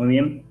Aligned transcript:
Muy 0.00 0.08
bien. 0.08 0.44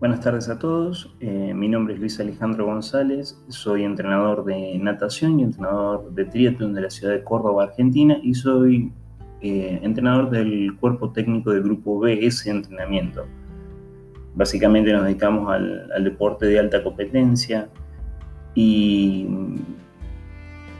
Buenas 0.00 0.20
tardes 0.22 0.48
a 0.48 0.58
todos. 0.58 1.14
Eh, 1.20 1.54
mi 1.54 1.68
nombre 1.68 1.94
es 1.94 2.00
Luis 2.00 2.18
Alejandro 2.18 2.66
González. 2.66 3.40
Soy 3.46 3.84
entrenador 3.84 4.44
de 4.44 4.76
natación 4.76 5.38
y 5.38 5.44
entrenador 5.44 6.12
de 6.12 6.24
triatlón 6.24 6.74
de 6.74 6.80
la 6.80 6.90
ciudad 6.90 7.14
de 7.14 7.22
Córdoba, 7.22 7.62
Argentina, 7.62 8.18
y 8.24 8.34
soy 8.34 8.92
eh, 9.40 9.78
entrenador 9.84 10.30
del 10.30 10.76
cuerpo 10.80 11.12
técnico 11.12 11.52
del 11.52 11.62
grupo 11.62 12.00
BS 12.00 12.48
Entrenamiento. 12.48 13.26
Básicamente 14.34 14.92
nos 14.92 15.04
dedicamos 15.04 15.52
al 15.52 16.02
deporte 16.02 16.46
de 16.46 16.58
alta 16.58 16.82
competencia 16.82 17.68
y 18.52 19.28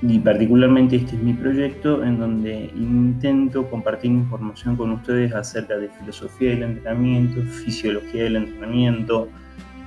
y 0.02 0.18
particularmente 0.18 0.96
este 0.96 1.16
es 1.16 1.22
mi 1.22 1.34
proyecto 1.34 2.02
en 2.02 2.18
donde 2.18 2.70
intento 2.74 3.68
compartir 3.68 4.10
información 4.10 4.76
con 4.76 4.92
ustedes 4.92 5.32
acerca 5.34 5.76
de 5.76 5.88
filosofía 5.88 6.50
del 6.50 6.62
entrenamiento, 6.62 7.42
fisiología 7.42 8.24
del 8.24 8.36
entrenamiento, 8.36 9.28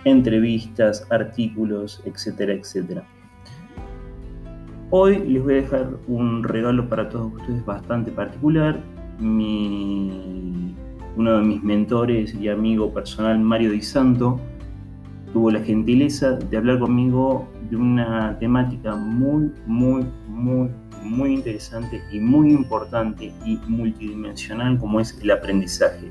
entrevistas, 0.05 1.07
artículos, 1.09 2.01
etcétera, 2.05 2.53
etcétera. 2.53 3.03
Hoy 4.91 5.17
les 5.27 5.41
voy 5.41 5.53
a 5.53 5.57
dejar 5.57 5.89
un 6.07 6.43
regalo 6.43 6.87
para 6.87 7.09
todos 7.09 7.33
ustedes 7.33 7.65
bastante 7.65 8.11
particular. 8.11 8.79
Mi, 9.19 10.75
uno 11.15 11.37
de 11.37 11.43
mis 11.43 11.63
mentores 11.63 12.35
y 12.35 12.49
amigo 12.49 12.93
personal, 12.93 13.39
Mario 13.39 13.71
Di 13.71 13.81
Santo, 13.81 14.39
tuvo 15.31 15.49
la 15.49 15.61
gentileza 15.61 16.33
de 16.33 16.57
hablar 16.57 16.77
conmigo 16.77 17.47
de 17.69 17.75
una 17.75 18.37
temática 18.39 18.95
muy, 18.95 19.51
muy, 19.65 20.05
muy, 20.27 20.69
muy 21.03 21.33
interesante 21.33 22.01
y 22.11 22.19
muy 22.19 22.51
importante 22.51 23.31
y 23.45 23.59
multidimensional 23.67 24.79
como 24.79 24.99
es 24.99 25.17
el 25.21 25.31
aprendizaje. 25.31 26.07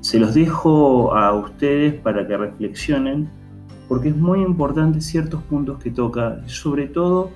Se 0.00 0.18
los 0.18 0.34
dejo 0.34 1.14
a 1.14 1.34
ustedes 1.34 1.94
para 1.94 2.26
que 2.26 2.36
reflexionen 2.36 3.28
porque 3.88 4.10
es 4.10 4.16
muy 4.16 4.42
importante 4.42 5.00
ciertos 5.00 5.42
puntos 5.44 5.78
que 5.78 5.90
toca, 5.90 6.40
sobre 6.46 6.86
todo 6.86 7.30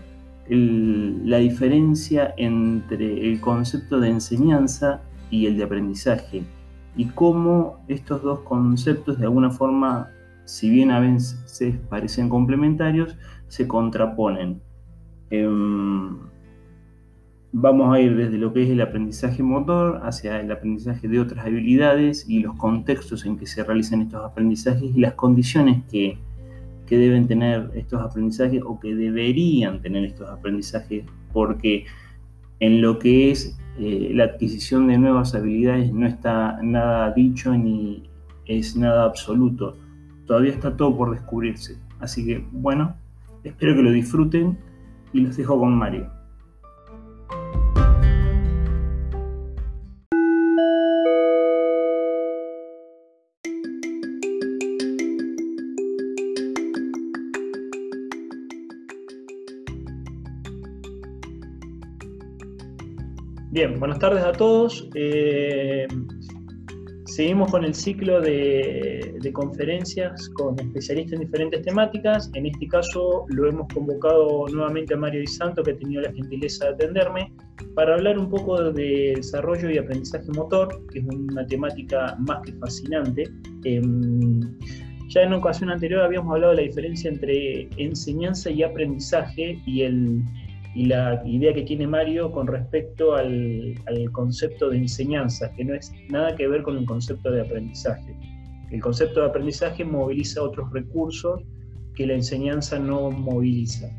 la 0.48 1.38
diferencia 1.38 2.34
entre 2.36 3.28
el 3.30 3.40
concepto 3.40 4.00
de 4.00 4.10
enseñanza 4.10 5.00
y 5.30 5.46
el 5.46 5.56
de 5.56 5.64
aprendizaje 5.64 6.44
y 6.96 7.06
cómo 7.06 7.78
estos 7.88 8.22
dos 8.22 8.40
conceptos 8.40 9.18
de 9.18 9.24
alguna 9.24 9.50
forma, 9.50 10.10
si 10.44 10.70
bien 10.70 10.90
a 10.90 11.00
veces 11.00 11.76
parecen 11.88 12.28
complementarios, 12.28 13.16
se 13.48 13.68
contraponen. 13.68 14.60
Em, 15.30 16.18
vamos 17.52 17.94
a 17.94 18.00
ir 18.00 18.16
desde 18.16 18.38
lo 18.38 18.52
que 18.52 18.62
es 18.62 18.70
el 18.70 18.80
aprendizaje 18.80 19.42
motor 19.42 20.00
hacia 20.04 20.40
el 20.40 20.50
aprendizaje 20.50 21.06
de 21.06 21.20
otras 21.20 21.44
habilidades 21.44 22.28
y 22.28 22.40
los 22.40 22.56
contextos 22.56 23.26
en 23.26 23.36
que 23.36 23.46
se 23.46 23.62
realizan 23.62 24.02
estos 24.02 24.24
aprendizajes 24.24 24.90
y 24.94 25.00
las 25.00 25.14
condiciones 25.14 25.82
que, 25.90 26.18
que 26.86 26.98
deben 26.98 27.26
tener 27.26 27.70
estos 27.74 28.00
aprendizajes 28.00 28.62
o 28.64 28.80
que 28.80 28.94
deberían 28.94 29.82
tener 29.82 30.04
estos 30.04 30.28
aprendizajes, 30.30 31.04
porque 31.32 31.84
en 32.60 32.80
lo 32.80 32.98
que 32.98 33.30
es 33.30 33.58
eh, 33.78 34.10
la 34.14 34.24
adquisición 34.24 34.86
de 34.86 34.98
nuevas 34.98 35.34
habilidades 35.34 35.92
no 35.92 36.06
está 36.06 36.58
nada 36.62 37.12
dicho 37.12 37.56
ni 37.56 38.04
es 38.46 38.76
nada 38.76 39.04
absoluto. 39.04 39.76
Todavía 40.26 40.52
está 40.52 40.76
todo 40.76 40.96
por 40.96 41.10
descubrirse. 41.10 41.76
Así 42.00 42.24
que 42.24 42.44
bueno, 42.52 42.96
espero 43.44 43.74
que 43.74 43.82
lo 43.82 43.90
disfruten 43.90 44.58
y 45.12 45.20
los 45.20 45.36
dejo 45.36 45.58
con 45.58 45.76
Mario. 45.76 46.10
Bien, 63.52 63.78
buenas 63.78 63.98
tardes 63.98 64.24
a 64.24 64.32
todos. 64.32 64.88
Eh, 64.94 65.86
seguimos 67.14 67.50
con 67.50 67.64
el 67.64 67.74
ciclo 67.74 68.20
de, 68.20 69.30
conferencias 69.34 70.30
con 70.30 70.58
especialistas 70.58 71.20
en 71.20 71.26
diferentes 71.26 71.62
temáticas. 71.62 72.30
En 72.34 72.46
este 72.46 72.66
caso 72.68 73.26
lo 73.28 73.48
hemos 73.48 73.68
convocado 73.72 74.46
nuevamente 74.48 74.94
a 74.94 74.96
Mario 74.96 75.20
Di 75.20 75.26
Santo, 75.26 75.62
que 75.62 75.72
ha 75.72 75.76
tenido 75.76 76.02
la 76.02 76.12
gentileza 76.12 76.66
de 76.66 76.72
atenderme, 76.72 77.32
para 77.74 77.94
hablar 77.94 78.18
un 78.18 78.30
poco 78.30 78.72
de 78.72 79.12
desarrollo 79.16 79.70
y 79.70 79.78
aprendizaje 79.78 80.26
motor, 80.34 80.68
que 80.90 81.00
es 81.00 81.04
una 81.04 81.46
temática 81.46 82.16
más 82.20 82.40
que 82.44 82.52
fascinante. 82.54 83.24
Em, 83.64 84.40
ya 85.08 85.22
en 85.22 85.34
ocasión 85.34 85.70
anterior 85.70 86.00
habíamos 86.00 86.32
hablado 86.34 86.54
de 86.54 86.62
la 86.62 86.68
diferencia 86.68 87.10
entre 87.10 87.68
enseñanza 87.76 88.50
y 88.50 88.62
aprendizaje 88.62 89.60
y 89.66 89.82
el 89.82 90.22
y 90.74 90.86
la 90.86 91.22
idea 91.26 91.52
que 91.52 91.62
tiene 91.62 91.86
Mario 91.86 92.32
con 92.32 92.46
respecto 92.46 93.14
al, 93.14 93.74
concepto 94.12 94.70
de 94.70 94.78
enseñanza, 94.78 95.52
que 95.52 95.64
no 95.64 95.74
es 95.74 95.92
nada 96.08 96.34
que 96.34 96.48
ver 96.48 96.62
con 96.62 96.78
el 96.78 96.86
concepto 96.86 97.30
de 97.30 97.42
aprendizaje. 97.42 98.16
El 98.70 98.80
concepto 98.80 99.20
de 99.20 99.26
aprendizaje 99.26 99.84
moviliza 99.84 100.42
otros 100.42 100.72
recursos 100.72 101.42
que 101.94 102.06
la 102.06 102.14
enseñanza 102.14 102.78
no 102.78 103.10
moviliza. 103.10 103.90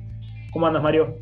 ¿Cómo 0.52 0.66
andas, 0.66 0.82
Mario? 0.82 1.16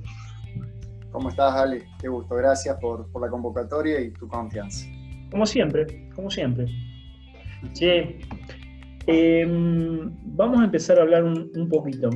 ¿Cómo 1.12 1.30
estás, 1.30 1.54
Ale? 1.54 1.84
Qué 2.00 2.08
gusto. 2.08 2.36
Gracias 2.36 2.78
por, 2.80 3.10
la 3.20 3.30
convocatoria 3.30 4.00
y 4.00 4.12
tu 4.12 4.30
confianza. 4.30 4.88
Como 5.32 5.46
siempre, 5.46 6.10
como 6.16 6.32
siempre. 6.32 6.66
Sí. 7.74 8.20
Em, 9.08 10.10
vamos 10.36 10.62
a 10.62 10.66
empezar 10.66 10.98
a 10.98 11.02
hablar 11.02 11.26
un, 11.26 11.68
poquito. 11.70 12.10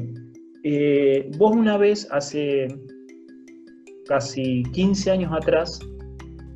Eh, 0.63 1.29
vos 1.37 1.53
una 1.53 1.77
vez, 1.77 2.07
hace 2.11 2.67
casi 4.07 4.63
15 4.71 5.11
años 5.11 5.31
atrás, 5.33 5.79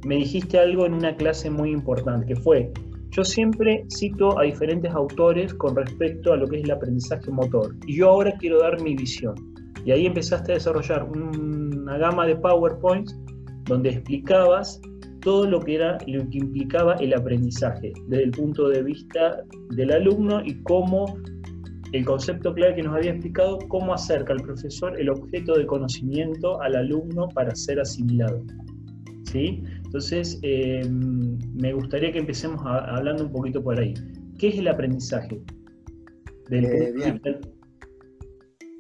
me 0.06 0.16
dijiste 0.16 0.60
algo 0.60 0.86
en 0.86 0.94
una 0.94 1.16
clase 1.16 1.50
muy 1.50 1.72
importante, 1.72 2.26
que 2.28 2.36
fue, 2.36 2.72
yo 3.12 3.24
siempre 3.24 3.86
cito 3.92 4.38
a 4.40 4.44
diferentes 4.44 4.92
autores 4.94 5.54
con 5.56 5.76
respecto 5.76 6.34
a 6.34 6.38
lo 6.38 6.48
que 6.48 6.58
es 6.58 6.64
el 6.64 6.72
aprendizaje 6.72 7.32
motor, 7.32 7.76
y 7.86 7.98
yo 7.98 8.10
ahora 8.10 8.34
quiero 8.40 8.60
dar 8.60 8.82
mi 8.82 8.96
visión. 8.96 9.36
Y 9.86 9.92
ahí 9.92 10.06
empezaste 10.06 10.52
a 10.52 10.56
desarrollar 10.56 11.04
una 11.04 11.98
gama 11.98 12.26
de 12.28 12.36
PowerPoints 12.36 13.18
donde 13.66 13.90
explicabas 13.90 14.82
todo 15.22 15.50
lo 15.50 15.60
que 15.60 15.76
era 15.76 15.98
lo 16.08 16.30
que 16.30 16.38
implicaba 16.38 16.96
el 16.96 17.14
aprendizaje 17.14 17.94
desde 18.08 18.24
el 18.24 18.32
punto 18.32 18.70
de 18.70 18.84
vista 18.84 19.44
del 19.72 19.92
alumno 19.92 20.42
y 20.44 20.62
cómo 20.64 21.18
el 21.92 22.06
concepto 22.06 22.54
clave 22.54 22.76
que 22.76 22.84
nos 22.84 22.96
había 22.96 23.12
explicado, 23.12 23.60
cómo 23.68 23.94
acerca 23.94 24.34
el 24.34 24.42
profesor 24.42 25.00
el 25.00 25.10
objeto 25.10 25.58
de 25.58 25.66
conocimiento 25.66 26.62
al 26.62 26.76
alumno 26.76 27.28
para 27.30 27.56
ser 27.56 27.80
asimilado. 27.80 28.44
¿Sí? 29.24 29.64
Entonces, 29.86 30.40
eh, 30.42 30.88
me 30.90 31.74
gustaría 31.74 32.12
que 32.12 32.20
empecemos 32.20 32.62
hablando 32.66 33.26
un 33.26 33.32
poquito 33.32 33.64
por 33.64 33.80
ahí. 33.80 33.94
¿Qué 34.38 34.50
es 34.50 34.58
el 34.58 34.68
aprendizaje? 34.68 35.42
Del 36.50 36.66
eh, 36.66 37.40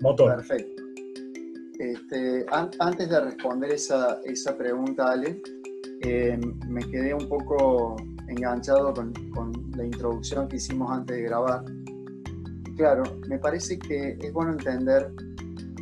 motor. 0.01 0.37
Perfecto. 0.37 0.83
Este, 1.79 2.45
antes 2.51 3.09
de 3.09 3.21
responder 3.21 3.71
esa, 3.71 4.19
pregunta, 4.57 5.11
Ale, 5.11 5.41
eh, 6.01 6.39
me 6.67 6.81
quedé 6.89 7.13
un 7.13 7.27
poco 7.29 7.95
enganchado 8.27 8.93
con, 8.93 9.13
con 9.31 9.51
la 9.75 9.85
introducción 9.85 10.47
que 10.47 10.57
hicimos 10.57 10.91
antes 10.91 11.15
de 11.17 11.23
grabar 11.23 11.63
claro, 12.79 13.03
me 13.27 13.37
parece 13.37 13.77
que 13.77 14.17
es 14.17 14.31
bueno 14.31 14.53
entender 14.53 15.11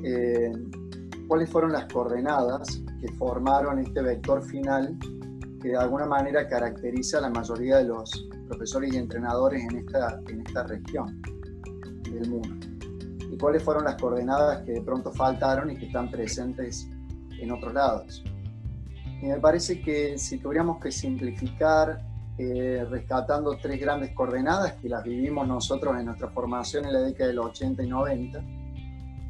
eh, 0.03 0.52
cuáles 1.28 1.47
fueron 1.47 1.72
las 1.72 1.85
coordenadas 1.94 2.82
que 2.99 3.08
formaron 3.14 3.78
este 3.78 4.02
vector 4.02 4.44
final 4.44 4.97
que 5.61 5.70
de 5.70 5.78
alguna 5.78 6.08
manera 6.08 6.47
caracteriza 6.47 7.20
a 7.20 7.22
la 7.22 7.29
mayoría 7.29 7.78
de 7.78 7.84
los 7.84 8.28
profesores 8.47 8.96
y 8.96 8.97
entrenadores 8.97 9.64
en 9.70 9.78
esta, 9.78 10.20
en 10.28 10.41
esta 10.41 10.64
región 10.64 11.22
del 12.09 12.32
mundo. 12.32 12.66
Y 13.32 13.38
cuáles 13.38 13.61
fueron 13.61 13.84
las 13.84 14.02
coordenadas 14.02 14.64
que 14.64 14.72
de 14.72 14.82
pronto 14.82 15.11
faltaron 15.11 15.70
y 15.70 15.78
que 15.78 15.85
están 15.85 16.09
presentes 16.09 16.90
en 17.40 17.52
otros 17.52 17.76
lados. 17.76 18.23
Y 19.22 19.28
me 19.28 19.40
parece 19.40 19.82
que 19.82 20.17
si 20.17 20.40
tuviéramos 20.40 20.79
que 20.79 20.91
simplificar 20.91 22.07
eh, 22.37 22.85
rescatando 22.89 23.57
tres 23.59 23.79
grandes 23.79 24.11
coordenadas 24.11 24.73
que 24.73 24.89
las 24.89 25.03
vivimos 25.03 25.47
nosotros 25.47 25.97
en 25.99 26.05
nuestra 26.05 26.29
formación 26.29 26.85
en 26.85 26.93
la 26.93 26.99
década 26.99 27.29
del 27.29 27.39
80 27.39 27.84
y 27.84 27.87
90. 27.87 28.39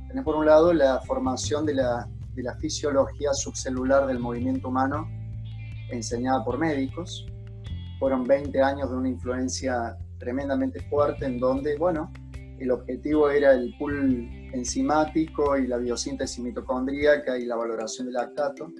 Tenemos 0.07 0.25
por 0.25 0.35
un 0.35 0.45
lado 0.45 0.73
la 0.73 0.99
formación 1.01 1.65
de 1.65 1.75
la, 1.75 2.07
de 2.33 2.43
la 2.43 2.55
fisiología 2.55 3.33
subcelular 3.33 4.07
del 4.07 4.19
movimiento 4.19 4.67
humano 4.67 5.07
enseñada 5.89 6.43
por 6.43 6.57
médicos. 6.57 7.25
Fueron 7.99 8.25
20 8.25 8.61
años 8.61 8.89
de 8.89 8.97
una 8.97 9.09
influencia 9.09 9.97
tremendamente 10.19 10.81
fuerte 10.89 11.25
en 11.25 11.39
donde, 11.39 11.77
bueno, 11.77 12.11
el 12.59 12.71
objetivo 12.71 13.29
era 13.29 13.53
el 13.53 13.75
pool 13.77 14.27
enzimático 14.53 15.57
y 15.57 15.67
la 15.67 15.77
biosíntesis 15.77 16.43
mitocondríaca 16.43 17.37
y 17.37 17.45
la 17.45 17.55
valoración 17.55 18.07
del 18.07 18.15
lactato. 18.15 18.71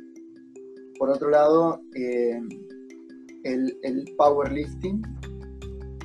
Por 0.97 1.12
otro 1.12 1.29
lado, 1.29 1.81
eh, 1.95 2.41
el, 3.54 4.16
powerlifting 4.18 5.02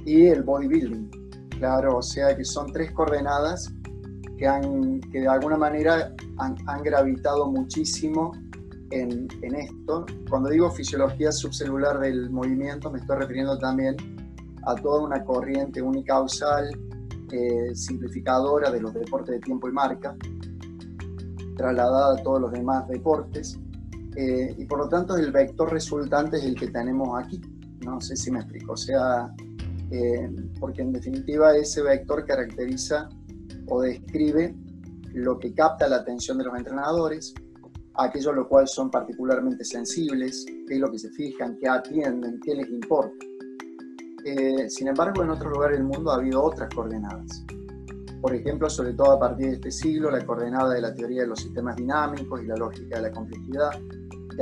y 0.04 0.26
el 0.26 0.42
bodybuilding. 0.42 1.10
Claro, 1.58 1.98
o 1.98 2.02
sea 2.02 2.36
que 2.36 2.44
son 2.44 2.72
tres 2.72 2.90
coordenadas 2.92 3.72
que, 4.36 4.46
han, 4.46 5.00
que 5.12 5.20
de 5.20 5.28
alguna 5.28 5.56
manera 5.56 6.14
han, 6.38 6.82
gravitado 6.82 7.50
muchísimo 7.50 8.32
en, 8.90 9.28
en, 9.42 9.54
esto. 9.54 10.06
Cuando 10.28 10.50
digo 10.50 10.70
fisiología 10.70 11.30
subcelular 11.30 12.00
del 12.00 12.30
movimiento, 12.30 12.90
me 12.90 12.98
estoy 12.98 13.18
refiriendo 13.18 13.58
también 13.58 13.96
a 14.66 14.74
toda 14.74 15.02
una 15.02 15.24
corriente 15.24 15.82
unicausal, 15.82 16.70
eh, 17.32 17.74
simplificadora 17.74 18.70
de 18.70 18.80
los 18.80 18.92
deportes 18.92 19.34
de 19.34 19.40
tiempo 19.40 19.68
y 19.68 19.72
marca, 19.72 20.16
trasladada 21.56 22.14
a 22.14 22.22
todos 22.22 22.40
los 22.40 22.52
demás 22.52 22.86
deportes. 22.88 23.58
Eh, 24.16 24.54
y 24.58 24.64
por 24.66 24.78
lo 24.78 24.88
tanto 24.88 25.16
el 25.16 25.32
vector 25.32 25.72
resultante 25.72 26.36
es 26.36 26.44
el 26.44 26.54
que 26.54 26.68
tenemos 26.68 27.18
aquí. 27.22 27.40
No 27.84 28.00
sé 28.00 28.16
si 28.16 28.30
me 28.30 28.40
explico. 28.40 28.72
O 28.72 28.76
sea, 28.76 29.32
eh, 29.90 30.30
porque 30.60 30.82
en 30.82 30.92
definitiva 30.92 31.56
ese 31.56 31.82
vector 31.82 32.24
caracteriza 32.24 33.08
o 33.68 33.82
describe 33.82 34.54
lo 35.14 35.38
que 35.38 35.52
capta 35.54 35.88
la 35.88 35.96
atención 35.96 36.38
de 36.38 36.44
los 36.44 36.56
entrenadores, 36.56 37.34
aquello 37.94 38.30
a 38.30 38.34
lo 38.34 38.48
cual 38.48 38.68
son 38.68 38.90
particularmente 38.90 39.64
sensibles, 39.64 40.46
qué 40.66 40.74
es 40.74 40.80
lo 40.80 40.90
que 40.90 40.98
se 40.98 41.10
fijan, 41.10 41.58
qué 41.58 41.68
atienden, 41.68 42.40
qué 42.40 42.54
les 42.54 42.68
importa. 42.68 43.26
Eh, 44.24 44.70
sin 44.70 44.88
embargo, 44.88 45.22
en 45.22 45.30
otros 45.30 45.52
lugares 45.52 45.78
del 45.78 45.86
mundo 45.86 46.10
ha 46.10 46.14
habido 46.14 46.42
otras 46.42 46.72
coordenadas. 46.74 47.44
Por 48.20 48.34
ejemplo, 48.34 48.70
sobre 48.70 48.92
todo 48.92 49.12
a 49.12 49.18
partir 49.18 49.48
de 49.48 49.52
este 49.54 49.72
siglo, 49.72 50.10
la 50.10 50.24
coordenada 50.24 50.72
de 50.72 50.80
la 50.80 50.94
teoría 50.94 51.22
de 51.22 51.28
los 51.28 51.40
sistemas 51.40 51.74
dinámicos 51.74 52.40
y 52.40 52.46
la 52.46 52.54
lógica 52.54 52.96
de 52.96 53.02
la 53.02 53.10
complejidad, 53.10 53.72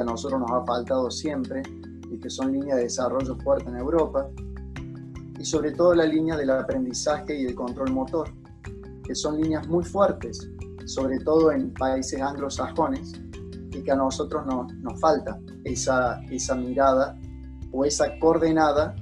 a 0.01 0.05
nosotros 0.05 0.41
nos 0.41 0.51
ha 0.51 0.65
faltado 0.65 1.11
siempre 1.11 1.63
y 2.11 2.19
que 2.19 2.31
son 2.31 2.53
líneas 2.53 2.77
de 2.79 2.85
desarrollo 2.85 3.37
fuerte 3.37 3.69
en 3.71 3.77
Europa, 3.77 4.29
y 5.39 5.45
sobre 5.45 5.73
todo 5.73 5.95
la 5.95 6.05
línea 6.05 6.37
del 6.37 6.51
aprendizaje 6.51 7.35
y 7.39 7.45
del 7.45 7.55
control 7.55 7.93
motor, 7.93 8.29
que 9.05 9.15
son 9.15 9.41
líneas 9.41 9.67
muy 9.69 9.85
fuertes, 9.85 10.51
sobre 10.85 11.19
todo 11.21 11.53
en 11.53 11.73
países 11.73 12.21
anglosajones, 12.21 13.21
y 13.73 13.83
que 13.83 13.91
a 13.91 13.97
nosotros 13.97 14.45
nos 14.47 15.01
falta 15.01 15.39
esa, 15.65 16.21
esa 16.31 16.55
mirada 16.57 17.19
o 17.73 17.85
esa 17.85 18.19
coordenada 18.19 18.95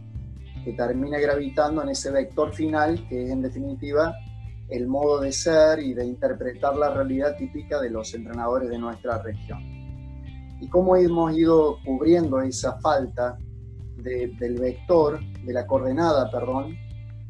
que 0.64 0.74
termina 0.74 1.18
gravitando 1.18 1.82
en 1.82 1.88
ese 1.88 2.10
vector 2.10 2.52
final, 2.52 3.06
que 3.08 3.24
es 3.24 3.30
en 3.30 3.42
definitiva 3.42 4.14
el 4.68 4.86
modo 4.86 5.20
de 5.20 5.32
ser 5.32 5.78
y 5.78 5.94
de 5.94 6.04
interpretar 6.04 6.76
la 6.76 6.92
realidad 6.92 7.36
típica 7.36 7.80
de 7.80 7.90
los 7.90 8.14
entrenadores 8.14 8.68
de 8.68 8.78
nuestra 8.78 9.22
región. 9.22 9.77
Y 10.60 10.68
cómo 10.68 10.96
hemos 10.96 11.36
ido 11.36 11.78
cubriendo 11.84 12.40
esa 12.40 12.78
falta 12.80 13.38
del 13.96 14.58
vector, 14.58 15.20
de 15.44 15.52
la 15.52 15.66
coordenada, 15.66 16.30
perdón, 16.30 16.74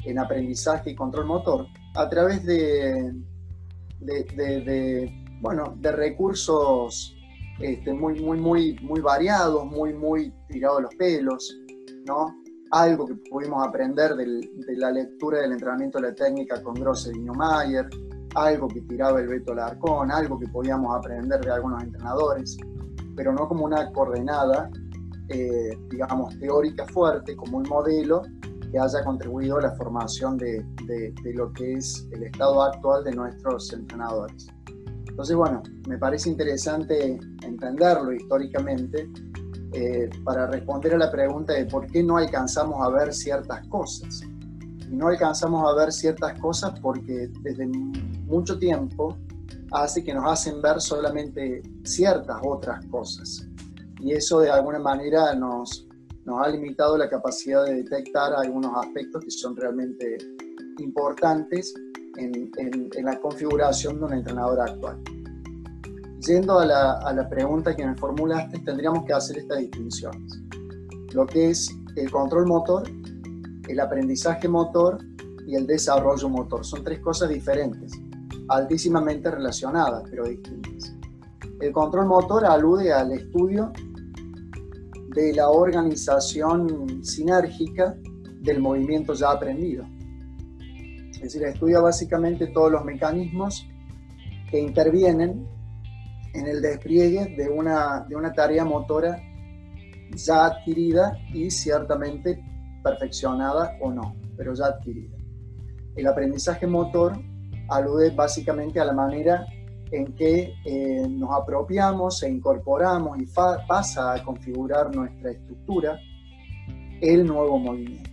en 0.05 0.19
aprendizaje 0.19 0.91
y 0.91 0.95
control 0.95 1.27
motor, 1.27 1.67
a 1.95 2.09
través 2.09 2.45
de, 2.45 3.13
de, 4.01 5.13
bueno, 5.41 5.75
de 5.79 5.93
recursos 5.93 7.17
este, 7.61 7.93
muy, 7.93 8.21
muy, 8.21 8.39
muy, 8.39 8.79
muy 8.83 9.01
variados, 9.01 9.67
muy, 9.67 9.93
muy 9.93 10.33
tirados 10.49 10.83
los 10.83 10.95
pelos, 10.95 11.59
¿no? 12.07 12.35
Algo 12.71 13.07
que 13.07 13.15
pudimos 13.31 13.67
aprender 13.67 14.15
de 14.15 14.77
la 14.77 14.91
lectura 14.91 15.41
del 15.41 15.53
entrenamiento 15.53 15.99
de 16.01 16.09
la 16.09 16.15
técnica 16.15 16.63
con 16.63 16.75
Grosse 16.75 17.11
y 17.15 17.19
Neumayer, 17.19 17.89
algo 18.35 18.69
que 18.69 18.83
tiraba 18.83 19.21
el 19.21 19.29
Beto 19.29 19.55
Larcón, 19.55 20.13
algo 20.13 20.39
que 20.39 20.47
podíamos 20.49 20.95
aprender 20.95 21.41
de 21.41 21.51
algunos 21.51 21.83
entrenadores, 21.83 22.57
pero 23.19 23.33
no 23.33 23.49
como 23.49 23.65
una 23.65 23.91
coordenada, 23.91 24.71
eh, 25.29 25.77
digamos, 25.91 26.39
teórica 26.39 26.87
fuerte, 26.87 27.35
como 27.35 27.59
un 27.59 27.69
modelo 27.69 28.23
que 28.71 28.79
haya 28.79 29.03
contribuido 29.03 29.59
a 29.59 29.63
la 29.63 29.73
formación 29.73 30.39
de, 30.39 30.65
lo 31.35 31.53
que 31.53 31.73
es 31.75 32.07
el 32.13 32.23
estado 32.23 32.63
actual 32.63 33.03
de 33.03 33.11
nuestros 33.11 33.73
entrenadores. 33.73 34.47
Entonces, 35.09 35.35
bueno, 35.35 35.65
me 35.89 35.99
parece 35.99 36.31
interesante 36.31 37.19
entenderlo 37.43 38.13
históricamente 38.13 39.11
eh, 39.73 40.09
para 40.23 40.47
responder 40.47 40.95
a 40.95 40.99
la 40.99 41.11
pregunta 41.11 41.55
de 41.55 41.67
por 41.67 41.89
qué 41.89 42.05
no 42.05 42.19
alcanzamos 42.19 42.81
a 42.87 42.89
ver 42.91 43.13
ciertas 43.13 43.67
cosas. 43.67 44.23
Y 44.89 44.95
no 44.95 45.09
alcanzamos 45.09 45.69
a 45.69 45.75
ver 45.75 45.91
ciertas 45.91 46.39
cosas 46.39 46.79
porque 46.79 47.29
desde 47.43 47.67
mucho 47.67 48.57
tiempo 48.61 49.19
hace 49.73 50.03
que 50.03 50.15
nos 50.15 50.31
hacen 50.31 50.61
ver 50.63 50.81
solamente 50.81 51.63
ciertas 51.85 52.41
otras 52.45 52.85
cosas. 52.87 53.47
Y 54.01 54.13
eso 54.13 54.41
de 54.41 54.51
alguna 54.51 54.79
manera 54.79 55.35
nos, 55.35 55.87
nos 56.25 56.41
ha 56.41 56.49
limitado 56.49 56.97
la 56.97 57.09
capacidad 57.09 57.65
de 57.65 57.75
detectar 57.83 58.33
algunos 58.35 58.73
aspectos 58.77 59.25
que 59.25 59.31
son 59.31 59.57
realmente 59.57 60.19
importantes 60.79 61.75
en, 62.17 62.51
en, 62.57 63.05
la 63.05 63.19
configuración 63.21 63.99
de 63.99 64.05
un 64.05 64.13
entrenador 64.15 64.61
actual. 64.61 65.01
Yendo 66.21 66.59
a 66.59 66.67
la, 66.67 66.93
a 66.99 67.13
la, 67.13 67.29
pregunta 67.29 67.75
que 67.75 67.87
me 67.87 67.97
formulaste, 67.97 68.59
tendríamos 68.61 69.05
que 69.05 69.13
hacer 69.13 69.39
estas 69.39 69.59
distinciones. 69.59 70.41
Lo 71.13 71.27
que 71.27 71.51
es 71.51 71.71
el 71.97 72.11
control 72.11 72.47
motor, 72.47 72.89
el 73.69 73.81
aprendizaje 73.81 74.49
motor 74.49 74.99
y 75.47 75.55
el 75.55 75.67
desarrollo 75.67 76.29
motor. 76.29 76.65
Son 76.65 76.83
tres 76.85 77.01
cosas 77.01 77.29
diferentes, 77.29 77.93
altísimamente 78.49 79.31
relacionadas, 79.31 80.05
pero 80.11 80.25
distintas. 80.25 80.95
El 81.61 81.73
control 81.73 82.07
motor 82.07 82.45
alude 82.45 82.93
al 82.93 83.13
estudio 83.13 83.73
de 85.15 85.33
la 85.35 85.51
organización 85.51 87.05
sinérgica 87.05 87.97
del 88.41 88.61
movimiento 88.61 89.15
ya 89.15 89.31
aprendido. 89.31 89.85
Es 91.13 91.21
decir, 91.21 91.43
estudia 91.45 91.81
básicamente 91.81 92.47
todos 92.49 92.71
los 92.71 92.85
mecanismos 92.85 93.67
que 94.51 94.61
intervienen 94.61 95.47
en 96.33 96.47
el 96.47 96.63
despliegue 96.63 97.35
de 97.37 97.49
una, 97.49 98.07
de 98.09 98.15
una 98.15 98.33
tarea 98.33 98.65
motora 98.65 99.21
ya 100.15 100.47
adquirida 100.47 101.19
y 101.35 101.51
ciertamente 101.51 102.43
perfeccionada 102.83 103.77
o 103.81 103.93
no, 103.93 104.17
pero 104.37 104.55
ya 104.55 104.67
adquirida. 104.67 105.17
El 105.97 106.07
aprendizaje 106.07 106.67
motor 106.67 107.19
alude 107.69 108.11
básicamente 108.11 108.81
a 108.81 108.85
la 108.85 108.93
manera 108.93 109.47
en 109.91 110.15
que 110.15 110.55
eh, 110.65 111.07
nos 111.09 111.31
apropiamos 111.31 112.23
e 112.23 112.29
incorporamos 112.29 113.19
y 113.19 113.27
pasa 113.27 114.15
a 114.15 114.25
configurar 114.25 114.95
nuestra 114.95 115.31
estructura 115.31 115.99
el 117.01 117.27
nuevo 117.27 117.59
movimiento. 117.59 118.11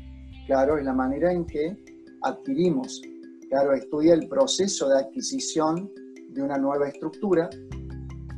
Claro, 0.47 0.77
es 0.77 0.85
la 0.85 0.93
manera 0.93 1.31
en 1.31 1.45
que 1.45 1.75
adquirimos, 2.21 3.01
claro, 3.49 3.73
estudia 3.73 4.13
el 4.13 4.27
proceso 4.27 4.87
de 4.89 4.99
adquisición 4.99 5.91
de 6.29 6.41
una 6.41 6.57
nueva 6.57 6.87
estructura 6.87 7.49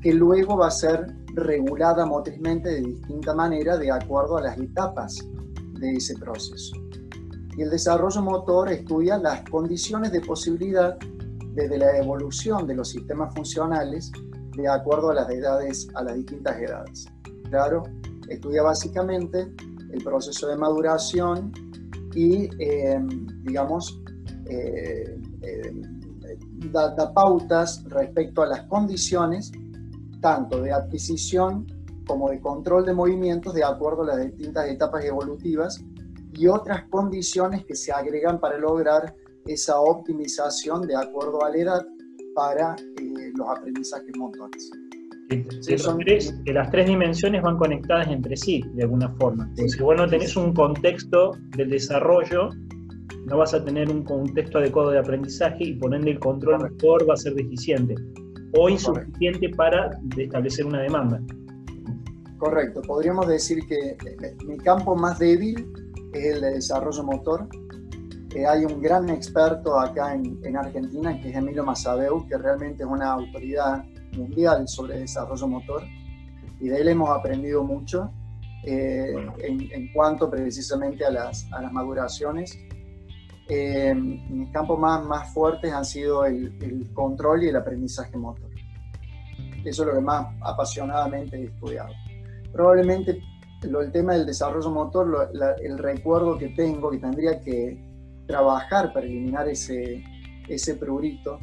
que 0.02 0.14
luego 0.14 0.58
va 0.58 0.68
a 0.68 0.72
ser 0.72 1.06
regulada 1.34 2.06
motrizmente 2.06 2.70
de 2.70 2.82
distinta 2.82 3.34
manera 3.34 3.78
de 3.78 3.92
acuerdo 3.92 4.38
a 4.38 4.42
las 4.42 4.58
etapas 4.58 5.18
de 5.80 5.92
ese 5.92 6.16
proceso. 6.18 6.76
Y 7.58 7.64
el 7.64 7.72
desarrollo 7.72 8.22
motor 8.22 8.72
estudia 8.72 9.18
las 9.18 9.42
condiciones 9.50 10.12
de 10.12 10.22
posibilidad 10.22 10.96
desde 11.54 11.80
la 11.80 11.98
evolución 11.98 12.68
de 12.68 12.76
los 12.76 12.90
sistemas 12.90 13.34
funcionales 13.34 14.12
de 14.56 14.68
acuerdo 14.68 15.10
a 15.10 15.16
las 15.16 15.30
edades, 15.32 15.88
a 15.96 16.04
las 16.04 16.16
distintas 16.16 16.56
edades. 16.58 17.08
Claro, 17.50 17.84
estudia 18.30 18.62
básicamente 18.62 19.52
el 19.92 20.04
proceso 20.04 20.48
de 20.48 20.56
maduración 20.56 21.52
y, 22.14 22.48
em, 22.60 23.28
digamos, 23.44 24.00
eh, 24.46 25.20
em, 25.42 25.82
da, 26.72 26.94
da, 26.94 27.12
pautas 27.12 27.84
respecto 27.86 28.44
a 28.44 28.46
las 28.46 28.62
condiciones 28.64 29.52
tanto 30.22 30.62
de 30.62 30.72
adquisición 30.72 31.66
como 32.06 32.30
de 32.30 32.40
control 32.40 32.86
de 32.86 32.94
movimientos 32.94 33.54
de 33.54 33.64
acuerdo 33.64 34.04
a 34.04 34.08
las 34.08 34.26
distintas 34.26 34.68
etapas 34.68 35.04
evolutivas 35.06 35.84
y 36.34 36.48
otras 36.48 36.86
condiciones 36.90 37.66
que 37.66 37.76
se 37.76 37.92
agregan 37.92 38.40
para 38.40 38.58
lograr 38.58 39.16
esa 39.46 39.80
optimización 39.80 40.88
de 40.88 40.96
acuerdo 40.96 41.44
a 41.44 41.50
la 41.50 41.58
edad 41.58 41.86
para 42.36 42.76
eh, 42.76 43.32
los 43.36 43.50
aprendizajes 43.50 44.16
motores. 44.18 44.72
que 45.30 46.54
las 46.54 46.70
tres 46.72 46.88
dimensiones 46.88 47.42
van 47.42 47.58
conectadas 47.58 48.08
entre 48.08 48.36
sí, 48.36 48.64
de 48.74 48.84
alguna 48.84 49.10
forma. 49.16 49.50
si 49.56 49.82
vos 49.82 49.96
no 49.98 50.08
tenés 50.08 50.36
un 50.36 50.54
contexto 50.54 51.32
de 51.56 51.66
desarrollo, 51.66 52.50
no 53.26 53.38
vas 53.38 53.54
a 53.54 53.64
tener 53.64 53.90
un 53.90 54.04
contexto 54.04 54.60
adecuado 54.60 54.92
de 54.92 55.00
aprendizaje 55.00 55.64
y 55.64 55.74
por 55.76 55.94
ende 55.94 56.12
el 56.12 56.20
control 56.20 56.60
motor 56.60 57.10
va 57.10 57.16
a 57.16 57.18
ser 57.18 57.34
deficiente 57.34 57.96
o 58.58 58.70
insuficiente 58.70 59.50
para 59.50 60.00
establecer 60.18 60.66
una 60.66 60.82
demanda. 60.82 61.22
Correcto, 62.38 62.82
podríamos 62.84 63.28
decir 63.28 63.60
que 63.68 63.90
eh, 63.90 64.38
mi 64.46 64.58
campo 64.58 64.96
más 64.96 65.18
débil 65.20 65.68
es 66.14 66.36
el 66.36 66.42
de 66.42 66.52
desarrollo 66.52 67.04
motor 67.04 67.48
hay 68.46 68.66
un 68.66 68.82
gran 68.82 69.10
experto 69.10 69.80
acá 69.80 70.14
en, 70.14 70.58
Argentina, 70.58 71.20
que 71.20 71.30
es 71.30 71.36
Emilio 71.36 71.64
Mazabeu, 71.64 72.28
que 72.28 72.38
realmente 72.38 72.84
es 72.84 72.90
una 72.90 73.12
autoridad 73.14 73.84
mundial 74.14 74.68
sobre 74.68 75.00
desarrollo 75.00 75.48
motor, 75.48 75.84
y 76.60 76.68
de 76.68 76.82
él 76.82 76.90
hemos 76.90 77.10
aprendido 77.10 77.64
mucho. 77.64 78.12
eh, 78.64 79.16
en, 79.40 79.94
cuanto 79.94 80.30
precisamente 80.30 81.06
a 81.06 81.12
las, 81.12 81.48
a 81.54 81.62
las 81.62 81.72
maduraciones. 81.72 82.58
Eh, 83.48 83.94
mis 83.96 84.52
campos 84.52 84.78
más, 84.78 85.06
más 85.06 85.34
fuertes 85.34 85.72
han 85.72 85.86
sido 85.86 86.26
el, 86.26 86.58
el, 86.62 86.92
control 86.94 87.44
y 87.44 87.48
el 87.48 87.56
aprendizaje 87.56 88.18
motor. 88.18 88.50
Eso 89.64 89.84
es 89.84 89.88
lo 89.88 89.94
que 89.94 90.02
más 90.02 90.28
apasionadamente 90.42 91.38
he 91.38 91.46
estudiado. 91.46 91.94
Probablemente 92.52 93.22
lo, 93.64 93.82
el 93.82 93.92
tema 93.92 94.14
del 94.14 94.26
desarrollo 94.26 94.70
motor, 94.70 95.30
el 95.62 95.78
recuerdo 95.78 96.38
que 96.38 96.50
tengo, 96.50 96.92
que 96.92 97.00
tendría 97.00 97.42
que 97.42 97.78
trabajar 98.28 98.94
para 98.94 99.06
eliminar 99.06 99.48
ese, 99.48 100.04
ese 100.48 100.76
prurito, 100.76 101.40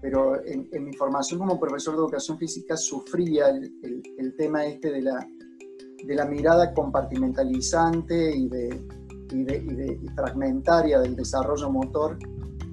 pero 0.00 0.44
en, 0.44 0.68
mi 0.84 0.92
formación 0.94 1.38
como 1.40 1.60
profesor 1.60 1.94
de 1.94 2.00
educación 2.00 2.38
física 2.38 2.76
sufría 2.76 3.50
el, 3.50 3.72
el, 4.18 4.36
tema 4.36 4.64
este 4.64 4.90
de 4.90 5.02
la, 5.02 5.26
de 6.04 6.14
la 6.14 6.24
mirada 6.24 6.72
compartimentalizante 6.72 8.34
y, 8.34 8.48
de, 8.48 8.80
y, 9.30 9.44
de, 9.44 9.56
y, 9.56 9.74
de, 9.74 10.00
fragmentaria 10.16 11.00
del 11.00 11.14
desarrollo 11.14 11.70
motor, 11.70 12.18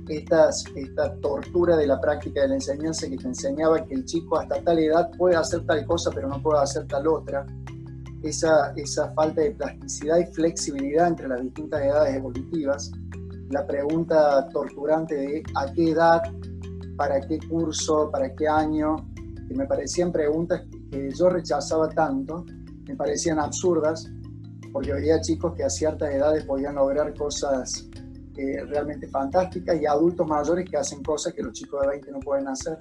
estas, 0.08 0.64
esta 0.76 1.16
tortura 1.18 1.78
de 1.78 1.86
la 1.86 2.02
práctica 2.02 2.42
de 2.42 2.48
la 2.48 2.56
enseñanza 2.56 3.08
que 3.08 3.18
te 3.18 3.28
enseñaba 3.28 3.86
que 3.86 3.94
el 3.94 4.06
chico 4.06 4.40
hasta 4.40 4.64
tal 4.64 4.80
edad 4.80 5.12
puede 5.18 5.36
hacer 5.36 5.64
tal 5.68 5.86
cosa 5.86 6.10
pero 6.12 6.28
no 6.28 6.42
puede 6.42 6.62
hacer 6.62 6.88
tal 6.88 7.08
otra, 7.08 7.46
esa, 8.24 8.74
esa 8.76 9.12
falta 9.14 9.42
de 9.42 9.52
plasticidad 9.52 10.20
y 10.20 10.26
flexibilidad 10.34 11.08
entre 11.08 11.28
las 11.28 11.42
distintas 11.42 11.82
edades 11.82 12.16
evolutivas, 12.16 12.92
la 13.50 13.66
pregunta 13.66 14.48
torturante 14.50 15.16
de 15.16 15.44
a 15.56 15.72
qué 15.74 15.92
edad, 15.92 16.22
para 16.98 17.22
qué 17.22 17.40
curso, 17.50 18.10
para 18.12 18.34
qué 18.36 18.48
año, 18.48 18.96
que 19.48 19.56
me 19.56 19.66
parecían 19.66 20.12
preguntas 20.12 20.64
que 20.92 21.10
yo 21.12 21.30
rechazaba 21.30 21.90
tanto, 21.90 22.46
me 22.88 22.96
parecían 22.96 23.40
absurdas, 23.40 24.08
porque 24.72 24.92
había 24.92 25.20
chicos 25.22 25.54
que 25.56 25.64
a 25.64 25.70
ciertas 25.70 26.12
edades 26.12 26.44
podían 26.44 26.76
lograr 26.76 27.14
cosas 27.16 27.88
eh, 28.38 28.64
realmente 28.66 29.08
fantásticas 29.08 29.82
y 29.82 29.86
adultos 29.86 30.28
mayores 30.28 30.70
que 30.70 30.78
hacen 30.78 31.04
cosas 31.04 31.34
que 31.34 31.42
los 31.42 31.54
chicos 31.54 31.82
de 31.82 31.88
20 31.88 32.12
no 32.12 32.20
pueden 32.20 32.48
hacer. 32.48 32.78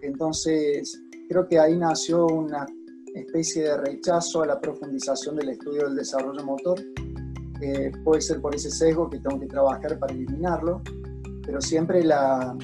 Entonces, 0.00 1.00
creo 1.28 1.46
que 1.48 1.58
ahí 1.58 1.76
nació 1.76 2.26
una 2.26 2.66
especie 3.20 3.64
de 3.64 3.76
rechazo 3.78 4.42
a 4.42 4.46
la 4.46 4.60
profundización 4.60 5.36
del 5.36 5.50
estudio 5.50 5.84
del 5.84 5.96
desarrollo 5.96 6.44
motor. 6.44 6.80
Eh, 7.62 7.90
puede 8.04 8.20
ser 8.20 8.40
por 8.40 8.54
ese 8.54 8.70
sesgo 8.70 9.08
que 9.08 9.18
tengo 9.18 9.40
que 9.40 9.46
trabajar 9.46 9.98
para 9.98 10.12
eliminarlo, 10.12 10.82
pero 11.44 11.60
siempre 11.60 12.04
la, 12.04 12.56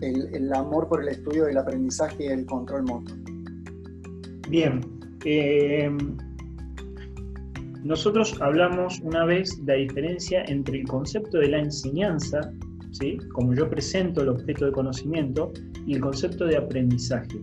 el, 0.00 0.34
el, 0.34 0.52
amor 0.52 0.88
por 0.88 1.02
el 1.02 1.08
estudio 1.08 1.44
del 1.46 1.56
aprendizaje 1.56 2.24
y 2.24 2.26
el 2.26 2.46
control 2.46 2.82
motor. 2.84 3.16
Bien. 4.48 4.80
Eh, 5.24 5.90
nosotros 7.82 8.40
hablamos 8.40 9.00
una 9.00 9.24
vez 9.24 9.64
de 9.64 9.72
la 9.72 9.78
diferencia 9.78 10.44
entre 10.46 10.80
el 10.80 10.88
concepto 10.88 11.38
de 11.38 11.48
la 11.48 11.58
enseñanza, 11.58 12.52
¿sí? 12.92 13.18
como 13.32 13.54
yo 13.54 13.68
presento 13.68 14.22
el 14.22 14.28
objeto 14.28 14.66
de 14.66 14.72
conocimiento, 14.72 15.52
y 15.86 15.94
el 15.94 16.00
concepto 16.00 16.44
de 16.44 16.56
aprendizaje. 16.56 17.40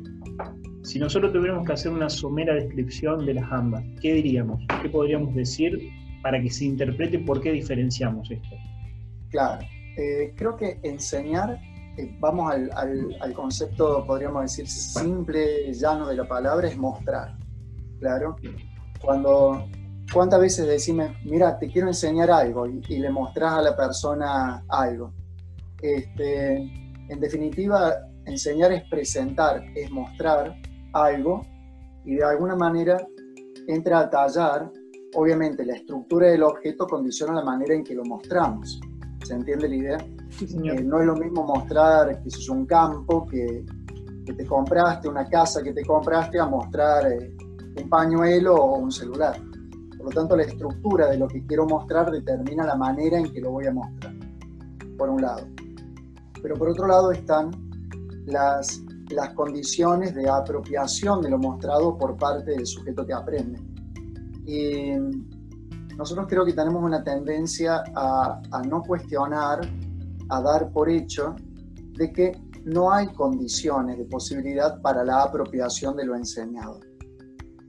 Si 0.84 0.98
nosotros 0.98 1.34
tuviéramos 1.34 1.66
que 1.68 1.74
hacer 1.74 1.92
una 1.92 2.10
somera 2.10 2.54
descripción 2.54 3.26
de 3.26 3.34
las 3.34 3.52
ambas, 3.52 3.84
¿qué 4.02 4.14
diríamos? 4.14 4.62
¿Qué 4.82 4.90
podríamos 4.90 5.36
decir 5.36 5.78
para 6.22 6.42
que 6.42 6.50
se 6.50 6.66
interprete 6.66 7.20
por 7.20 7.42
qué 7.42 7.52
diferenciamos 7.52 8.32
esto? 8.32 8.56
Claro, 9.30 9.66
eh, 9.98 10.34
creo 10.36 10.56
que 10.56 10.80
enseñar, 10.84 11.60
eh, 11.98 12.16
vamos 12.20 12.52
al, 12.52 12.72
al, 13.20 13.34
concepto, 13.34 14.06
podríamos 14.06 14.44
decir, 14.44 14.68
simple, 14.68 15.72
llano 15.74 16.08
de 16.08 16.16
la 16.16 16.28
palabra, 16.28 16.68
es 16.68 16.78
mostrar. 16.78 17.36
Claro, 18.00 18.38
cuando, 19.02 19.68
¿cuántas 20.12 20.40
veces 20.40 20.66
decimos, 20.66 21.10
mira, 21.26 21.60
te 21.60 21.68
quiero 21.68 21.90
enseñar 21.90 22.32
algo 22.32 22.66
y, 22.66 22.82
y 22.88 23.00
le 23.00 23.10
mostrás 23.12 23.54
a 23.56 23.62
la 23.62 23.76
persona 23.76 24.64
algo? 24.70 25.14
Este, 25.82 26.56
en 27.10 27.20
definitiva, 27.20 27.94
enseñar 28.26 28.72
es 28.72 28.84
presentar, 28.90 29.64
es 29.76 29.92
mostrar, 29.92 30.56
algo 30.94 31.42
y 32.06 32.16
de 32.16 32.24
alguna 32.24 32.56
manera 32.56 32.98
entra 33.68 34.00
a 34.00 34.10
tallar, 34.10 34.72
obviamente 35.16 35.66
la 35.66 35.76
estructura 35.76 36.28
del 36.28 36.44
objeto 36.44 36.88
condiciona 36.88 37.34
la 37.34 37.44
manera 37.44 37.74
en 37.74 37.84
que 37.84 37.94
lo 37.96 38.04
mostramos. 38.04 38.80
¿Se 39.24 39.34
entiende 39.34 39.70
la 39.70 39.76
idea? 39.76 39.98
Eh, 40.42 40.84
no 40.84 41.00
es 41.00 41.06
lo 41.06 41.16
mismo 41.16 41.44
mostrar 41.44 42.22
que 42.22 42.30
es 42.30 42.50
un 42.50 42.66
campo 42.66 43.26
que, 43.26 43.66
que, 44.26 44.34
te 44.34 44.46
compraste, 44.46 45.10
una 45.10 45.28
casa 45.28 45.62
que 45.62 45.74
te 45.74 45.84
compraste, 45.84 46.40
a 46.40 46.46
mostrar 46.46 47.12
eh, 47.12 47.36
un 47.76 47.90
pañuelo 47.90 48.56
o 48.56 48.78
un 48.78 48.92
celular. 48.92 49.36
Por 49.98 50.06
lo 50.06 50.12
tanto, 50.12 50.38
la 50.38 50.44
estructura 50.44 51.08
de 51.08 51.18
lo 51.18 51.28
que 51.28 51.46
quiero 51.46 51.66
mostrar 51.66 52.10
determina 52.10 52.66
la 52.66 52.76
manera 52.76 53.18
en 53.18 53.32
que 53.32 53.42
lo 53.42 53.52
voy 53.52 53.68
a 53.68 53.74
mostrar, 53.74 54.14
por 54.98 55.10
un 55.10 55.22
lado. 55.22 55.46
Pero 56.42 56.56
por 56.56 56.70
otro 56.70 56.88
lado 56.88 57.12
están 57.12 57.52
las 58.26 58.82
las 59.10 59.34
condiciones 59.34 60.14
de 60.14 60.30
apropiación 60.30 61.22
de 61.22 61.30
lo 61.30 61.38
mostrado 61.38 61.98
por 61.98 62.18
parte 62.18 62.52
del 62.52 62.66
sujeto 62.66 63.06
que 63.06 63.14
aprende. 63.14 63.60
Y 64.46 64.94
nosotros 65.98 66.28
creo 66.30 66.46
que 66.46 66.54
tenemos 66.54 66.84
una 66.84 67.04
tendencia 67.04 67.84
a, 67.96 68.42
no 68.68 68.82
cuestionar, 68.84 69.62
a 70.30 70.42
dar 70.42 70.72
por 70.72 70.90
hecho 70.90 71.36
de 71.98 72.12
que 72.12 72.32
no 72.66 72.92
hay 72.92 73.08
condiciones 73.08 73.98
de 73.98 74.06
posibilidad 74.06 74.82
para 74.82 75.04
la 75.04 75.24
apropiación 75.24 75.96
de 75.98 76.06
lo 76.06 76.16
enseñado. 76.16 76.80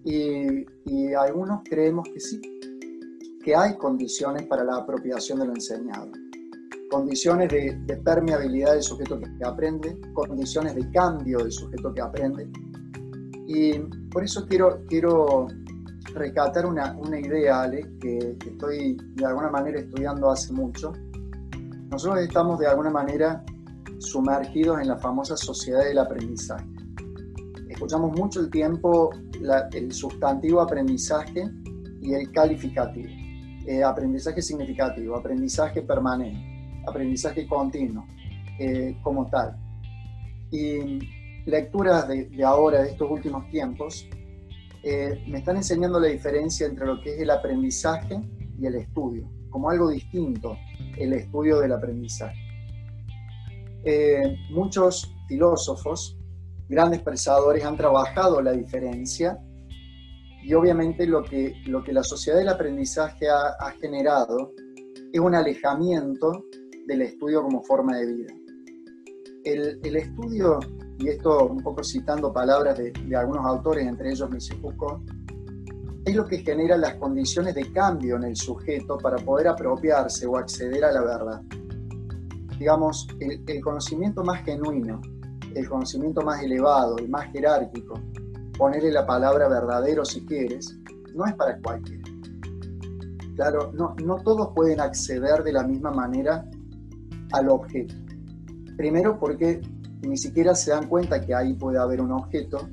Y, 0.04 0.64
y 0.86 1.12
algunos 1.14 1.60
creemos 1.64 2.08
que 2.12 2.20
sí, 2.20 2.40
que 3.44 3.54
hay 3.54 3.76
condiciones 3.76 4.46
para 4.46 4.64
la 4.64 4.76
apropiación 4.76 5.40
de 5.40 5.46
lo 5.46 5.54
enseñado 5.54 6.10
condiciones 6.90 7.48
de, 7.48 7.96
permeabilidad 8.04 8.72
del 8.72 8.82
sujeto 8.82 9.18
que, 9.18 9.44
aprende, 9.44 9.98
condiciones 10.12 10.74
de 10.74 10.90
cambio 10.90 11.38
del 11.38 11.52
sujeto 11.52 11.94
que 11.94 12.00
aprende. 12.00 12.50
Y 13.46 13.78
por 14.10 14.24
eso 14.24 14.44
quiero, 14.46 14.84
quiero 14.88 15.46
recatar 16.14 16.66
una, 16.66 16.96
una 16.98 17.18
idea, 17.18 17.62
Ale, 17.62 17.88
que, 18.00 18.36
que, 18.38 18.50
estoy 18.50 18.98
de 19.14 19.24
alguna 19.24 19.50
manera 19.50 19.78
estudiando 19.78 20.30
hace 20.30 20.52
mucho. 20.52 20.92
Nosotros 21.90 22.20
estamos 22.20 22.58
de 22.58 22.66
alguna 22.66 22.90
manera 22.90 23.44
sumergidos 23.98 24.80
en 24.80 24.88
la 24.88 24.96
famosa 24.96 25.36
sociedad 25.36 25.84
del 25.84 25.98
aprendizaje. 25.98 26.66
Escuchamos 27.68 28.12
mucho 28.18 28.40
el 28.40 28.50
tiempo 28.50 29.10
el 29.72 29.92
sustantivo 29.92 30.60
aprendizaje 30.60 31.48
y 32.02 32.14
el 32.14 32.30
calificativo. 32.32 33.08
Eh, 33.66 33.82
aprendizaje 33.82 34.42
significativo, 34.42 35.16
aprendizaje 35.16 35.82
permanente 35.82 36.49
aprendizaje 36.86 37.46
continuo 37.46 38.06
eh, 38.58 38.96
como 39.02 39.26
tal. 39.30 39.56
Y 40.50 40.98
lecturas 41.46 42.08
de, 42.08 42.28
ahora, 42.44 42.82
de 42.82 42.90
estos 42.90 43.10
últimos 43.10 43.48
tiempos, 43.50 44.06
eh, 44.82 45.22
me 45.26 45.38
están 45.38 45.56
enseñando 45.56 46.00
la 46.00 46.08
diferencia 46.08 46.66
entre 46.66 46.86
lo 46.86 47.00
que 47.00 47.14
es 47.14 47.20
el 47.20 47.30
aprendizaje 47.30 48.20
y 48.58 48.66
el 48.66 48.74
estudio, 48.74 49.30
como 49.50 49.70
algo 49.70 49.90
distinto, 49.90 50.56
el 50.98 51.12
estudio 51.12 51.60
del 51.60 51.72
aprendizaje. 51.72 52.38
Eh, 53.84 54.36
muchos 54.50 55.14
filósofos, 55.26 56.18
grandes 56.68 57.00
pensadores, 57.00 57.64
han 57.64 57.76
trabajado 57.76 58.42
la 58.42 58.52
diferencia 58.52 59.38
y 60.42 60.52
obviamente 60.54 61.06
lo 61.06 61.22
que, 61.22 61.54
lo 61.66 61.82
que 61.82 61.92
la 61.92 62.02
sociedad 62.02 62.38
del 62.38 62.48
aprendizaje 62.48 63.28
ha, 63.28 63.54
ha 63.58 63.70
generado 63.72 64.52
es 65.12 65.20
un 65.20 65.34
alejamiento 65.34 66.44
del 66.86 67.02
estudio 67.02 67.42
como 67.42 67.62
forma 67.62 67.96
de 67.96 68.06
vida. 68.06 68.34
El, 69.44 69.96
estudio, 69.96 70.58
y 70.98 71.08
esto 71.08 71.46
un 71.46 71.62
poco 71.62 71.82
citando 71.82 72.32
palabras 72.32 72.78
de, 72.78 72.92
algunos 73.16 73.44
autores, 73.46 73.86
entre 73.86 74.10
ellos 74.10 74.28
Foucault, 74.60 75.02
es 76.04 76.14
lo 76.14 76.26
que 76.26 76.38
genera 76.38 76.76
las 76.76 76.94
condiciones 76.96 77.54
de 77.54 77.70
cambio 77.72 78.16
en 78.16 78.24
el 78.24 78.36
sujeto 78.36 78.98
para 78.98 79.16
poder 79.16 79.48
apropiarse 79.48 80.26
o 80.26 80.36
acceder 80.36 80.84
a 80.84 80.92
la 80.92 81.02
verdad. 81.02 81.42
Digamos, 82.58 83.06
el, 83.20 83.42
el 83.46 83.60
conocimiento 83.62 84.22
más 84.22 84.44
genuino, 84.44 85.00
el 85.54 85.68
conocimiento 85.68 86.22
más 86.22 86.42
elevado, 86.42 86.98
el 86.98 87.08
más 87.08 87.30
jerárquico, 87.32 88.00
ponerle 88.56 88.92
la 88.92 89.06
palabra 89.06 89.48
verdadero 89.48 90.04
si 90.04 90.24
quieres, 90.26 90.76
no 91.14 91.24
es 91.24 91.34
para 91.34 91.58
cualquiera. 91.60 92.04
Claro, 93.36 93.72
no, 93.72 93.94
no 94.04 94.16
todos 94.22 94.50
pueden 94.54 94.80
acceder 94.80 95.42
de 95.42 95.52
la 95.52 95.62
misma 95.62 95.90
manera 95.90 96.44
al 97.32 97.48
objeto. 97.48 97.94
Primero 98.76 99.18
porque 99.18 99.60
ni 100.02 100.16
siquiera 100.16 100.54
se 100.54 100.70
dan 100.70 100.88
cuenta 100.88 101.20
que 101.20 101.34
ahí 101.34 101.54
puede 101.54 101.78
haber 101.78 102.00
un 102.00 102.12
objeto 102.12 102.68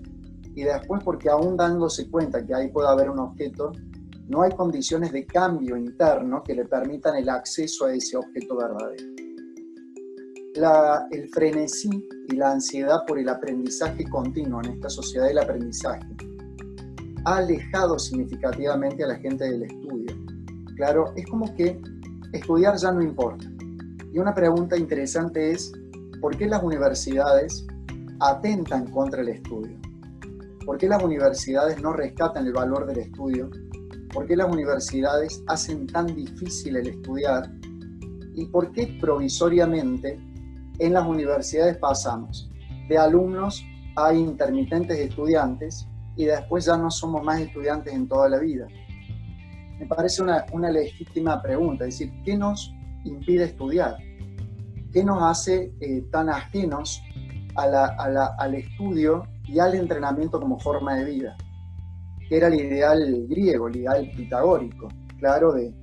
y 0.55 0.63
después 0.63 1.03
porque 1.03 1.29
aún 1.29 1.57
dándose 1.57 2.09
cuenta 2.09 2.45
que 2.45 2.53
ahí 2.53 2.69
puede 2.69 2.87
haber 2.87 3.09
un 3.09 3.19
objeto, 3.19 3.71
no 4.27 4.41
hay 4.41 4.51
condiciones 4.51 5.11
de 5.11 5.25
cambio 5.25 5.77
interno 5.77 6.41
que 6.43 6.55
le 6.55 6.65
permitan 6.65 7.15
el 7.15 7.29
acceso 7.29 7.85
a 7.85 7.93
ese 7.93 8.17
objeto 8.17 8.57
verdadero. 8.57 9.05
El 11.11 11.29
frenesí 11.29 12.07
y 12.27 12.35
la 12.35 12.53
ansiedad 12.53 13.05
por 13.05 13.19
el 13.19 13.29
aprendizaje 13.29 14.03
continuo 14.09 14.61
en 14.63 14.71
esta 14.71 14.89
sociedad 14.89 15.27
del 15.27 15.37
aprendizaje 15.37 16.07
ha 17.25 17.37
alejado 17.37 17.99
significativamente 17.99 19.03
a 19.03 19.07
la 19.07 19.15
gente 19.17 19.43
del 19.43 19.63
estudio. 19.63 20.15
Claro, 20.77 21.13
es 21.15 21.25
como 21.27 21.53
que 21.55 21.79
estudiar 22.33 22.77
ya 22.77 22.91
no 22.91 23.01
importa. 23.03 23.45
Y 24.13 24.19
una 24.19 24.33
pregunta 24.33 24.77
interesante 24.77 25.51
es, 25.51 25.71
¿por 26.21 26.37
qué 26.37 26.47
las 26.47 26.63
universidades 26.63 27.65
atentan 28.19 28.89
contra 28.91 29.21
el 29.21 29.29
estudio? 29.29 29.77
¿Por 30.65 30.77
qué 30.77 30.87
las 30.87 31.01
universidades 31.03 31.81
no 31.81 31.93
rescatan 31.93 32.45
el 32.45 32.53
valor 32.53 32.85
del 32.85 32.99
estudio? 32.99 33.49
¿Por 34.13 34.25
qué 34.25 34.35
las 34.35 34.51
universidades 34.51 35.43
hacen 35.47 35.87
tan 35.87 36.07
difícil 36.07 36.75
el 36.77 36.87
estudiar? 36.87 37.51
¿Y 38.33 38.45
por 38.45 38.71
qué 38.71 38.97
provisoriamente 38.99 40.19
en 40.79 40.93
las 40.93 41.05
universidades 41.05 41.77
pasamos 41.77 42.49
de 42.89 42.97
alumnos 42.97 43.63
a 43.95 44.13
intermitentes 44.13 44.97
estudiantes 44.97 45.87
y 46.15 46.25
después 46.25 46.65
ya 46.65 46.77
no 46.77 46.91
somos 46.91 47.23
más 47.23 47.41
estudiantes 47.41 47.93
en 47.93 48.07
toda 48.07 48.29
la 48.29 48.39
vida? 48.39 48.67
Me 49.79 49.85
parece 49.85 50.23
una, 50.23 50.45
legítima 50.71 51.41
pregunta, 51.41 51.85
es 51.85 51.99
decir, 51.99 52.13
¿qué 52.23 52.35
nos 52.35 52.73
impide 53.03 53.45
estudiar? 53.45 53.97
¿Qué 54.91 55.03
nos 55.03 55.21
hace 55.21 55.73
eh, 55.79 56.01
tan 56.11 56.29
ajenos 56.29 57.01
al 57.55 58.55
estudio 58.55 59.23
y 59.45 59.59
al 59.59 59.75
entrenamiento 59.75 60.39
como 60.39 60.59
forma 60.59 60.95
de 60.95 61.05
vida? 61.05 61.37
Que 62.29 62.37
era 62.37 62.47
el 62.47 62.55
ideal 62.55 63.27
griego, 63.27 63.67
el 63.67 63.77
ideal 63.77 64.11
pitagórico, 64.15 64.87
claro, 65.19 65.53
de, 65.53 65.73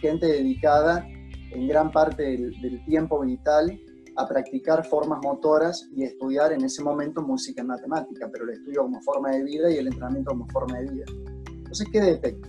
gente 0.00 0.26
dedicada 0.26 1.06
en 1.50 1.66
gran 1.66 1.90
parte 1.90 2.22
del 2.22 2.84
tiempo 2.84 3.20
vital 3.20 3.80
a 4.18 4.26
practicar 4.26 4.84
formas 4.84 5.20
motoras 5.22 5.88
y 5.96 6.02
estudiar 6.02 6.52
en 6.52 6.64
ese 6.64 6.82
momento 6.82 7.22
música 7.22 7.62
y 7.62 7.64
matemática, 7.64 8.28
pero 8.30 8.44
el 8.44 8.50
estudio 8.50 8.82
como 8.82 9.00
forma 9.00 9.30
de 9.30 9.44
vida 9.44 9.70
y 9.70 9.78
el 9.78 9.86
entrenamiento 9.86 10.32
como 10.32 10.46
forma 10.48 10.78
de 10.78 10.90
vida. 10.90 11.04
Entonces, 11.46 11.88
¿qué 11.90 12.00
detecta? 12.00 12.48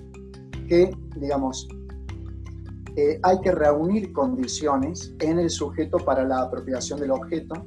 Que, 0.67 0.91
digamos, 1.15 1.67
eh, 2.95 3.19
hay 3.23 3.39
que 3.41 3.51
reunir 3.51 4.11
condiciones 4.13 5.13
en 5.19 5.39
el 5.39 5.49
sujeto 5.49 5.97
para 5.97 6.23
la 6.23 6.41
apropiación 6.41 6.99
del 6.99 7.11
objeto. 7.11 7.65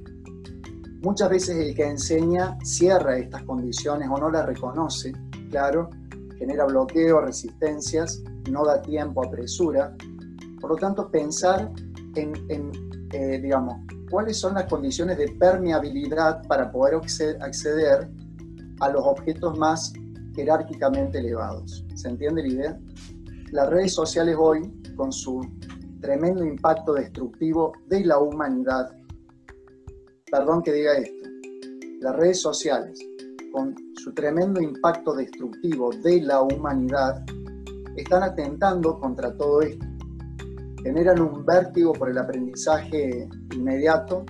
Muchas 1.02 1.30
veces 1.30 1.56
el 1.56 1.74
que 1.74 1.84
enseña 1.84 2.56
cierra 2.62 3.18
estas 3.18 3.42
condiciones 3.42 4.08
o 4.10 4.18
no 4.18 4.30
las 4.30 4.46
reconoce, 4.46 5.12
claro, 5.50 5.90
genera 6.38 6.64
bloqueo, 6.64 7.20
resistencias, 7.20 8.22
no 8.50 8.64
da 8.64 8.80
tiempo, 8.82 9.24
apresura. 9.24 9.96
Por 10.60 10.70
lo 10.70 10.76
tanto, 10.76 11.10
pensar 11.10 11.72
en, 12.14 12.72
eh, 13.12 13.40
digamos, 13.40 13.76
cuáles 14.10 14.38
son 14.38 14.54
las 14.54 14.64
condiciones 14.64 15.18
de 15.18 15.28
permeabilidad 15.28 16.46
para 16.46 16.70
poder 16.70 17.00
acceder 17.40 18.08
a 18.80 18.88
los 18.90 19.04
objetos 19.04 19.58
más 19.58 19.92
jerárquicamente 20.34 21.18
elevados. 21.18 21.84
¿Se 21.94 22.08
entiende 22.08 22.42
la 22.42 22.48
idea? 22.48 22.80
Las 23.52 23.68
redes 23.70 23.94
sociales 23.94 24.36
hoy, 24.38 24.72
con 24.96 25.12
su 25.12 25.40
tremendo 26.00 26.44
impacto 26.44 26.94
destructivo 26.94 27.72
de 27.86 28.04
la 28.04 28.18
humanidad, 28.18 28.90
perdón 30.30 30.62
que 30.62 30.72
diga 30.72 30.96
esto, 30.96 31.28
las 32.00 32.16
redes 32.16 32.40
sociales, 32.40 32.98
con 33.52 33.74
su 33.94 34.12
tremendo 34.12 34.60
impacto 34.60 35.14
destructivo 35.14 35.90
de 36.02 36.22
la 36.22 36.40
humanidad, 36.42 37.24
están 37.96 38.22
atentando 38.22 38.98
contra 38.98 39.36
todo 39.36 39.62
esto. 39.62 39.86
Generan 40.82 41.20
un 41.20 41.44
vértigo 41.44 41.92
por 41.92 42.10
el 42.10 42.18
aprendizaje 42.18 43.28
inmediato 43.54 44.24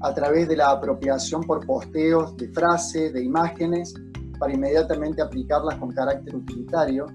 a 0.00 0.14
través 0.14 0.48
de 0.48 0.56
la 0.56 0.70
apropiación 0.70 1.42
por 1.42 1.66
posteos 1.66 2.34
de 2.36 2.48
frases, 2.48 3.12
de 3.12 3.22
imágenes, 3.22 3.94
para 4.38 4.54
inmediatamente 4.54 5.20
aplicarlas 5.20 5.76
con 5.78 5.92
carácter 5.92 6.34
utilitario. 6.34 7.06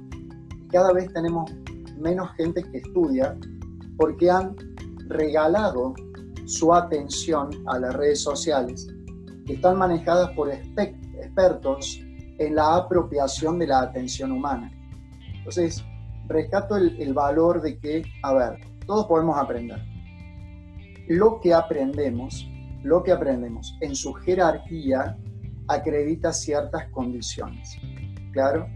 Cada 0.69 0.93
vez 0.93 1.11
tenemos 1.11 1.51
menos 1.97 2.29
gente 2.37 2.63
que 2.63 2.77
estudia 2.79 3.37
porque 3.97 4.29
han 4.29 4.55
regalado 5.07 5.93
su 6.45 6.73
atención 6.73 7.49
a 7.67 7.79
las 7.79 7.95
redes 7.95 8.21
sociales, 8.21 8.87
que 9.45 9.53
están 9.53 9.77
manejadas 9.77 10.31
por 10.31 10.51
expertos 10.51 12.01
en 12.37 12.55
la 12.55 12.75
apropiación 12.75 13.59
de 13.59 13.67
la 13.67 13.81
atención 13.81 14.31
humana. 14.31 14.71
Entonces, 15.37 15.83
rescato 16.27 16.75
el, 16.77 16.99
el 17.01 17.13
valor 17.13 17.61
de 17.61 17.77
que, 17.79 18.03
a 18.23 18.33
ver, 18.33 18.59
todos 18.85 19.05
podemos 19.05 19.37
aprender. 19.37 19.81
Lo 21.07 21.39
que 21.39 21.53
aprendemos, 21.53 22.47
lo 22.83 23.03
que 23.03 23.11
aprendemos 23.11 23.77
en 23.81 23.95
su 23.95 24.13
jerarquía 24.13 25.17
acredita 25.67 26.33
ciertas 26.33 26.89
condiciones. 26.89 27.77
¿Claro? 28.31 28.67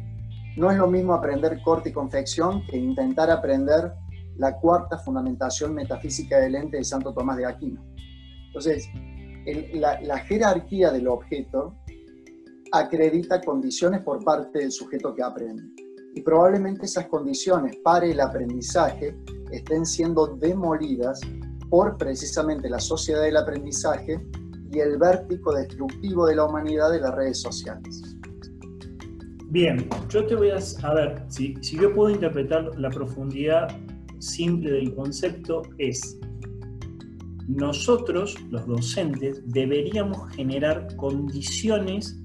No 0.60 0.70
es 0.70 0.78
lo 0.78 0.88
mismo 0.88 1.14
aprender 1.14 1.62
corte 1.64 1.88
y 1.88 1.94
confección 1.94 2.66
que 2.66 2.76
intentar 2.76 3.32
aprender 3.32 3.94
la 4.36 4.60
cuarta 4.60 4.98
fundamentación 4.98 5.74
metafísica 5.74 6.38
del 6.38 6.54
ente 6.54 6.76
de 6.76 6.84
Santo 6.84 7.14
Tomás 7.14 7.38
de 7.38 7.46
Aquino. 7.46 7.82
Entonces, 8.48 8.90
la, 9.76 10.02
la 10.02 10.18
jerarquía 10.18 10.92
del 10.92 11.08
objeto 11.08 11.78
acredita 12.74 13.40
condiciones 13.40 14.02
por 14.02 14.22
parte 14.22 14.60
del 14.60 14.74
sujeto 14.74 15.16
que 15.16 15.24
aprende. 15.24 15.64
Y 16.14 16.20
probablemente 16.24 16.88
esas 16.88 17.08
condiciones 17.08 17.78
para 17.82 18.06
el 18.06 18.20
aprendizaje 18.20 19.18
estén 19.54 19.86
siendo 19.86 20.28
demolidas 20.28 21.22
por 21.70 21.98
precisamente 21.98 22.70
la 22.70 22.82
sociedad 22.82 23.22
del 23.22 23.38
aprendizaje 23.38 24.28
y 24.74 24.80
el 24.80 24.98
vértigo 24.98 25.54
destructivo 25.54 26.26
de 26.28 26.36
la 26.36 26.44
humanidad 26.44 26.92
de 26.92 27.00
las 27.00 27.16
redes 27.16 27.40
sociales. 27.40 28.09
Bien, 29.52 29.90
yo 30.10 30.26
te 30.28 30.36
voy 30.36 30.52
a, 30.52 30.60
a 30.84 30.94
ver, 30.94 31.24
si, 31.28 31.56
si 31.62 31.76
yo 31.76 31.92
puedo 31.94 32.12
interpretar 32.12 32.78
la 32.78 32.90
profundidad 32.92 33.68
simple 34.20 34.72
del 34.72 34.94
concepto 34.94 35.64
es, 35.80 36.20
nosotros, 37.48 38.40
los 38.52 38.68
docentes, 38.68 39.42
deberíamos 39.48 40.32
generar 40.36 40.96
condiciones, 40.98 42.22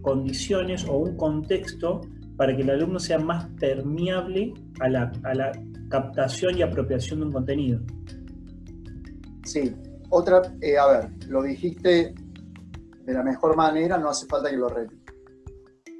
condiciones 0.00 0.86
o 0.88 0.96
un 0.96 1.16
contexto 1.18 2.00
para 2.38 2.56
que 2.56 2.62
el 2.62 2.70
alumno 2.70 2.98
sea 2.98 3.18
más 3.18 3.48
permeable 3.60 4.54
a 4.80 4.88
la, 4.88 5.12
a 5.24 5.34
la 5.34 5.52
captación 5.90 6.56
y 6.56 6.62
apropiación 6.62 7.20
de 7.20 7.26
un 7.26 7.32
contenido. 7.32 7.80
Sí, 9.44 9.74
otra, 10.08 10.40
eh, 10.62 10.78
a 10.78 10.86
ver, 10.86 11.10
lo 11.28 11.42
dijiste 11.42 12.14
de 13.04 13.12
la 13.12 13.22
mejor 13.22 13.56
manera, 13.56 13.98
no 13.98 14.08
hace 14.08 14.26
falta 14.26 14.48
que 14.48 14.56
lo 14.56 14.68
repita. 14.68 15.01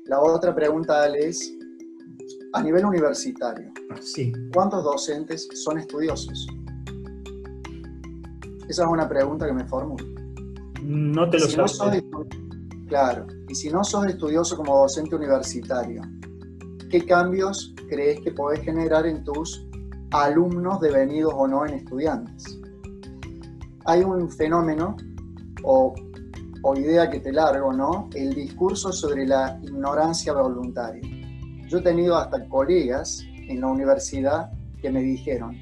La 0.07 0.21
otra 0.21 0.55
pregunta 0.55 1.07
es, 1.09 1.53
a 2.53 2.62
nivel 2.62 2.85
universitario, 2.85 3.73
sí. 4.01 4.33
¿cuántos 4.53 4.85
docentes 4.85 5.49
son 5.55 5.79
estudiosos? 5.79 6.47
Esa 8.69 8.83
es 8.85 8.88
una 8.88 9.09
pregunta 9.09 9.47
que 9.47 9.53
me 9.53 9.65
formulo. 9.67 10.05
No 10.83 11.29
te 11.31 11.38
lo 11.38 11.47
si 11.47 11.57
Claro, 12.88 13.27
y 13.49 13.55
si 13.55 13.71
no 13.71 13.85
sos 13.85 14.07
estudioso 14.07 14.57
como 14.57 14.79
docente 14.79 15.17
universitario, 15.17 16.03
¿qué 16.91 17.05
cambios 17.07 17.75
crees 17.88 18.21
que 18.21 18.33
podés 18.33 18.61
generar 18.61 19.07
en 19.07 19.25
tus 19.25 19.67
alumnos 20.12 20.81
devenidos 20.81 21.33
o 21.37 21.49
no 21.49 21.67
en 21.67 21.75
estudiantes. 21.75 22.59
Hay 23.87 24.03
un 24.03 24.31
fenómeno 24.31 24.97
o, 25.65 25.95
idea 26.77 27.11
que 27.11 27.20
te 27.20 27.33
largo, 27.33 27.72
¿no? 27.72 28.09
El 28.14 28.35
discurso 28.35 28.92
sobre 28.92 29.27
la 29.27 29.59
ignorancia 29.62 30.33
voluntaria. 30.33 31.03
Yo 31.68 31.79
he 31.79 31.83
tenido 31.83 32.16
hasta 32.16 32.48
colegas 32.48 33.25
en 33.48 33.61
la 33.61 33.66
universidad 33.66 34.51
que 34.81 34.90
me 34.90 35.01
dijeron, 35.01 35.57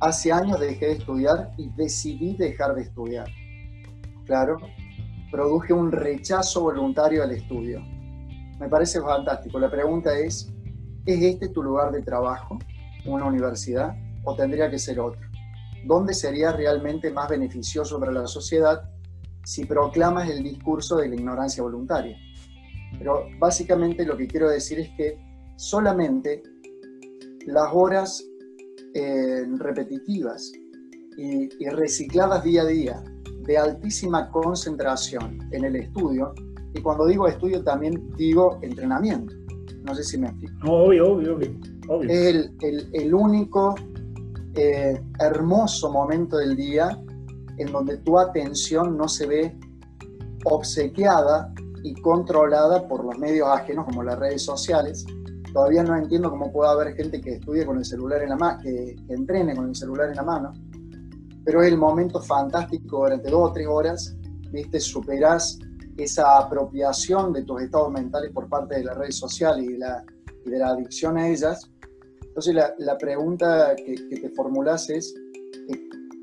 hace 0.00 0.32
años 0.32 0.60
dejé 0.60 0.86
de 0.86 0.92
estudiar 0.92 1.52
y 1.56 1.70
decidí 1.70 2.36
dejar 2.36 2.74
de 2.74 2.82
estudiar. 2.82 3.28
Claro, 4.26 4.58
produje 5.30 5.72
un 5.72 5.90
rechazo 5.90 6.62
voluntario 6.62 7.22
al 7.22 7.32
estudio. 7.32 7.82
Me 8.58 8.68
parece 8.68 9.00
fantástico. 9.00 9.58
La 9.58 9.70
pregunta 9.70 10.16
es, 10.18 10.52
¿es 11.06 11.22
este 11.22 11.48
tu 11.48 11.62
lugar 11.62 11.92
de 11.92 12.02
trabajo? 12.02 12.58
una 13.06 13.24
universidad 13.24 13.94
o 14.24 14.34
tendría 14.34 14.70
que 14.70 14.78
ser 14.78 15.00
otro? 15.00 15.22
¿Dónde 15.86 16.12
sería 16.12 16.52
realmente 16.52 17.10
más 17.10 17.28
beneficioso 17.28 17.98
para 17.98 18.12
la 18.12 18.26
sociedad 18.26 18.90
si 19.48 19.64
proclamas 19.64 20.28
el 20.28 20.42
discurso 20.42 20.96
de 20.96 21.08
la 21.08 21.14
ignorancia 21.14 21.62
voluntaria? 21.62 22.18
Pero 22.98 23.24
básicamente 23.38 24.04
lo 24.04 24.14
que 24.14 24.26
quiero 24.26 24.50
decir 24.50 24.78
es 24.78 24.90
que 24.90 25.18
solamente 25.56 26.42
las 27.46 27.70
horas 27.72 28.22
eh, 28.92 29.46
repetitivas 29.56 30.52
y, 31.16 31.48
y 31.58 31.68
recicladas 31.70 32.44
día 32.44 32.62
a 32.62 32.66
día 32.66 33.02
de 33.46 33.56
altísima 33.56 34.30
concentración 34.30 35.38
en 35.50 35.64
el 35.64 35.76
estudio, 35.76 36.34
y 36.74 36.82
cuando 36.82 37.06
digo 37.06 37.26
estudio 37.26 37.64
también 37.64 38.10
digo 38.18 38.58
entrenamiento. 38.60 39.34
No 39.82 39.94
sé 39.94 40.04
si 40.04 40.18
me 40.18 40.26
explico. 40.26 40.70
Obvio, 40.70 41.14
obvio, 41.14 41.36
obvio. 41.88 42.10
Es 42.10 42.50
el, 42.92 43.14
único 43.14 43.74
eh, 44.54 45.00
hermoso 45.18 45.90
momento 45.90 46.36
del 46.36 46.54
día 46.54 47.02
en 47.58 47.72
donde 47.72 47.98
tu 47.98 48.18
atención 48.18 48.96
no 48.96 49.08
se 49.08 49.26
ve 49.26 49.58
obsequiada 50.44 51.52
y 51.82 51.94
controlada 52.00 52.86
por 52.88 53.04
los 53.04 53.18
medios 53.18 53.48
ajenos 53.48 53.84
como 53.86 54.02
las 54.02 54.18
redes 54.18 54.42
sociales. 54.42 55.04
Todavía 55.52 55.82
no 55.82 55.96
entiendo 55.96 56.30
cómo 56.30 56.52
puede 56.52 56.70
haber 56.70 56.94
gente 56.94 57.20
que 57.20 57.34
estudie 57.34 57.64
con 57.64 57.78
el 57.78 57.84
celular 57.84 58.22
en 58.22 58.30
la 58.30 58.36
mano, 58.36 58.60
que, 58.62 58.96
entrene 59.08 59.56
con 59.56 59.68
el 59.68 59.74
celular 59.74 60.10
en 60.10 60.16
la 60.16 60.22
mano, 60.22 60.52
pero 61.44 61.62
es 61.62 61.72
el 61.72 61.78
momento 61.78 62.20
fantástico 62.20 62.98
durante 62.98 63.30
dos 63.30 63.50
o 63.50 63.52
tres 63.52 63.66
horas, 63.66 64.16
viste, 64.52 64.78
superás 64.80 65.58
esa 65.96 66.38
apropiación 66.38 67.32
de 67.32 67.42
tus 67.42 67.62
estados 67.62 67.90
mentales 67.90 68.30
por 68.32 68.48
parte 68.48 68.76
de 68.76 68.84
las 68.84 68.96
redes 68.96 69.16
sociales 69.16 69.64
y 69.64 69.72
de 69.72 69.78
la, 70.58 70.68
adicción 70.68 71.16
a 71.18 71.28
ellas. 71.28 71.70
Entonces 72.22 72.54
la, 72.54 72.98
pregunta 72.98 73.74
que, 73.74 73.94
que, 74.08 74.20
te 74.20 74.28
formulas 74.30 74.88
es, 74.90 75.14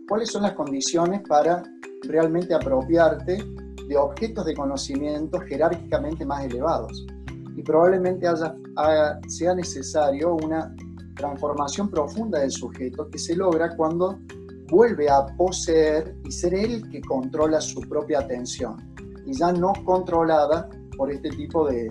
¿cuáles 0.07 0.31
son 0.31 0.43
las 0.43 0.53
condiciones 0.53 1.21
para 1.27 1.63
realmente 2.03 2.53
apropiarte 2.53 3.43
de 3.87 3.97
objetos 3.97 4.45
de 4.45 4.55
conocimiento 4.55 5.39
jerárquicamente 5.41 6.25
más 6.25 6.45
elevados. 6.45 7.05
Y 7.55 7.61
probablemente 7.61 8.27
haya, 8.27 9.19
sea 9.27 9.55
necesario 9.55 10.35
una 10.35 10.75
transformación 11.15 11.89
profunda 11.89 12.39
del 12.39 12.51
sujeto 12.51 13.07
que 13.09 13.17
se 13.17 13.35
logra 13.35 13.75
cuando 13.75 14.19
vuelve 14.69 15.09
a 15.09 15.25
poseer 15.37 16.15
y 16.25 16.31
ser 16.31 16.53
él 16.53 16.89
que 16.89 17.01
controla 17.01 17.61
su 17.61 17.79
propia 17.81 18.19
atención 18.19 18.75
y 19.25 19.33
ya 19.33 19.53
no 19.53 19.73
controlada 19.85 20.69
por 20.97 21.11
este 21.11 21.29
tipo 21.29 21.67
de, 21.69 21.89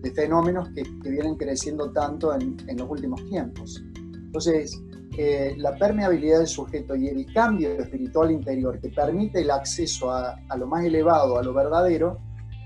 de 0.00 0.10
fenómenos 0.12 0.68
que, 0.70 0.82
que, 0.82 1.10
vienen 1.10 1.36
creciendo 1.36 1.90
tanto 1.92 2.34
en, 2.34 2.56
en 2.66 2.78
los 2.78 2.88
últimos 2.88 3.22
tiempos. 3.28 3.82
Entonces, 3.96 4.80
la 5.16 5.76
permeabilidad 5.76 6.38
del 6.38 6.46
sujeto 6.46 6.96
y 6.96 7.08
el 7.08 7.32
cambio 7.32 7.70
espiritual 7.72 8.30
interior 8.30 8.80
que 8.80 8.88
permite 8.88 9.42
el 9.42 9.50
acceso 9.50 10.10
a, 10.10 10.38
lo 10.56 10.66
más 10.66 10.84
elevado, 10.84 11.38
a 11.38 11.42
lo 11.42 11.52
verdadero, 11.52 12.18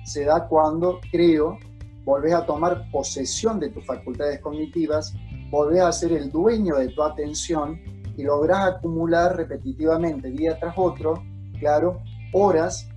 se 0.04 0.24
da 0.24 0.46
cuando, 0.46 1.00
creo, 1.10 1.58
volvés 2.04 2.34
a 2.34 2.46
tomar 2.46 2.88
posesión 2.92 3.58
de 3.58 3.70
tus 3.70 3.84
facultades 3.84 4.40
cognitivas, 4.40 5.12
volvés 5.50 5.80
a 5.80 5.90
ser 5.90 6.12
el 6.12 6.30
dueño 6.30 6.76
de 6.76 6.88
tu 6.88 7.02
atención 7.02 7.80
y 8.16 8.22
lográs 8.22 8.76
acumular 8.76 9.36
repetitivamente, 9.36 10.30
día 10.30 10.58
tras 10.58 10.74
otro, 10.76 11.14
claro, 11.58 12.00
horas 12.32 12.88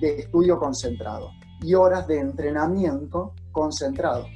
de 0.00 0.20
estudio 0.20 0.58
concentrado 0.58 1.30
y 1.60 1.74
horas 1.74 2.06
de 2.06 2.20
entrenamiento 2.20 3.34
concentrado. 3.50 4.26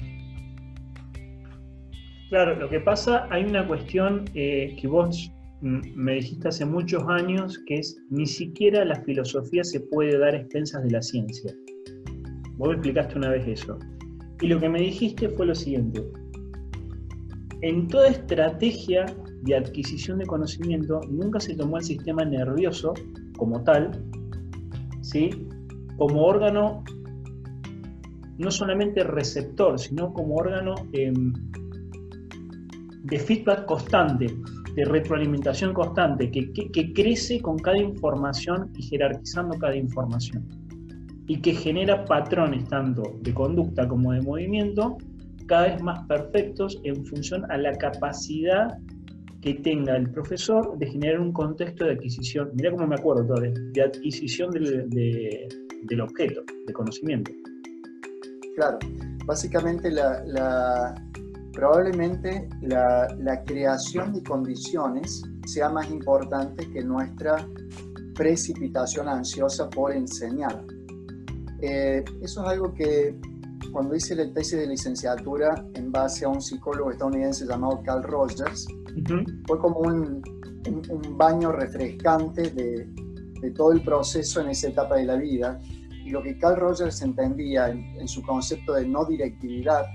Claro, 2.28 2.56
lo 2.56 2.68
que 2.68 2.80
pasa, 2.80 3.26
hay 3.30 3.44
una 3.44 3.66
cuestión 3.66 4.24
eh, 4.34 4.76
que 4.80 4.88
vos 4.88 5.32
me 5.60 6.14
dijiste 6.14 6.48
hace 6.48 6.64
muchos 6.64 7.02
años, 7.08 7.58
que 7.66 7.76
es 7.76 7.98
ni 8.10 8.26
siquiera 8.26 8.84
la 8.84 8.96
filosofía 9.02 9.64
se 9.64 9.80
puede 9.80 10.18
dar 10.18 10.34
expensas 10.34 10.82
de 10.82 10.90
la 10.90 11.02
ciencia. 11.02 11.54
Vos 12.56 12.68
me 12.68 12.74
explicaste 12.74 13.16
una 13.16 13.30
vez 13.30 13.46
eso. 13.46 13.78
Y 14.40 14.48
lo 14.48 14.60
que 14.60 14.68
me 14.68 14.80
dijiste 14.80 15.28
fue 15.30 15.46
lo 15.46 15.54
siguiente. 15.54 16.02
En 17.62 17.88
toda 17.88 18.08
estrategia 18.08 19.06
de 19.42 19.56
adquisición 19.56 20.18
de 20.18 20.26
conocimiento, 20.26 21.00
nunca 21.08 21.40
se 21.40 21.54
tomó 21.54 21.78
el 21.78 21.84
sistema 21.84 22.24
nervioso 22.24 22.92
como 23.38 23.62
tal, 23.64 24.04
¿sí? 25.00 25.30
como 25.96 26.24
órgano 26.24 26.84
no 28.38 28.50
solamente 28.50 29.02
receptor, 29.04 29.78
sino 29.78 30.12
como 30.12 30.36
órgano 30.36 30.74
eh, 30.92 31.12
de 33.07 33.19
feedback 33.19 33.66
constante, 33.66 34.27
de 34.75 34.85
retroalimentación 34.85 35.73
constante, 35.73 36.31
que, 36.31 36.92
crece 36.92 37.40
con 37.40 37.59
cada 37.59 37.79
información 37.79 38.71
y 38.77 38.83
jerarquizando 38.83 39.59
cada 39.59 39.77
información. 39.77 40.45
Y 41.29 41.40
que 41.40 41.55
genera 41.55 42.05
patrones 42.05 42.69
tanto 42.69 43.03
de 43.23 43.35
conducta 43.35 43.88
como 43.88 44.12
de 44.12 44.23
movimiento 44.23 44.97
cada 45.47 45.69
vez 45.69 45.83
más 45.83 46.07
perfectos 46.07 46.81
en 46.85 47.05
función 47.05 47.51
a 47.51 47.57
la 47.57 47.73
capacidad 47.73 48.79
que 49.40 49.55
tenga 49.55 49.97
el 49.97 50.11
profesor 50.11 50.77
de 50.79 50.87
generar 50.87 51.21
un 51.21 51.33
contexto 51.33 51.85
de 51.85 51.92
adquisición, 51.92 52.51
mira 52.55 52.73
cómo 52.73 52.87
me 52.87 52.97
acuerdo 52.97 53.27
todo, 53.27 53.40
de, 53.40 53.83
adquisición 53.83 54.51
del, 54.51 54.88
del, 54.90 56.01
objeto, 56.01 56.42
de 56.66 56.73
conocimiento. 56.73 57.31
Claro, 58.57 58.79
básicamente 59.25 59.90
la, 59.90 60.95
probablemente 61.57 62.49
la, 62.61 63.42
creación 63.47 64.12
de 64.12 64.23
condiciones 64.23 65.23
sea 65.47 65.71
más 65.71 65.90
importante 65.90 66.71
que 66.71 66.85
nuestra 66.85 67.49
precipitación 68.14 69.09
ansiosa 69.09 69.69
por 69.71 69.92
enseñar. 69.92 70.62
Eh, 71.62 72.05
eso 72.21 72.42
es 72.42 72.49
algo 72.49 72.75
que 72.75 73.19
cuando 73.73 73.97
hice 73.97 74.14
la 74.14 74.31
tesis 74.35 74.59
de 74.59 74.66
licenciatura 74.66 75.55
en 75.75 75.90
base 75.90 76.27
a 76.27 76.29
un 76.29 76.42
psicólogo 76.42 76.90
estadounidense 76.90 77.47
llamado 77.47 77.81
Carl 77.85 78.03
Rogers, 78.03 78.66
fue 79.47 79.59
como 79.59 79.81
un, 79.81 80.23
baño 81.16 81.53
refrescante 81.53 82.51
de, 82.51 82.87
todo 83.55 83.73
el 83.73 83.81
proceso 83.83 84.40
en 84.40 84.51
esa 84.51 84.69
etapa 84.69 84.97
de 84.97 85.05
la 85.05 85.16
vida. 85.16 85.59
Y 86.05 86.11
lo 86.11 86.23
que 86.23 86.37
Carl 86.38 86.57
Rogers 86.57 87.01
entendía 87.01 87.71
en 87.71 88.09
su 88.09 88.23
concepto 88.23 88.75
de 88.75 88.87
no 88.87 89.05
directividad 89.07 89.87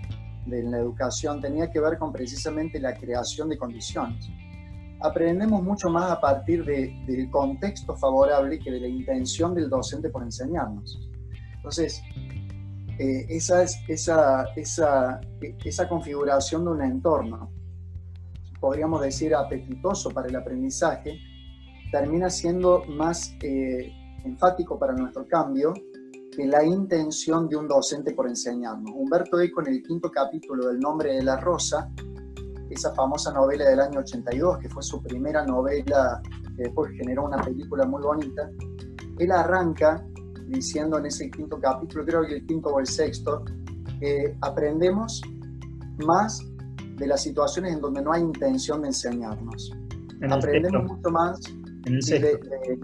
de 0.45 0.63
la 0.63 0.79
educación 0.79 1.39
tenía 1.41 1.69
que 1.71 1.79
ver 1.79 1.97
con 1.97 2.11
precisamente 2.11 2.79
la 2.79 2.93
creación 2.93 3.49
de 3.49 3.57
condiciones. 3.57 4.29
Aprendemos 4.99 5.63
mucho 5.63 5.89
más 5.89 6.11
a 6.11 6.21
partir 6.21 6.63
del 6.63 7.29
contexto 7.31 7.95
favorable 7.95 8.59
que 8.59 8.71
de 8.71 8.79
la 8.79 8.87
intención 8.87 9.55
del 9.55 9.69
docente 9.69 10.09
por 10.09 10.23
enseñarnos. 10.23 10.99
Entonces, 11.55 12.01
eh, 12.99 13.25
esa, 13.29 13.63
es, 13.63 13.79
esa, 13.87 14.45
esa, 14.55 15.19
esa 15.63 15.89
configuración 15.89 16.65
de 16.65 16.71
un 16.71 16.81
entorno, 16.83 17.51
podríamos 18.59 19.01
decir 19.01 19.33
apetitoso 19.33 20.11
para 20.11 20.27
el 20.27 20.35
aprendizaje, 20.35 21.19
termina 21.91 22.29
siendo 22.29 22.83
más 22.85 23.35
eh, 23.41 23.91
enfático 24.23 24.77
para 24.77 24.93
nuestro 24.93 25.27
cambio 25.27 25.73
que 26.35 26.45
la 26.45 26.63
intención 26.63 27.47
de 27.47 27.57
un 27.57 27.67
docente 27.67 28.13
por 28.13 28.27
enseñarnos. 28.27 28.91
Humberto 28.95 29.39
Eco 29.39 29.61
en 29.61 29.67
el 29.67 29.83
quinto 29.83 30.09
capítulo 30.09 30.67
del 30.67 30.79
Nombre 30.79 31.13
de 31.15 31.23
la 31.23 31.37
Rosa, 31.37 31.89
esa 32.69 32.93
famosa 32.93 33.33
novela 33.33 33.69
del 33.69 33.81
año 33.81 33.99
82, 33.99 34.59
que 34.59 34.69
fue 34.69 34.81
su 34.81 35.01
primera 35.03 35.45
novela 35.45 36.21
que 36.55 36.63
después 36.63 36.91
generó 36.93 37.25
una 37.25 37.41
película 37.41 37.85
muy 37.85 38.01
bonita, 38.01 38.49
él 39.19 39.31
arranca 39.31 40.05
diciendo 40.47 40.97
en 40.97 41.05
ese 41.05 41.29
quinto 41.29 41.59
capítulo, 41.59 42.05
creo 42.05 42.25
que 42.25 42.35
el 42.35 42.45
quinto 42.45 42.69
o 42.69 42.79
el 42.79 42.87
sexto, 42.87 43.43
que 43.99 44.35
aprendemos 44.41 45.21
más 46.05 46.41
de 46.97 47.07
las 47.07 47.23
situaciones 47.23 47.73
en 47.73 47.81
donde 47.81 48.01
no 48.01 48.13
hay 48.13 48.21
intención 48.21 48.81
de 48.81 48.87
enseñarnos. 48.87 49.71
Aprendemos 50.29 50.83
mucho 50.83 51.09
más 51.09 51.39
de, 51.83 52.19
de 52.19 52.79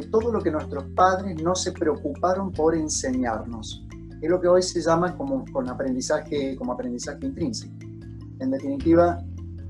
todo 0.00 0.32
lo 0.32 0.40
que 0.40 0.50
nuestros 0.50 0.84
padres 0.94 1.40
no 1.42 1.54
se 1.54 1.72
preocuparon 1.72 2.50
por 2.50 2.74
enseñarnos. 2.74 3.84
Es 4.20 4.30
lo 4.30 4.40
que 4.40 4.48
hoy 4.48 4.62
se 4.62 4.80
llama 4.80 5.16
como, 5.16 5.44
con 5.52 5.68
aprendizaje, 5.68 6.56
como 6.56 6.72
aprendizaje 6.72 7.26
intrínseco. 7.26 7.74
En 8.40 8.50
definitiva, 8.50 9.18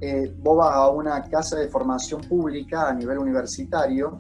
eh, 0.01 0.35
vos 0.41 0.59
vas 0.59 0.75
a 0.75 0.89
una 0.91 1.23
casa 1.25 1.59
de 1.59 1.69
formación 1.69 2.21
pública 2.23 2.89
a 2.89 2.95
nivel 2.95 3.19
universitario 3.19 4.19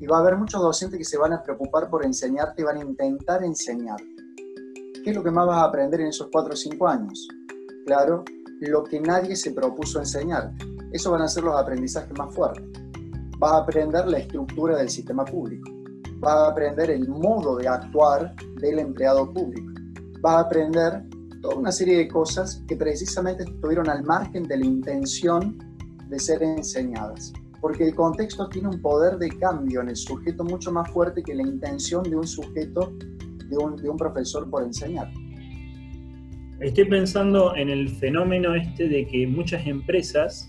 y 0.00 0.06
va 0.06 0.18
a 0.18 0.20
haber 0.20 0.36
muchos 0.36 0.60
docentes 0.60 0.98
que 0.98 1.04
se 1.04 1.18
van 1.18 1.32
a 1.32 1.42
preocupar 1.42 1.88
por 1.88 2.04
enseñarte 2.04 2.62
y 2.62 2.64
van 2.64 2.78
a 2.78 2.80
intentar 2.80 3.44
enseñarte. 3.44 4.04
¿Qué 5.04 5.10
es 5.10 5.16
lo 5.16 5.22
que 5.22 5.30
más 5.30 5.46
vas 5.46 5.58
a 5.58 5.64
aprender 5.64 6.00
en 6.00 6.08
esos 6.08 6.28
4 6.32 6.52
o 6.52 6.56
5 6.56 6.88
años? 6.88 7.28
Claro, 7.86 8.24
lo 8.60 8.84
que 8.84 9.00
nadie 9.00 9.36
se 9.36 9.52
propuso 9.52 9.98
enseñarte. 10.00 10.64
Esos 10.92 11.12
van 11.12 11.22
a 11.22 11.28
ser 11.28 11.44
los 11.44 11.56
aprendizajes 11.56 12.16
más 12.16 12.34
fuertes 12.34 12.87
vas 13.38 13.52
a 13.52 13.58
aprender 13.58 14.06
la 14.06 14.18
estructura 14.18 14.76
del 14.78 14.88
sistema 14.88 15.24
público, 15.24 15.70
vas 16.20 16.34
a 16.34 16.48
aprender 16.48 16.90
el 16.90 17.08
modo 17.08 17.56
de 17.56 17.68
actuar 17.68 18.34
del 18.60 18.80
empleado 18.80 19.32
público, 19.32 19.72
vas 20.20 20.36
a 20.36 20.40
aprender 20.40 21.04
toda 21.40 21.54
una 21.54 21.72
serie 21.72 21.98
de 21.98 22.08
cosas 22.08 22.64
que 22.66 22.76
precisamente 22.76 23.44
estuvieron 23.44 23.88
al 23.88 24.02
margen 24.02 24.42
de 24.44 24.56
la 24.56 24.66
intención 24.66 25.56
de 26.08 26.18
ser 26.18 26.42
enseñadas, 26.42 27.32
porque 27.60 27.84
el 27.84 27.94
contexto 27.94 28.48
tiene 28.48 28.68
un 28.68 28.80
poder 28.80 29.18
de 29.18 29.28
cambio 29.38 29.80
en 29.82 29.90
el 29.90 29.96
sujeto 29.96 30.44
mucho 30.44 30.72
más 30.72 30.90
fuerte 30.90 31.22
que 31.22 31.34
la 31.34 31.42
intención 31.42 32.02
de 32.02 32.16
un 32.16 32.26
sujeto, 32.26 32.92
de 33.48 33.56
un, 33.56 33.96
profesor 33.96 34.48
por 34.50 34.64
enseñar. 34.64 35.10
Estoy 36.60 36.86
pensando 36.86 37.54
en 37.54 37.68
el 37.68 37.88
fenómeno 37.88 38.54
este 38.54 38.88
de 38.88 39.06
que 39.06 39.28
muchas 39.28 39.64
empresas 39.64 40.48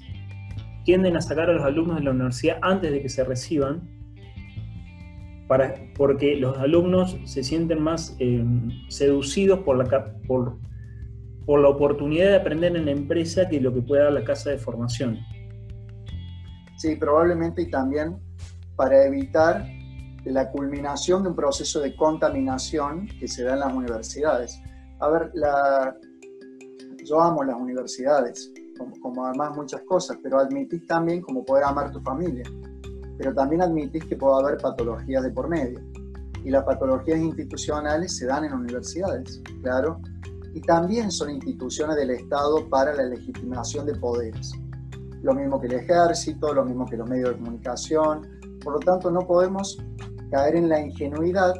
tienden 0.89 1.15
a 1.15 1.21
sacar 1.21 1.51
a 1.51 1.53
los 1.53 1.63
alumnos 1.63 1.97
de 1.97 2.03
la 2.03 2.09
universidad 2.09 2.57
antes 2.63 2.91
de 2.91 2.99
que 2.99 3.09
se 3.09 3.23
reciban, 3.23 3.87
para, 5.47 5.75
porque 5.95 6.35
los 6.35 6.57
alumnos 6.57 7.15
se 7.25 7.43
sienten 7.43 7.79
más 7.79 8.15
eh, 8.17 8.43
seducidos 8.87 9.59
por 9.59 9.77
la, 9.77 10.13
por, 10.27 10.57
por 11.45 11.59
la 11.59 11.69
oportunidad 11.69 12.29
de 12.29 12.37
aprender 12.37 12.75
en 12.75 12.85
la 12.85 12.91
empresa 12.91 13.47
que 13.47 13.61
lo 13.61 13.71
que 13.71 13.83
puede 13.83 14.01
dar 14.01 14.13
la 14.13 14.23
casa 14.23 14.49
de 14.49 14.57
formación. 14.57 15.19
Sí, 16.77 16.95
probablemente 16.95 17.61
y 17.61 17.69
también 17.69 18.17
para 18.75 19.05
evitar 19.05 19.67
la 20.25 20.49
culminación 20.49 21.21
de 21.21 21.29
un 21.29 21.35
proceso 21.35 21.81
de 21.81 21.95
contaminación 21.95 23.05
que 23.19 23.27
se 23.27 23.43
da 23.43 23.53
en 23.53 23.59
las 23.59 23.73
universidades. 23.75 24.59
A 24.99 25.09
ver, 25.09 25.31
yo 27.05 27.21
amo 27.21 27.43
las 27.43 27.57
universidades, 27.57 28.51
como, 28.79 28.99
como 28.99 29.31
muchas 29.55 29.81
cosas, 29.81 30.17
pero 30.23 30.39
admitís 30.39 30.87
también 30.87 31.21
como 31.21 31.45
poder 31.45 31.65
amar 31.65 31.91
tu 31.91 31.99
familia, 32.01 32.43
pero 33.17 33.33
también 33.35 33.61
admitís 33.61 34.05
que 34.05 34.15
puede 34.15 34.41
haber 34.41 34.57
patologías 34.57 35.21
de 35.23 35.29
por 35.29 35.47
medio. 35.47 35.79
Y 36.43 36.49
las 36.49 36.63
patologías 36.63 37.19
institucionales 37.19 38.15
se 38.15 38.25
dan 38.25 38.45
en 38.45 38.53
universidades, 38.53 39.41
claro, 39.61 39.99
y 40.53 40.61
también 40.61 41.11
son 41.11 41.29
instituciones 41.29 41.95
del 41.97 42.11
Estado 42.11 42.67
para 42.69 42.93
la 42.93 43.03
legitimación 43.03 43.85
de 43.85 43.95
poderes. 43.95 44.51
Lo 45.21 45.33
mismo 45.33 45.59
que 45.59 45.67
el 45.67 45.73
ejército, 45.73 46.53
lo 46.53 46.63
mismo 46.65 46.85
que 46.85 46.97
los 46.97 47.09
medios 47.09 47.31
de 47.31 47.35
comunicación. 47.35 48.27
Por 48.63 48.73
lo 48.73 48.79
tanto, 48.79 49.11
no 49.11 49.19
podemos 49.27 49.77
caer 50.31 50.55
en 50.55 50.69
la 50.69 50.79
ingenuidad 50.79 51.53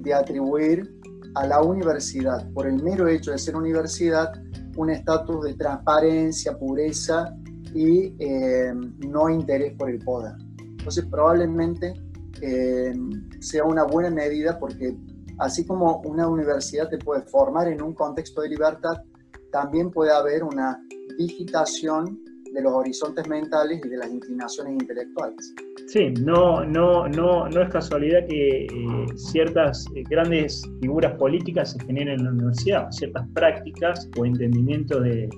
de 0.00 0.14
atribuir 0.14 0.98
a 1.34 1.46
la 1.46 1.62
universidad, 1.62 2.50
por 2.52 2.66
el 2.66 2.82
mero 2.82 3.08
hecho 3.08 3.30
de 3.30 3.38
ser 3.38 3.56
universidad, 3.56 4.41
un 4.76 4.90
estatus 4.90 5.44
de 5.44 5.54
transparencia, 5.54 6.58
pureza 6.58 7.34
y 7.74 8.14
eh, 8.18 8.72
no 8.74 9.28
interés 9.28 9.74
por 9.76 9.90
el 9.90 9.98
poder. 9.98 10.34
Entonces, 10.58 11.04
probablemente 11.10 11.94
eh, 12.40 12.94
sea 13.40 13.64
una 13.64 13.84
buena 13.84 14.10
medida 14.10 14.58
porque 14.58 14.96
así 15.38 15.64
como 15.64 15.98
una 16.04 16.28
universidad 16.28 16.88
te 16.88 16.98
puede 16.98 17.22
formar 17.22 17.68
en 17.68 17.82
un 17.82 17.94
contexto 17.94 18.42
de 18.42 18.48
libertad, 18.50 19.02
también 19.50 19.90
puede 19.90 20.12
haber 20.12 20.42
una 20.42 20.80
digitación 21.18 22.31
de 22.52 22.62
los 22.62 22.72
horizontes 22.72 23.26
mentales 23.28 23.80
y 23.84 23.88
de 23.88 23.96
las 23.96 24.10
inclinaciones 24.10 24.74
intelectuales. 24.74 25.54
Sí, 25.86 26.10
no, 26.20 26.64
no, 26.64 27.08
no, 27.08 27.48
no 27.48 27.62
es 27.62 27.70
casualidad 27.70 28.26
que 28.28 28.66
eh, 28.66 29.06
ciertas 29.16 29.86
eh, 29.94 30.04
grandes 30.08 30.62
figuras 30.80 31.16
políticas 31.18 31.72
se 31.72 31.84
generen 31.84 32.20
en 32.20 32.24
la 32.24 32.30
universidad, 32.32 32.90
ciertas 32.90 33.26
prácticas 33.34 34.08
o 34.18 34.24
entendimiento 34.24 35.00
de 35.00 35.28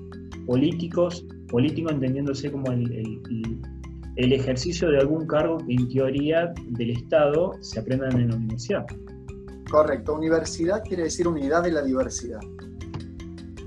políticos, 0.46 1.26
político 1.48 1.90
entendiéndose 1.90 2.50
como 2.50 2.70
el, 2.72 3.20
el, 4.16 4.32
ejercicio 4.32 4.90
de 4.90 4.98
algún 4.98 5.26
cargo 5.26 5.58
que 5.58 5.74
en 5.74 5.88
teoría 5.88 6.52
del 6.66 6.90
Estado 6.90 7.52
se 7.60 7.80
aprendan 7.80 8.20
en 8.20 8.30
la 8.30 8.36
universidad. 8.36 8.86
Correcto, 9.70 10.14
universidad 10.14 10.82
quiere 10.84 11.04
decir 11.04 11.26
unidad 11.26 11.62
de 11.62 11.72
la 11.72 11.82
diversidad. 11.82 12.40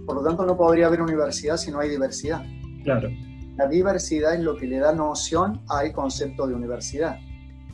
Por 0.06 0.16
lo 0.16 0.24
tanto, 0.24 0.46
no 0.46 0.56
podría 0.56 0.88
haber 0.88 1.02
universidad 1.02 1.58
si 1.58 1.70
no 1.70 1.80
hay 1.80 1.90
diversidad. 1.90 2.42
Claro. 2.84 3.10
La 3.58 3.68
diversidad 3.68 4.36
es 4.36 4.42
lo 4.42 4.56
que 4.56 4.68
le 4.68 4.78
da 4.78 4.94
noción 4.94 5.64
al 5.68 5.92
concepto 5.92 6.46
de 6.46 6.54
universidad. 6.54 7.18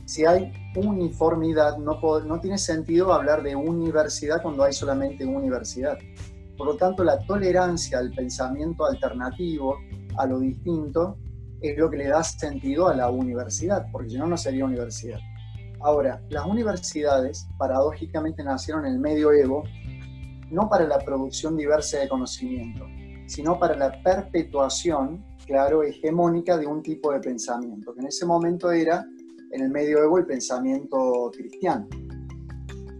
Si 0.06 0.24
hay 0.24 0.50
uniformidad, 0.76 1.76
no, 1.76 2.00
no 2.24 2.40
tiene 2.40 2.56
sentido 2.56 3.12
hablar 3.12 3.42
de 3.42 3.54
universidad 3.54 4.40
cuando 4.40 4.64
hay 4.64 4.72
solamente 4.72 5.26
universidad. 5.26 5.98
Por 6.56 6.68
lo 6.68 6.76
tanto, 6.76 7.04
la 7.04 7.18
tolerancia 7.26 7.98
al 7.98 8.12
pensamiento 8.12 8.86
alternativo, 8.86 9.76
a 10.16 10.26
lo 10.26 10.38
distinto, 10.38 11.18
es 11.60 11.76
lo 11.76 11.90
que 11.90 11.98
le 11.98 12.08
da 12.08 12.22
sentido 12.22 12.88
a 12.88 12.94
la 12.94 13.10
universidad, 13.10 13.86
porque 13.92 14.08
si 14.08 14.16
no, 14.16 14.26
no 14.26 14.38
sería 14.38 14.64
universidad. 14.64 15.18
Ahora, 15.80 16.22
las 16.30 16.46
universidades, 16.46 17.46
paradójicamente, 17.58 18.42
nacieron 18.42 18.86
en 18.86 18.94
el 18.94 19.00
medioevo, 19.00 19.64
no 20.50 20.66
para 20.70 20.86
la 20.86 20.98
producción 20.98 21.58
diversa 21.58 21.98
de 21.98 22.08
conocimiento, 22.08 22.86
sino 23.26 23.58
para 23.58 23.76
la 23.76 24.02
perpetuación 24.02 25.22
claro, 25.46 25.82
hegemónica 25.82 26.56
de 26.56 26.66
un 26.66 26.82
tipo 26.82 27.12
de 27.12 27.20
pensamiento, 27.20 27.94
que 27.94 28.00
en 28.00 28.06
ese 28.06 28.26
momento 28.26 28.70
era, 28.70 29.06
en 29.50 29.62
el 29.62 29.70
medioevo, 29.70 30.18
el 30.18 30.26
pensamiento 30.26 31.30
cristiano. 31.32 31.86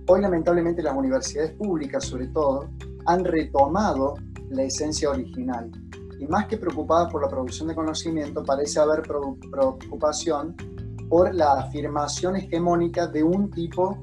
Hoy, 0.06 0.20
lamentablemente, 0.20 0.82
las 0.82 0.96
universidades 0.96 1.52
públicas, 1.52 2.04
sobre 2.04 2.28
todo, 2.28 2.68
han 3.06 3.24
retomado 3.24 4.14
la 4.50 4.64
esencia 4.64 5.10
original. 5.10 5.70
Y 6.18 6.26
más 6.26 6.46
que 6.46 6.56
preocupadas 6.56 7.10
por 7.10 7.22
la 7.22 7.28
producción 7.28 7.68
de 7.68 7.74
conocimiento, 7.74 8.44
parece 8.44 8.80
haber 8.80 9.02
preocupación 9.02 10.54
por 11.08 11.34
la 11.34 11.54
afirmación 11.54 12.36
hegemónica 12.36 13.06
de 13.06 13.22
un 13.22 13.50
tipo 13.50 13.98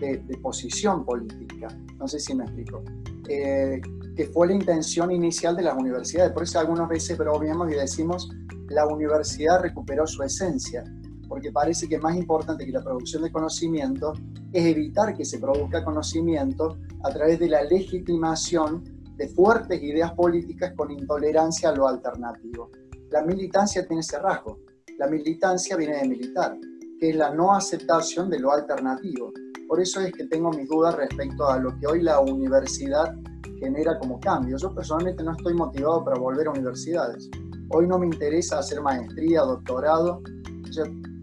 de, 0.00 0.18
posición 0.42 1.04
política. 1.04 1.68
No 1.98 2.06
sé 2.06 2.20
si 2.20 2.34
me 2.34 2.44
explico. 2.44 2.82
Eh, 3.28 3.80
que 4.18 4.26
fue 4.26 4.48
la 4.48 4.54
intención 4.54 5.12
inicial 5.12 5.54
de 5.54 5.62
las 5.62 5.78
universidades. 5.78 6.32
Por 6.32 6.42
eso 6.42 6.58
algunas 6.58 6.88
veces 6.88 7.16
bromeamos 7.16 7.70
y 7.70 7.76
decimos, 7.76 8.28
la 8.68 8.84
universidad 8.84 9.60
recuperó 9.60 10.08
su 10.08 10.24
esencia, 10.24 10.82
porque 11.28 11.52
parece 11.52 11.88
que 11.88 11.98
más 11.98 12.16
importante 12.16 12.66
que 12.66 12.72
la 12.72 12.82
producción 12.82 13.22
de 13.22 13.30
conocimiento 13.30 14.14
es 14.52 14.66
evitar 14.66 15.16
que 15.16 15.24
se 15.24 15.38
produzca 15.38 15.84
conocimiento 15.84 16.78
a 17.04 17.10
través 17.10 17.38
de 17.38 17.48
la 17.48 17.62
legitimación 17.62 18.82
de 19.16 19.28
fuertes 19.28 19.80
ideas 19.80 20.10
políticas 20.14 20.72
con 20.76 20.90
intolerancia 20.90 21.68
a 21.68 21.76
lo 21.76 21.86
alternativo. 21.86 22.72
La 23.10 23.22
militancia 23.22 23.86
tiene 23.86 24.00
ese 24.00 24.18
rasgo. 24.18 24.58
La 24.98 25.06
militancia 25.06 25.76
viene 25.76 25.96
de 25.96 26.08
militar, 26.08 26.58
que 26.98 27.10
es 27.10 27.14
la 27.14 27.32
no 27.32 27.54
aceptación 27.54 28.28
de 28.30 28.40
lo 28.40 28.50
alternativo. 28.50 29.32
Por 29.68 29.80
eso 29.80 30.00
es 30.00 30.10
que 30.12 30.26
tengo 30.26 30.50
mis 30.50 30.68
dudas 30.68 30.96
respecto 30.96 31.48
a 31.48 31.56
lo 31.60 31.78
que 31.78 31.86
hoy 31.86 32.02
la 32.02 32.18
universidad 32.18 33.14
genera 33.58 33.98
como 33.98 34.18
cambio. 34.20 34.56
Yo 34.56 34.74
personalmente 34.74 35.22
no 35.22 35.32
estoy 35.32 35.54
motivado 35.54 36.04
para 36.04 36.18
volver 36.18 36.46
a 36.46 36.50
universidades. 36.50 37.28
Hoy 37.70 37.86
no 37.86 37.98
me 37.98 38.06
interesa 38.06 38.58
hacer 38.58 38.80
maestría, 38.80 39.42
doctorado. 39.42 40.22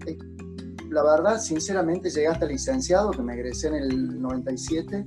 Eh, 0.08 0.18
la 0.90 1.04
verdad, 1.04 1.40
sinceramente, 1.40 2.10
llegué 2.10 2.28
hasta 2.28 2.46
licenciado, 2.46 3.12
que 3.12 3.22
me 3.22 3.34
egresé 3.34 3.70
en 3.70 3.76
el 3.76 4.22
97, 4.22 5.06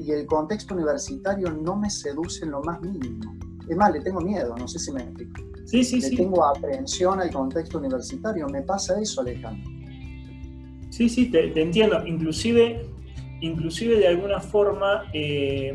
y 0.00 0.12
el 0.12 0.26
contexto 0.26 0.74
universitario 0.74 1.50
no 1.50 1.76
me 1.76 1.90
seduce 1.90 2.44
en 2.44 2.52
lo 2.52 2.62
más 2.62 2.80
mínimo. 2.82 3.36
Es 3.68 3.76
más, 3.76 3.92
le 3.92 4.00
tengo 4.00 4.20
miedo, 4.20 4.54
no 4.56 4.66
sé 4.66 4.78
si 4.78 4.92
me 4.92 5.02
explico. 5.02 5.40
Sí, 5.66 5.84
sí, 5.84 6.00
le 6.00 6.10
tengo 6.16 6.44
aprehensión 6.44 7.20
al 7.20 7.30
contexto 7.30 7.78
universitario. 7.78 8.48
Me 8.48 8.62
pasa 8.62 9.00
eso, 9.00 9.20
Alejandro. 9.20 9.70
Sí, 10.90 11.08
sí, 11.08 11.30
te, 11.30 11.62
entiendo. 11.62 12.04
Inclusive, 12.04 12.90
inclusive 13.40 13.98
de 13.98 14.08
alguna 14.08 14.40
forma... 14.40 15.04
Eh, 15.14 15.72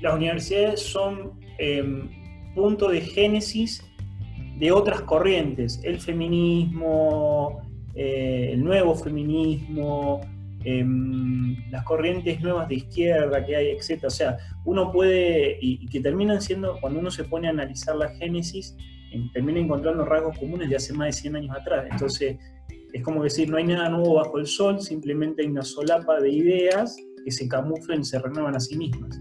las 0.00 0.14
universidades 0.14 0.80
son 0.80 1.32
em, 1.58 2.08
punto 2.54 2.88
de 2.88 3.00
génesis 3.00 3.82
de 4.58 4.72
otras 4.72 5.02
corrientes, 5.02 5.80
el 5.84 6.00
feminismo, 6.00 7.62
eh, 7.94 8.50
el 8.52 8.64
nuevo 8.64 8.94
feminismo, 8.94 10.20
em, 10.64 11.56
las 11.70 11.84
corrientes 11.84 12.40
nuevas 12.40 12.68
de 12.68 12.76
izquierda 12.76 13.44
que 13.44 13.56
hay, 13.56 13.68
etc. 13.68 14.04
O 14.04 14.10
sea, 14.10 14.38
uno 14.64 14.90
puede, 14.90 15.58
y, 15.60 15.86
que 15.86 16.00
terminan 16.00 16.40
siendo, 16.40 16.78
cuando 16.80 17.00
uno 17.00 17.10
se 17.10 17.24
pone 17.24 17.48
a 17.48 17.50
analizar 17.50 17.96
la 17.96 18.08
génesis, 18.16 18.76
termina 19.32 19.60
encontrando 19.60 20.04
rasgos 20.04 20.38
comunes 20.38 20.68
de 20.68 20.76
hace 20.76 20.92
más 20.92 21.06
de 21.06 21.12
100 21.12 21.36
años 21.36 21.56
atrás. 21.56 21.86
Entonces, 21.90 22.36
es 22.92 23.02
como 23.02 23.22
decir, 23.22 23.48
no 23.48 23.56
hay 23.56 23.64
nada 23.64 23.88
nuevo 23.88 24.14
bajo 24.14 24.38
el 24.38 24.46
sol, 24.46 24.80
simplemente 24.80 25.42
hay 25.42 25.48
una 25.48 25.62
solapa 25.62 26.20
de 26.20 26.30
ideas 26.30 26.96
que 27.24 27.30
se 27.30 27.48
camuflan 27.48 28.00
y 28.00 28.04
se 28.04 28.18
renuevan 28.18 28.56
a 28.56 28.60
sí 28.60 28.76
mismas. 28.76 29.20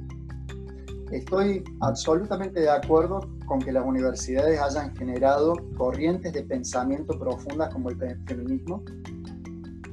Estoy 1.11 1.63
absolutamente 1.81 2.61
de 2.61 2.69
acuerdo 2.69 3.29
con 3.45 3.59
que 3.59 3.71
las 3.71 3.85
universidades 3.85 4.59
hayan 4.59 4.95
generado 4.95 5.53
corrientes 5.77 6.33
de 6.33 6.43
pensamiento 6.43 7.17
profundas 7.19 7.71
como 7.71 7.91
el 7.91 7.97
feminismo. 8.25 8.83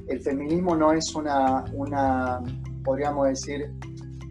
El 0.07 0.19
feminismo 0.21 0.75
no 0.75 0.91
es 0.91 1.13
una, 1.15 1.65
una 1.73 2.41
podríamos 2.83 3.27
decir, 3.27 3.71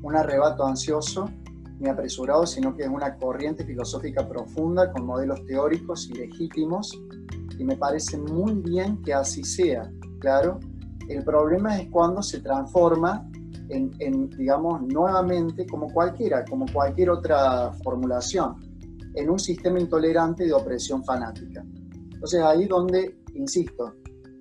un 0.02 0.16
arrebato 0.16 0.66
ansioso 0.66 1.30
ni 1.78 1.88
apresurado, 1.88 2.46
sino 2.46 2.76
que 2.76 2.82
es 2.82 2.88
una 2.88 3.16
corriente 3.16 3.64
filosófica 3.64 4.28
profunda 4.28 4.92
con 4.92 5.06
modelos 5.06 5.44
teóricos 5.46 6.08
y 6.10 6.14
legítimos. 6.14 7.00
Y 7.58 7.64
me 7.64 7.76
parece 7.76 8.18
muy 8.18 8.54
bien 8.54 9.00
que 9.02 9.14
así 9.14 9.44
sea, 9.44 9.90
claro. 10.18 10.58
El 11.08 11.24
problema 11.24 11.78
es 11.78 11.88
cuando 11.90 12.22
se 12.22 12.40
transforma 12.40 13.28
en, 13.72 14.30
digamos, 14.30 14.82
nuevamente, 14.82 15.66
como 15.66 15.88
cualquiera, 15.92 16.44
como 16.44 16.66
cualquier 16.72 17.10
otra 17.10 17.72
formulación, 17.82 18.56
en 19.14 19.30
un 19.30 19.38
sistema 19.38 19.78
intolerante 19.80 20.44
de 20.44 20.52
opresión 20.52 21.04
fanática. 21.04 21.64
Entonces 22.12 22.42
ahí 22.42 22.66
donde, 22.66 23.16
insisto, 23.34 23.94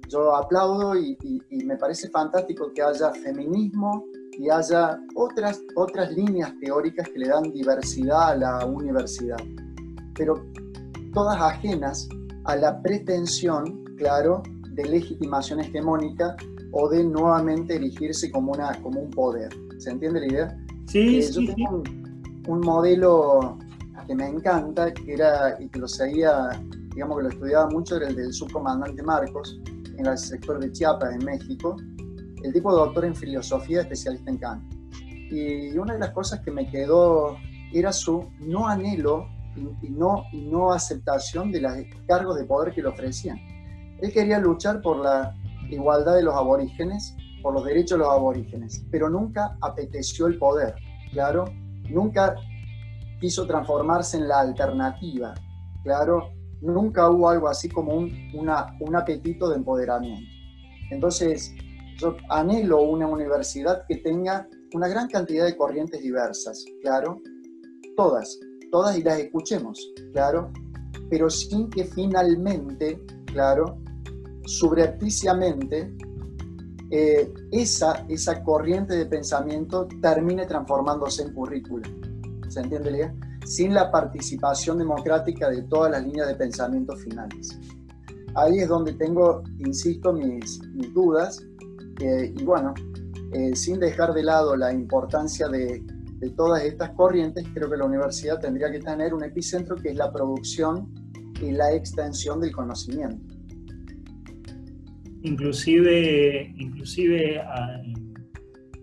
yo 0.08 0.36
aplaudo 0.36 0.96
y, 0.96 1.17
me 1.65 1.78
parece 1.78 2.10
fantástico 2.10 2.72
que 2.74 2.82
haya 2.82 3.12
feminismo 3.12 4.06
y 4.38 4.50
haya 4.50 5.00
otras, 5.15 5.62
otras 5.76 6.12
líneas 6.12 6.54
teóricas 6.60 7.08
que 7.10 7.20
le 7.20 7.28
dan 7.30 7.44
diversidad 7.52 8.32
a 8.32 8.36
la 8.36 8.65
universidad, 8.65 9.38
pero 10.15 10.46
todas 11.13 11.39
ajenas 11.41 12.10
a 12.46 12.56
la 12.56 12.82
pretensión, 12.82 13.84
claro, 13.98 14.44
de 14.72 14.86
legitimación 14.86 15.60
hegemónica 15.60 16.36
o 16.72 16.90
de 16.90 17.04
nuevamente 17.04 17.76
erigirse 17.76 18.32
como, 18.32 18.54
una, 18.54 18.74
como 18.82 19.02
un 19.02 19.10
poder. 19.10 19.50
¿Se 19.78 19.92
entiende 19.92 20.22
la 20.22 20.28
idea? 20.28 20.58
Sí, 20.88 21.20
eh, 21.20 21.22
sí, 21.22 21.46
yo 21.46 21.54
tengo 21.54 21.84
Un, 22.48 22.60
modelo 22.62 23.58
que 24.08 24.16
me 24.16 24.28
encanta, 24.28 24.94
que 24.94 25.14
era, 25.14 25.58
y 25.60 25.68
que 25.70 25.80
lo 25.80 25.88
seguía, 25.88 26.50
digamos 26.94 27.18
que 27.18 27.24
lo 27.24 27.30
estudiaba 27.30 27.70
mucho, 27.70 27.98
era 27.98 28.08
el 28.08 28.16
del 28.16 28.34
subcomandante 28.34 29.04
Marcos, 29.04 29.60
en 29.98 30.06
el 30.06 30.18
sector 30.18 30.60
de 30.60 30.72
Chiapas, 30.72 31.14
en 31.14 31.26
México. 31.26 31.76
El 32.44 32.54
tipo 32.54 32.72
de 32.72 32.78
doctor 32.86 33.06
en 33.06 33.16
filosofía, 33.16 33.82
especialista 33.82 34.32
en 34.32 34.38
Kant. 34.38 34.74
Y 35.32 35.78
una 35.78 35.94
de 35.94 36.00
las 36.00 36.12
cosas 36.12 36.40
que 36.42 36.52
me 36.52 36.70
quedó 36.70 37.38
era 37.72 37.94
su 37.94 38.28
no 38.40 38.68
anhelo 38.68 39.28
y, 39.56 39.90
no, 39.90 40.24
y 40.32 40.42
no 40.42 40.72
aceptación 40.72 41.52
de 41.52 41.62
los 41.62 41.74
cargos 42.08 42.38
de 42.38 42.46
poder 42.46 42.74
que 42.74 42.82
le 42.82 42.90
ofrecían. 42.90 43.40
Él 44.00 44.12
quería 44.12 44.40
luchar 44.40 44.82
por 44.82 44.98
la 44.98 45.36
igualdad 45.76 46.16
de 46.16 46.24
los 46.24 46.36
aborígenes, 46.36 47.16
por 47.42 47.54
los 47.54 47.66
derechos 47.66 47.98
de 47.98 48.06
los 48.06 48.14
aborígenes, 48.14 48.86
pero 48.92 49.10
nunca 49.10 49.58
apeteció 49.62 50.28
el 50.28 50.38
poder, 50.38 50.76
claro, 51.12 51.46
nunca 51.90 52.36
quiso 53.20 53.46
transformarse 53.48 54.18
en 54.18 54.28
la 54.28 54.40
alternativa, 54.40 55.34
claro, 55.84 56.32
nunca 56.62 57.10
hubo 57.10 57.30
algo 57.30 57.48
así 57.48 57.70
como 57.70 57.94
un, 57.96 58.12
un 58.34 58.96
apetito 58.96 59.50
de 59.50 59.58
empoderamiento. 59.58 60.30
Entonces, 60.92 61.54
yo 61.98 62.16
anhelo 62.30 62.82
una 62.82 63.08
universidad 63.08 63.86
que 63.88 63.98
tenga 63.98 64.48
una 64.74 64.88
gran 64.88 65.08
cantidad 65.08 65.46
de 65.46 65.56
corrientes 65.56 66.02
diversas, 66.02 66.64
claro, 66.82 67.22
todas, 67.96 68.40
todas 68.72 68.98
y 68.98 69.04
las 69.04 69.20
escuchemos, 69.20 69.80
claro, 70.14 70.52
pero 71.10 71.30
sin 71.30 71.70
que 71.70 71.84
finalmente, 71.84 73.00
claro, 73.26 73.78
subrepticiamente, 74.45 75.95
eh, 76.89 77.34
esa, 77.51 78.06
esa 78.10 78.43
corriente 78.43 78.95
de 78.95 79.06
pensamiento 79.06 79.88
termine 80.01 80.45
transformándose 80.45 81.23
en 81.23 81.34
currícula. 81.34 81.89
¿Se 82.49 82.60
entiende, 82.60 82.91
Lea? 82.91 83.15
Sin 83.45 83.73
la 83.73 83.89
participación 83.91 84.77
democrática 84.77 85.49
de 85.49 85.62
todas 85.63 85.91
las 85.91 86.06
líneas 86.06 86.27
de 86.27 86.36
pensamiento 86.36 86.95
finales. 86.97 87.58
Ahí 88.36 88.60
es 88.60 88.67
donde 88.67 88.93
tengo, 88.93 89.41
insisto, 89.60 90.13
mis, 90.13 90.60
dudas. 90.93 91.41
Eh, 92.01 92.34
y 92.38 92.43
bueno, 92.43 92.73
eh, 93.34 93.56
sin 93.56 93.80
dejar 93.80 94.13
de 94.13 94.23
lado 94.23 94.56
la 94.56 94.73
importancia 94.73 95.47
de, 95.47 95.84
de 96.17 96.30
todas 96.32 96.63
estas 96.63 96.91
corrientes, 96.91 97.45
creo 97.54 97.69
que 97.69 97.77
la 97.77 97.86
universidad 97.86 98.39
tendría 98.39 98.69
que 98.69 98.80
tener 98.80 99.13
un 99.13 99.23
epicentro 99.23 99.75
que 99.75 99.89
es 99.89 99.95
la 99.95 100.12
producción 100.12 100.93
y 101.41 101.51
la 101.51 101.73
extensión 101.73 102.41
del 102.41 102.51
conocimiento 102.51 103.31
inclusive, 105.24 106.54
inclusive 106.58 107.42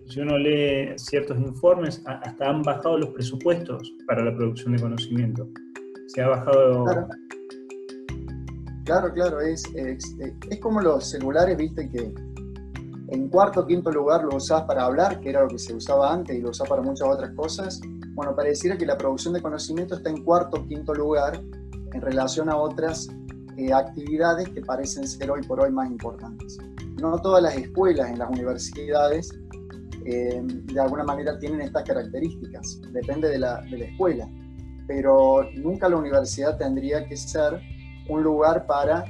si 0.09 0.21
uno 0.21 0.39
lee 0.39 0.95
ciertos 0.97 1.39
informes, 1.39 2.03
hasta 2.07 2.49
han 2.49 2.63
bajado 2.63 2.99
los 2.99 3.11
presupuestos 3.11 3.95
para 4.07 4.25
la 4.25 4.35
producción 4.35 4.75
de 4.75 4.83
conocimiento. 4.83 5.49
Se 6.07 6.23
ha 6.23 6.29
bajado... 6.29 6.87
Claro, 8.85 9.13
claro, 9.13 9.41
es, 9.41 9.63
es, 9.75 10.17
como 10.63 10.81
los 10.81 11.11
celulares, 11.11 11.59
viste, 11.59 11.91
que 11.91 12.11
en 13.09 13.29
cuarto 13.29 13.61
o 13.61 13.67
quinto 13.67 13.91
lugar 13.91 14.25
lo 14.25 14.37
usás 14.37 14.63
para 14.63 14.87
hablar, 14.87 15.21
que 15.21 15.29
era 15.29 15.43
lo 15.43 15.49
que 15.49 15.59
se 15.59 15.75
usaba 15.75 16.11
antes 16.11 16.35
y 16.35 16.41
lo 16.41 16.51
usás 16.51 16.67
para 16.67 16.81
muchas 16.81 17.07
otras 17.07 17.31
cosas. 17.33 17.83
Bueno, 18.15 18.35
pareciera 18.35 18.79
que 18.79 18.87
la 18.87 18.97
producción 18.97 19.35
de 19.35 19.43
conocimiento 19.43 19.95
está 19.95 20.09
en 20.09 20.25
cuarto 20.25 20.63
o 20.63 20.67
quinto 20.67 20.95
lugar 20.95 21.39
en 21.93 22.01
relación 22.01 22.49
a 22.49 22.57
otras 22.57 23.09
eh, 23.59 23.73
actividades 23.73 24.49
que 24.51 24.61
parecen 24.61 25.09
ser 25.09 25.33
hoy 25.33 25.43
por 25.43 25.61
hoy 25.61 25.73
más 25.73 25.91
importantes. 25.91 26.59
No 27.01 27.21
todas 27.21 27.43
las 27.43 27.57
escuelas 27.57 28.09
en 28.09 28.21
las 28.21 28.31
universidades 28.31 29.37
eh, 30.05 30.41
de 30.43 30.81
alguna 30.81 31.03
manera 31.03 31.37
tienen 31.41 31.63
estas 31.63 31.83
características, 31.83 32.81
depende 32.93 33.29
de 33.29 33.39
la, 33.41 33.61
de 33.63 33.79
la 33.79 33.85
escuela, 33.87 34.29
pero 34.87 35.51
nunca 35.57 35.89
la 35.89 35.97
universidad 35.97 36.57
tendría 36.57 37.05
que 37.09 37.17
ser 37.17 37.61
un 38.09 38.23
lugar 38.23 38.65
para 38.65 39.05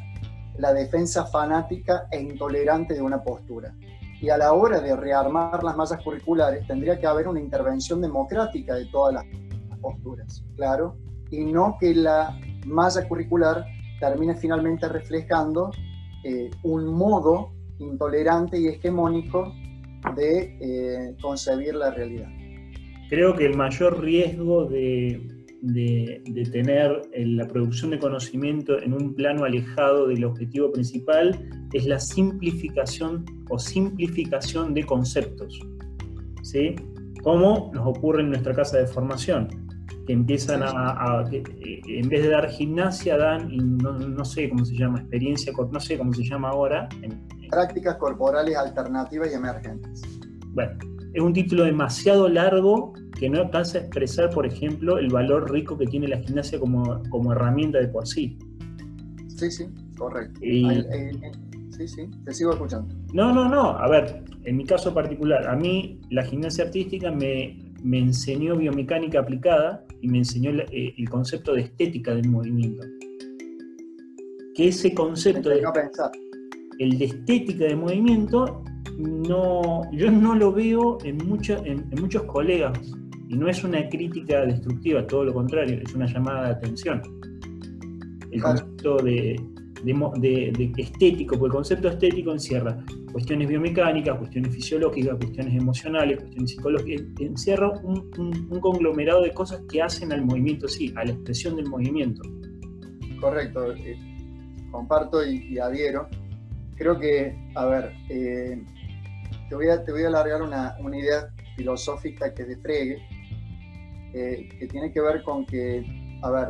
la 0.56 0.72
defensa 0.72 1.26
fanática 1.26 2.08
e 2.10 2.18
intolerante 2.18 2.94
de 2.94 3.02
una 3.02 3.22
postura. 3.22 3.74
Y 4.18 4.30
a 4.30 4.38
la 4.38 4.54
hora 4.54 4.80
de 4.80 4.96
rearmar 4.96 5.62
las 5.62 5.76
masas 5.76 6.02
curriculares 6.02 6.66
tendría 6.66 6.98
que 6.98 7.06
haber 7.06 7.28
una 7.28 7.38
intervención 7.38 8.00
democrática 8.00 8.76
de 8.76 8.86
todas 8.86 9.12
las 9.12 9.24
posturas, 9.82 10.42
claro, 10.56 10.96
y 11.30 11.44
no 11.44 11.76
que 11.78 11.94
la 11.94 12.34
masa 12.64 13.06
curricular 13.06 13.66
termina 14.00 14.34
finalmente 14.34 14.88
reflejando 14.88 15.70
eh, 16.24 16.50
un 16.62 16.86
modo 16.86 17.52
intolerante 17.78 18.58
y 18.58 18.68
hegemónico 18.68 19.52
de 20.16 20.58
eh, 20.60 21.16
concebir 21.20 21.74
la 21.74 21.90
realidad. 21.90 22.28
Creo 23.08 23.34
que 23.34 23.46
el 23.46 23.56
mayor 23.56 24.00
riesgo 24.00 24.64
de, 24.66 25.38
de, 25.62 26.48
tener 26.52 27.02
eh, 27.12 27.24
la 27.26 27.46
producción 27.46 27.90
de 27.90 27.98
conocimiento 27.98 28.80
en 28.80 28.92
un 28.92 29.14
plano 29.14 29.44
alejado 29.44 30.08
del 30.08 30.24
objetivo 30.24 30.70
principal 30.72 31.38
es 31.72 31.86
la 31.86 31.98
simplificación 31.98 33.24
o 33.48 33.58
simplificación 33.58 34.74
de 34.74 34.84
conceptos, 34.84 35.58
¿sí? 36.42 36.76
Como 37.22 37.70
nos 37.74 37.86
ocurre 37.86 38.22
en 38.22 38.30
nuestra 38.30 38.54
casa 38.54 38.78
de 38.78 38.86
formación 38.86 39.67
que 40.08 40.14
empiezan 40.14 40.62
a, 40.62 41.22
eh, 41.30 41.42
en 41.86 42.08
vez 42.08 42.22
de 42.22 42.30
dar 42.30 42.48
gimnasia, 42.48 43.18
dan, 43.18 43.50
no, 43.76 44.24
sé 44.24 44.48
cómo 44.48 44.64
se 44.64 44.74
llama, 44.74 45.00
experiencia, 45.00 45.52
no 45.70 45.78
sé 45.78 45.98
cómo 45.98 46.14
se 46.14 46.24
llama 46.24 46.48
ahora. 46.48 46.88
Prácticas 47.50 47.96
corporales 47.96 48.56
alternativas 48.56 49.30
y 49.30 49.34
emergentes. 49.34 50.00
Bueno, 50.54 50.78
es 51.12 51.20
un 51.20 51.34
título 51.34 51.64
demasiado 51.64 52.26
largo 52.26 52.94
que 53.18 53.28
no 53.28 53.40
alcanza 53.40 53.76
a 53.76 53.80
expresar, 53.82 54.30
por 54.30 54.46
ejemplo, 54.46 54.96
el 54.96 55.10
valor 55.10 55.52
rico 55.52 55.76
que 55.76 55.84
tiene 55.84 56.08
la 56.08 56.16
gimnasia 56.20 56.58
como, 56.58 57.02
como 57.10 57.32
herramienta 57.32 57.76
de 57.76 57.88
por 57.88 58.06
sí. 58.06 58.38
Sí, 59.36 59.50
sí, 59.50 59.66
correcto. 59.98 60.40
sí, 60.40 61.86
sí, 61.86 62.10
te 62.24 62.32
sigo 62.32 62.52
escuchando. 62.52 62.94
No, 63.12 63.34
no, 63.34 63.46
no. 63.46 63.76
A 63.76 63.86
ver, 63.90 64.24
en 64.44 64.56
mi 64.56 64.64
caso 64.64 64.94
particular, 64.94 65.46
a 65.46 65.54
mí 65.54 66.00
la 66.08 66.24
gimnasia 66.24 66.64
artística 66.64 67.10
me, 67.10 67.74
me 67.82 67.98
enseñó 67.98 68.56
biomecánica 68.56 69.20
aplicada 69.20 69.84
y 70.00 70.08
me 70.08 70.18
enseñó 70.18 70.50
eh, 70.50 70.94
el, 70.96 71.08
concepto 71.08 71.54
de 71.54 71.62
estética 71.62 72.14
del 72.14 72.28
movimiento. 72.28 72.86
Que 74.54 74.68
ese 74.68 74.94
concepto 74.94 75.48
de, 75.48 75.62
el 76.78 76.98
de 76.98 77.04
estética 77.04 77.64
del 77.64 77.76
movimiento, 77.76 78.62
no, 78.98 79.82
yo 79.92 80.10
no 80.10 80.34
lo 80.34 80.52
veo 80.52 80.98
en, 81.04 81.20
en, 81.20 82.00
muchos 82.00 82.22
colegas 82.24 82.78
y 83.28 83.36
no 83.36 83.48
es 83.48 83.62
una 83.62 83.88
crítica 83.88 84.44
destructiva, 84.46 85.06
todo 85.06 85.24
lo 85.24 85.34
contrario, 85.34 85.80
es 85.84 85.94
una 85.94 86.06
llamada 86.06 86.46
de 86.46 86.54
atención. 86.54 87.02
El 88.30 88.42
concepto 88.42 88.96
de, 88.98 89.40
de, 89.84 90.72
estético, 90.76 91.38
porque 91.38 91.46
el 91.46 91.52
concepto 91.52 91.88
estético 91.88 92.32
encierra 92.32 92.78
cuestiones 93.12 93.48
biomecánicas, 93.48 94.18
cuestiones 94.18 94.54
fisiológicas, 94.54 95.16
cuestiones 95.16 95.54
emocionales, 95.54 96.18
cuestiones 96.18 96.50
psicológicas, 96.50 97.06
encierra 97.20 97.70
un, 97.82 98.60
conglomerado 98.60 99.22
de 99.22 99.32
cosas 99.32 99.62
que 99.70 99.82
hacen 99.82 100.12
al 100.12 100.24
movimiento, 100.24 100.68
sí, 100.68 100.92
a 100.96 101.04
la 101.04 101.12
expresión 101.12 101.56
del 101.56 101.66
movimiento. 101.66 102.22
Correcto, 103.20 103.72
eh, 103.72 103.98
comparto 104.70 105.24
y, 105.24 105.58
adhiero. 105.58 106.08
Creo 106.76 106.98
que, 106.98 107.36
a 107.54 107.66
ver, 107.66 107.92
eh, 108.08 108.62
te, 109.48 109.54
voy 109.54 109.68
a, 109.68 109.84
te 109.84 109.92
voy 109.92 110.04
a 110.04 110.08
alargar 110.08 110.42
una, 110.42 110.76
una 110.80 110.96
idea 110.96 111.28
filosófica 111.56 112.32
que 112.32 112.42
es 112.42 112.48
de 112.48 112.56
Frege, 112.58 112.98
eh, 114.14 114.48
que 114.58 114.66
tiene 114.68 114.92
que 114.92 115.00
ver 115.00 115.22
con 115.22 115.44
que, 115.44 115.84
a 116.22 116.30
ver, 116.30 116.48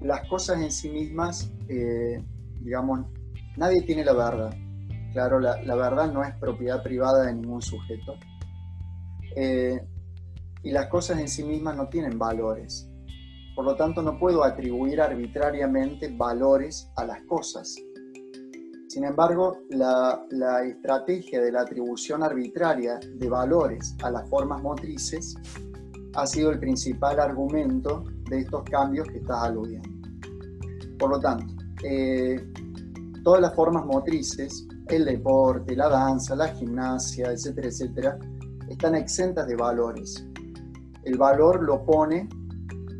las 0.00 0.26
cosas 0.28 0.60
en 0.62 0.70
sí 0.70 0.88
mismas 0.90 1.52
digamos, 2.60 3.06
nadie 3.56 3.82
tiene 3.82 4.04
la 4.04 4.12
verdad. 4.12 4.54
Claro, 5.12 5.40
la, 5.40 5.74
verdad 5.74 6.12
no 6.12 6.22
es 6.22 6.34
propiedad 6.36 6.82
privada 6.82 7.26
de 7.26 7.34
ningún 7.34 7.62
sujeto. 7.62 8.14
Eh, 9.36 9.80
y 10.62 10.70
las 10.70 10.86
cosas 10.88 11.18
en 11.18 11.28
sí 11.28 11.44
mismas 11.44 11.76
no 11.76 11.88
tienen 11.88 12.18
valores. 12.18 12.88
Por 13.54 13.64
lo 13.64 13.74
tanto, 13.74 14.02
no 14.02 14.18
puedo 14.18 14.44
atribuir 14.44 15.00
arbitrariamente 15.00 16.14
valores 16.16 16.90
a 16.96 17.04
las 17.04 17.22
cosas. 17.22 17.74
Sin 18.88 19.04
embargo, 19.04 19.58
la, 19.70 20.24
la, 20.30 20.62
estrategia 20.64 21.42
de 21.42 21.52
la 21.52 21.62
atribución 21.62 22.22
arbitraria 22.22 22.98
de 22.98 23.28
valores 23.28 23.96
a 24.02 24.10
las 24.10 24.28
formas 24.30 24.62
motrices 24.62 25.34
ha 26.14 26.26
sido 26.26 26.50
el 26.50 26.58
principal 26.58 27.20
argumento 27.20 28.04
de 28.30 28.38
estos 28.38 28.62
cambios 28.64 29.06
que 29.08 29.18
estás 29.18 29.42
aludiendo. 29.42 29.88
Por 30.98 31.10
lo 31.10 31.20
tanto, 31.20 31.57
eh, 31.84 32.40
todas 33.22 33.40
las 33.40 33.54
formas 33.54 33.84
motrices, 33.84 34.66
el 34.88 35.04
deporte, 35.04 35.76
la 35.76 35.88
danza, 35.88 36.34
la 36.34 36.48
gimnasia, 36.48 37.32
etcétera, 37.32 37.68
etcétera, 37.68 38.18
están 38.68 38.94
exentas 38.94 39.46
de 39.46 39.56
valores. 39.56 40.26
El 41.04 41.18
valor 41.18 41.62
lo 41.62 41.84
pone 41.84 42.28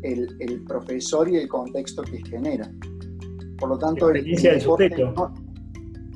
el, 0.03 0.63
profesor 0.67 1.29
y 1.29 1.37
el 1.37 1.47
contexto 1.47 2.03
que 2.03 2.23
genera. 2.23 2.71
Por 3.57 3.69
lo 3.69 3.77
tanto, 3.77 4.11
la 4.11 4.19
experiencia 4.19 4.51
del 4.51 4.61
sujeto. 4.61 5.33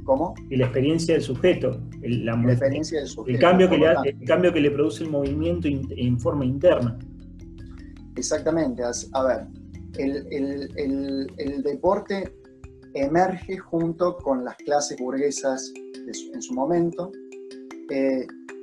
¿Cómo? 0.05 0.34
Y 0.49 0.57
la 0.57 0.66
experiencia 0.66 1.16
del 1.16 1.24
sujeto. 1.24 1.82
la, 2.01 2.34
experiencia 2.51 2.99
del 2.99 3.07
sujeto. 3.07 3.36
El 3.36 3.41
cambio, 3.41 3.70
que 3.70 3.78
le, 3.78 3.88
el 4.05 4.28
cambio 4.28 4.53
que 4.53 4.59
le 4.59 4.72
produce 4.72 5.03
el 5.03 5.09
movimiento 5.09 5.68
en 5.68 6.20
forma 6.20 6.45
interna. 6.45 6.97
Exactamente. 8.16 8.84
A 8.84 9.24
ver, 9.24 9.47
el, 9.97 11.30
el 11.38 11.64
deporte 11.64 12.43
emerge 12.94 13.58
junto 13.58 14.18
con 14.18 14.44
las 14.46 14.56
clases 14.58 14.98
burguesas 15.00 15.74
en 16.34 16.41
su 16.41 16.54
momento, 16.54 17.12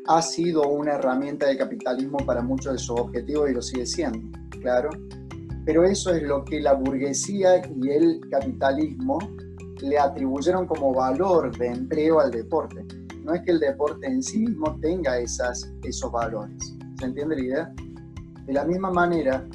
ha 0.07 0.23
sido 0.23 0.63
una 0.69 0.95
herramienta 0.95 1.47
de 1.47 1.57
capitalismo 1.57 2.19
para 2.19 2.43
muchos 2.43 2.73
de 2.73 2.79
sus 2.79 2.99
objetivos 2.99 3.51
y 3.51 3.55
lo 3.55 3.63
sigue 3.63 3.87
siendo, 3.87 4.39
claro. 4.61 4.91
Pero 5.65 5.85
eso 5.85 6.13
es 6.13 6.23
lo 6.23 6.45
que 6.45 6.61
la 6.61 6.73
burguesía 6.73 7.63
y 7.69 7.91
el 7.91 8.21
capitalismo 8.31 9.19
le 9.83 9.99
atribuyeron 9.99 10.67
como 10.67 10.93
valor 10.93 11.57
de 11.57 11.69
empleo 11.69 12.21
al 12.21 12.31
deporte. 12.31 12.85
No 13.23 13.35
es 13.35 13.43
que 13.43 13.53
el 13.53 13.61
deporte 13.61 14.07
en 14.07 14.23
sí 14.23 14.41
mismo 14.41 14.79
tenga 14.81 15.19
esas, 15.19 15.71
esos 15.85 16.11
valores. 16.11 16.77
¿Se 16.99 17.05
entiende 17.05 17.37
la 17.37 17.43
idea? 17.43 17.75
De 18.47 18.53
la 18.53 18.65
misma 18.65 18.91
manera, 18.91 19.47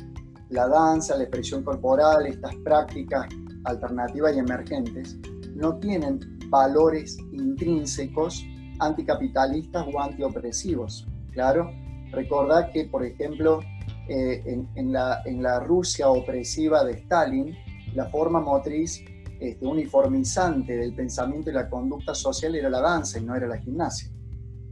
la 0.50 0.68
danza, 0.68 1.18
la 1.18 1.24
expresión 1.24 1.64
corporal, 1.64 2.28
estas 2.28 2.56
prácticas 2.58 3.28
alternativas 3.66 4.36
y 4.36 4.40
emergentes, 4.40 5.18
no 5.56 5.78
tienen 5.78 6.20
valores 6.50 7.18
intrínsecos 7.32 8.46
anticapitalistas 8.80 9.86
o 9.94 10.00
antiopresivos. 10.00 11.08
Claro, 11.32 11.72
recordad 12.12 12.72
que, 12.72 12.86
por 12.86 13.06
ejemplo, 13.06 13.60
eh, 14.08 14.44
en, 14.76 14.94
la, 14.94 15.60
Rusia 15.62 16.10
opresiva 16.10 16.84
de 16.84 16.94
Stalin, 16.94 17.56
la 17.94 18.06
forma 18.06 18.40
motriz 18.40 19.04
este, 19.40 19.66
uniformizante 19.66 20.78
del 20.78 20.94
pensamiento 20.94 21.50
y 21.50 21.54
la 21.54 21.70
conducta 21.70 22.14
social 22.14 22.56
era 22.56 22.70
la 22.70 22.82
danza 22.82 23.20
y 23.20 23.24
no 23.24 23.36
era 23.36 23.48
la 23.48 23.58
gimnasia, 23.58 24.10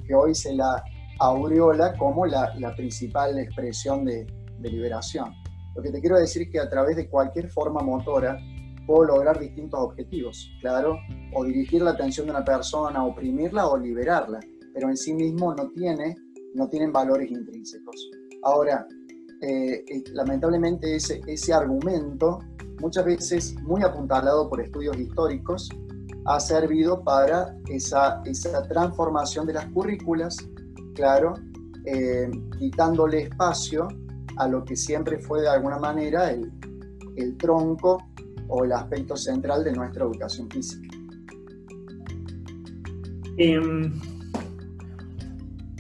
que 0.05 0.13
hoy 0.13 0.35
se 0.35 0.53
la 0.53 0.83
aureola 1.19 1.97
como 1.97 2.25
la, 2.25 2.53
la 2.59 2.75
principal 2.75 3.37
expresión 3.39 4.05
de, 4.05 4.25
de 4.59 4.69
liberación. 4.69 5.33
Lo 5.75 5.81
que 5.81 5.91
te 5.91 5.99
quiero 5.99 6.17
decir 6.17 6.43
es 6.43 6.49
que 6.49 6.59
a 6.59 6.69
través 6.69 6.95
de 6.95 7.09
cualquier 7.09 7.49
forma 7.49 7.81
motora 7.81 8.37
puedo 8.85 9.05
lograr 9.05 9.39
distintos 9.39 9.79
objetivos, 9.79 10.51
claro, 10.61 10.97
o 11.33 11.43
dirigir 11.43 11.81
la 11.81 11.91
atención 11.91 12.27
de 12.27 12.31
una 12.31 12.45
persona, 12.45 13.03
oprimirla 13.03 13.67
o 13.67 13.77
liberarla, 13.77 14.39
pero 14.73 14.89
en 14.89 14.97
sí 14.97 15.13
mismo 15.13 15.53
no, 15.53 15.69
tiene, 15.69 16.15
no 16.53 16.67
tienen 16.67 16.91
valores 16.91 17.29
intrínsecos. 17.31 18.09
Ahora, 18.43 18.87
eh, 19.41 19.83
eh, 19.87 20.03
lamentablemente 20.13 20.95
ese, 20.95 21.21
ese 21.27 21.53
argumento, 21.53 22.39
muchas 22.81 23.05
veces 23.05 23.55
muy 23.63 23.83
apuntalado 23.83 24.49
por 24.49 24.61
estudios 24.61 24.97
históricos, 24.97 25.69
ha 26.25 26.39
servido 26.39 27.03
para 27.03 27.57
esa, 27.69 28.21
esa 28.25 28.63
transformación 28.67 29.45
de 29.45 29.53
las 29.53 29.65
currículas, 29.67 30.37
claro, 30.95 31.33
eh, 31.85 32.29
quitándole 32.57 33.23
espacio 33.23 33.87
a 34.37 34.47
lo 34.47 34.63
que 34.63 34.75
siempre 34.75 35.19
fue 35.19 35.41
de 35.41 35.49
alguna 35.49 35.77
manera 35.77 36.31
el, 36.31 36.51
el 37.17 37.37
tronco 37.37 38.01
o 38.47 38.63
el 38.63 38.71
aspecto 38.71 39.15
central 39.15 39.63
de 39.63 39.73
nuestra 39.73 40.03
educación 40.05 40.49
física. 40.49 40.97
Em, 43.37 43.91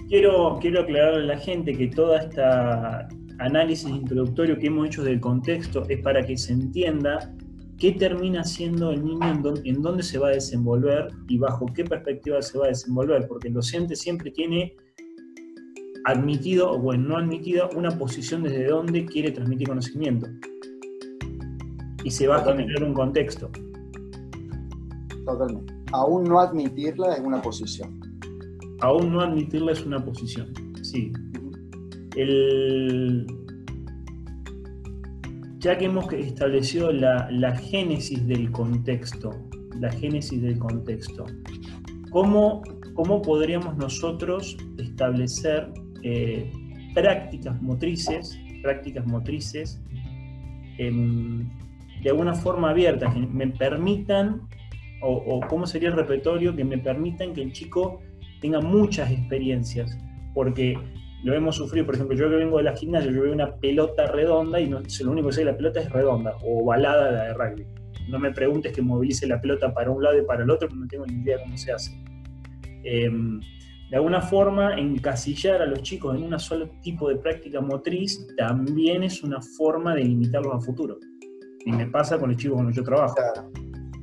quiero, 0.09 0.57
quiero 0.59 0.81
aclararle 0.81 1.23
a 1.23 1.35
la 1.35 1.37
gente 1.37 1.73
que 1.73 1.87
toda 1.87 2.19
esta 2.19 3.07
análisis 3.39 3.89
introductorio 3.89 4.57
que 4.57 4.67
hemos 4.67 4.87
hecho 4.87 5.03
del 5.03 5.19
contexto 5.19 5.85
es 5.89 6.01
para 6.01 6.25
que 6.25 6.37
se 6.37 6.53
entienda 6.53 7.33
qué 7.77 7.91
termina 7.91 8.43
siendo 8.43 8.91
el 8.91 9.03
niño, 9.03 9.43
en 9.65 9.81
dónde, 9.81 10.03
se 10.03 10.17
va 10.17 10.29
a 10.29 10.31
desenvolver 10.31 11.07
y 11.27 11.37
bajo 11.37 11.65
qué 11.65 11.83
perspectiva 11.83 12.41
se 12.41 12.57
va 12.57 12.65
a 12.65 12.69
desenvolver, 12.69 13.27
porque 13.27 13.49
el 13.49 13.53
docente 13.53 13.95
siempre 13.95 14.31
tiene 14.31 14.75
admitido 16.05 16.71
o 16.71 16.79
bueno, 16.79 17.09
no 17.09 17.17
admitido 17.17 17.69
una 17.75 17.97
posición 17.97 18.43
desde 18.43 18.67
donde 18.67 19.05
quiere 19.05 19.31
transmitir 19.31 19.67
conocimiento 19.67 20.27
y 22.03 22.11
se 22.11 22.27
va 22.27 22.37
a 22.37 22.43
generar 22.43 22.83
un 22.83 22.93
contexto. 22.93 23.49
Totalmente. 25.25 25.73
Aún 25.91 26.25
no 26.25 26.39
admitirla 26.39 27.13
es 27.15 27.21
una 27.21 27.41
posición. 27.41 27.99
Aún 28.81 29.13
no 29.13 29.21
admitirla 29.21 29.71
es 29.71 29.85
una 29.85 30.03
posición, 30.03 30.53
sí. 30.81 31.11
El... 32.15 33.25
Ya 35.59 35.77
que 35.77 35.85
hemos 35.85 36.11
establecido 36.11 36.91
la, 36.91 37.31
la 37.31 37.55
génesis 37.55 38.27
del 38.27 38.51
contexto, 38.51 39.31
la 39.79 39.89
génesis 39.91 40.41
del 40.41 40.59
contexto, 40.59 41.25
¿cómo, 42.11 42.61
cómo 42.95 43.21
podríamos 43.21 43.77
nosotros 43.77 44.57
establecer 44.77 45.71
eh, 46.01 46.51
prácticas 46.93 47.61
motrices, 47.61 48.37
prácticas 48.61 49.05
motrices 49.07 49.81
de 52.03 52.09
alguna 52.09 52.33
forma 52.33 52.69
abierta, 52.69 53.11
que 53.11 53.19
me 53.19 53.47
permitan, 53.47 54.41
o, 55.01 55.41
cómo 55.49 55.65
sería 55.65 55.89
el 55.89 55.95
repertorio, 55.95 56.55
que 56.55 56.63
me 56.63 56.77
permitan 56.77 57.33
que 57.33 57.41
el 57.41 57.51
chico 57.51 58.01
tenga 58.41 58.61
muchas 58.61 59.11
experiencias, 59.11 59.97
porque 60.33 60.77
lo 61.23 61.33
hemos 61.33 61.55
sufrido, 61.55 61.85
por 61.85 61.95
ejemplo, 61.95 62.15
yo 62.15 62.29
que 62.29 62.35
vengo 62.35 62.57
de 62.57 62.63
la 62.63 62.75
gimnasia, 62.75 63.11
yo 63.11 63.23
veo 63.23 63.33
una 63.33 63.55
pelota 63.55 64.07
redonda 64.07 64.59
y 64.59 64.67
no, 64.67 64.79
lo 64.79 65.11
único 65.11 65.27
que 65.29 65.33
sé 65.33 65.41
de 65.41 65.51
la 65.51 65.57
pelota 65.57 65.79
es 65.79 65.89
redonda, 65.89 66.35
o 66.43 66.63
ovalada 66.63 67.11
la 67.11 67.23
de 67.23 67.33
rugby. 67.33 67.65
No 68.09 68.19
me 68.19 68.31
preguntes 68.31 68.73
que 68.73 68.81
movilice 68.81 69.25
la 69.27 69.39
pelota 69.39 69.73
para 69.73 69.89
un 69.89 70.03
lado 70.03 70.19
y 70.19 70.25
para 70.25 70.43
el 70.43 70.49
otro, 70.49 70.67
porque 70.67 70.81
no 70.81 70.87
tengo 70.87 71.05
ni 71.05 71.21
idea 71.21 71.39
cómo 71.41 71.57
se 71.57 71.71
hace. 71.71 71.97
Em, 72.83 73.39
de 73.89 73.97
alguna 73.97 74.21
forma, 74.21 74.77
encasillar 74.77 75.61
a 75.61 75.65
los 75.65 75.81
chicos 75.83 76.17
en 76.17 76.23
un 76.23 76.39
solo 76.39 76.69
tipo 76.81 77.07
de 77.09 77.15
práctica 77.15 77.61
motriz 77.61 78.27
también 78.35 79.03
es 79.03 79.23
una 79.23 79.39
forma 79.41 79.95
de 79.95 80.03
limitarlos 80.03 80.55
a 80.55 80.59
futuro. 80.59 80.97
Y 81.65 81.71
me 81.71 81.87
pasa 81.87 82.19
con 82.19 82.29
los 82.29 82.37
chicos 82.37 82.57
con 82.57 82.65
los 82.65 82.73
que 82.73 82.81
yo 82.81 82.85
trabajo. 82.85 83.15
Claro, 83.15 83.51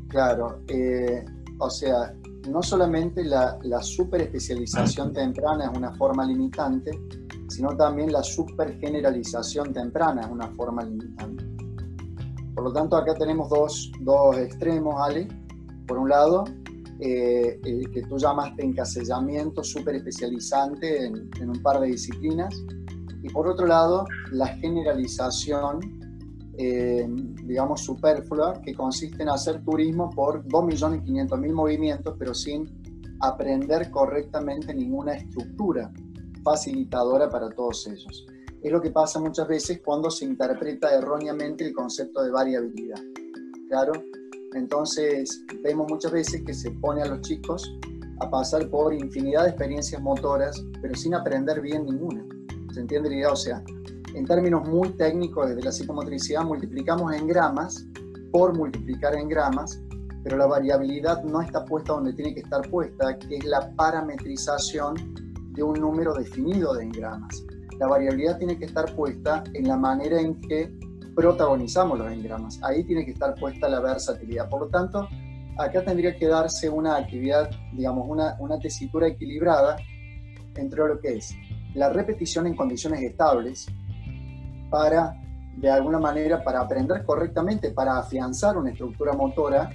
claro. 0.09 0.61
Eh, 0.69 1.25
o 1.59 1.69
sea, 1.69 2.15
no 2.49 2.63
solamente 2.63 3.23
la, 3.23 3.59
la 3.63 3.83
super 3.83 4.23
especialización 4.23 5.13
temprana 5.13 5.71
es 5.71 5.77
una 5.77 5.95
forma 5.95 6.25
limitante, 6.25 6.99
sino 7.49 7.77
también 7.77 8.13
la 8.13 8.23
super 8.23 8.79
generalización 8.79 9.73
temprana 9.73 10.23
es 10.23 10.29
una 10.29 10.49
forma 10.49 10.85
limitante. 10.85 11.45
Por 12.55 12.65
lo 12.65 12.73
tanto, 12.73 12.97
acá 12.97 13.15
tenemos 13.15 13.49
dos, 13.51 13.93
dos 14.01 14.37
extremos, 14.39 14.95
Ale. 15.01 15.29
Por 15.87 15.99
un 15.99 16.09
lado, 16.09 16.45
eh, 17.01 17.61
el 17.65 17.91
que 17.91 18.03
tú 18.03 18.19
llamaste 18.19 18.65
encasellamiento 18.65 19.63
super 19.63 19.95
especializante 19.95 21.07
en, 21.07 21.31
en, 21.41 21.51
un 21.51 21.63
par 21.63 21.81
de 21.81 21.89
disciplinas. 21.89 22.55
Y 23.23 23.29
por 23.31 23.49
otro 23.49 23.67
lado, 23.67 24.07
la 24.33 24.47
generalización 24.47 25.99
eh, 26.63 27.07
digamos, 27.09 27.81
superflua, 27.81 28.61
que 28.61 28.75
consiste 28.75 29.23
en 29.23 29.31
hacer 29.31 29.65
turismo 29.65 30.11
por 30.11 30.45
2.500.000 30.45 31.53
movimientos, 31.55 32.17
pero 32.19 32.35
sin 32.35 32.69
aprender 33.21 33.91
correctamente 33.91 34.75
ninguna 34.75 35.15
estructura 35.15 35.91
facilitadora 36.45 37.31
para 37.31 37.49
todos 37.49 37.87
ellos. 37.87 38.27
Es 38.63 38.71
lo 38.71 38.83
que 38.83 38.91
pasa 38.91 39.19
muchas 39.19 39.49
veces 39.49 39.81
cuando 39.83 40.11
se 40.11 40.27
interpreta 40.27 40.95
erróneamente 40.95 41.65
el 41.65 41.73
concepto 41.73 42.23
de 42.23 42.31
variabilidad. 42.31 43.01
Claro, 43.69 43.93
entonces 44.55 45.43
vemos 45.63 45.87
muchas 45.89 46.13
veces 46.13 46.43
que 46.45 46.53
se 46.53 46.73
pone 46.73 47.01
a 47.01 47.07
los 47.07 47.23
chicos 47.23 47.75
a 48.21 48.29
pasar 48.29 48.69
por 48.69 48.93
infinidad 48.93 49.45
de 49.45 49.51
experiencias 49.51 50.03
motoras, 50.03 50.63
pero 50.83 50.95
sin 50.95 51.15
aprender 51.15 51.63
bien 51.63 51.87
ninguna. 51.87 52.23
¿Se 52.75 52.81
entiende 52.81 53.09
la 53.09 53.17
idea? 53.17 53.33
O 53.33 53.37
sea, 53.37 53.65
en 54.21 54.27
términos 54.27 54.68
muy 54.68 54.91
técnicos 54.91 55.49
desde 55.49 55.62
la 55.62 55.73
psicomotricidad, 55.73 56.45
multiplicamos 56.45 57.14
en 57.14 57.27
gramas 57.27 57.87
por 58.31 58.55
multiplicar 58.55 59.14
en 59.14 59.29
gramas, 59.29 59.81
pero 60.23 60.37
la 60.37 60.47
variabilidad 60.47 61.25
no 61.25 61.41
está 61.41 61.64
puesta 61.64 61.95
donde 61.95 62.12
tiene 62.12 62.35
que 62.35 62.41
estar 62.41 62.68
puesta, 62.68 63.18
que 63.18 63.37
es 63.37 63.45
la 63.45 63.75
parametrización 63.75 65.14
de 65.55 65.62
un 65.62 65.81
número 65.81 66.12
definido 66.12 66.75
de 66.75 66.85
engramas. 66.85 67.43
La 67.79 67.87
variabilidad 67.87 68.37
tiene 68.37 68.59
que 68.59 68.66
estar 68.66 68.95
puesta 68.95 69.43
en 69.55 69.66
la 69.66 69.79
manera 69.79 70.21
en 70.21 70.39
que 70.43 70.71
protagonizamos 71.16 71.99
los 71.99 72.12
engramas. 72.12 72.61
Ahí 72.62 72.85
tiene 72.85 73.07
que 73.07 73.12
estar 73.12 73.35
puesta 73.37 73.71
la 73.71 73.81
versatilidad. 73.81 74.51
Por 74.51 74.61
lo 74.61 74.68
tanto, 74.68 75.09
acá 75.59 75.83
tendría 75.83 76.14
que 76.14 76.27
darse 76.27 76.68
una 76.68 76.97
actividad, 76.97 77.49
digamos, 77.73 78.07
una, 78.07 78.37
una 78.39 78.59
tesitura 78.59 79.09
equilibrada 79.09 79.77
entre 80.57 80.87
lo 80.87 81.01
que 81.01 81.16
es 81.16 81.35
la 81.75 81.89
repetición 81.89 82.47
en 82.47 82.55
condiciones 82.55 83.01
estables, 83.03 83.66
para, 84.71 85.14
de 85.57 85.71
alguna 85.71 85.99
manera, 85.99 86.43
para 86.43 86.61
aprender 86.61 87.05
correctamente, 87.05 87.71
para 87.73 87.99
afianzar 87.99 88.57
una 88.57 88.71
estructura 88.71 89.12
motora 89.12 89.71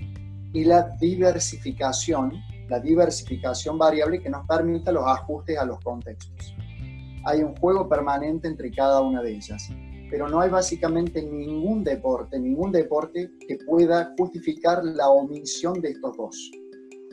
y 0.54 0.64
la 0.64 0.84
diversificación, 1.00 2.32
la 2.70 2.80
diversificación 2.80 3.78
variable 3.78 4.22
que 4.22 4.30
nos 4.30 4.48
permita 4.48 4.92
los 4.92 5.06
ajustes 5.06 5.58
a 5.58 5.66
los 5.66 5.80
contextos. 5.82 6.56
Hay 7.26 7.44
un 7.44 7.56
juego 7.58 7.90
permanente 7.90 8.48
entre 8.48 8.72
cada 8.72 9.02
una 9.02 9.22
de 9.22 9.36
ellas, 9.36 9.70
pero 10.10 10.30
no 10.30 10.40
hay 10.40 10.50
básicamente 10.50 11.22
ningún 11.22 11.84
deporte, 11.84 12.40
ningún 12.40 12.72
deporte 12.72 13.32
que 13.48 13.58
pueda 13.68 14.14
justificar 14.18 14.84
la 14.84 15.10
omisión 15.10 15.82
de 15.82 15.90
estos 15.90 16.16
dos. 16.16 16.52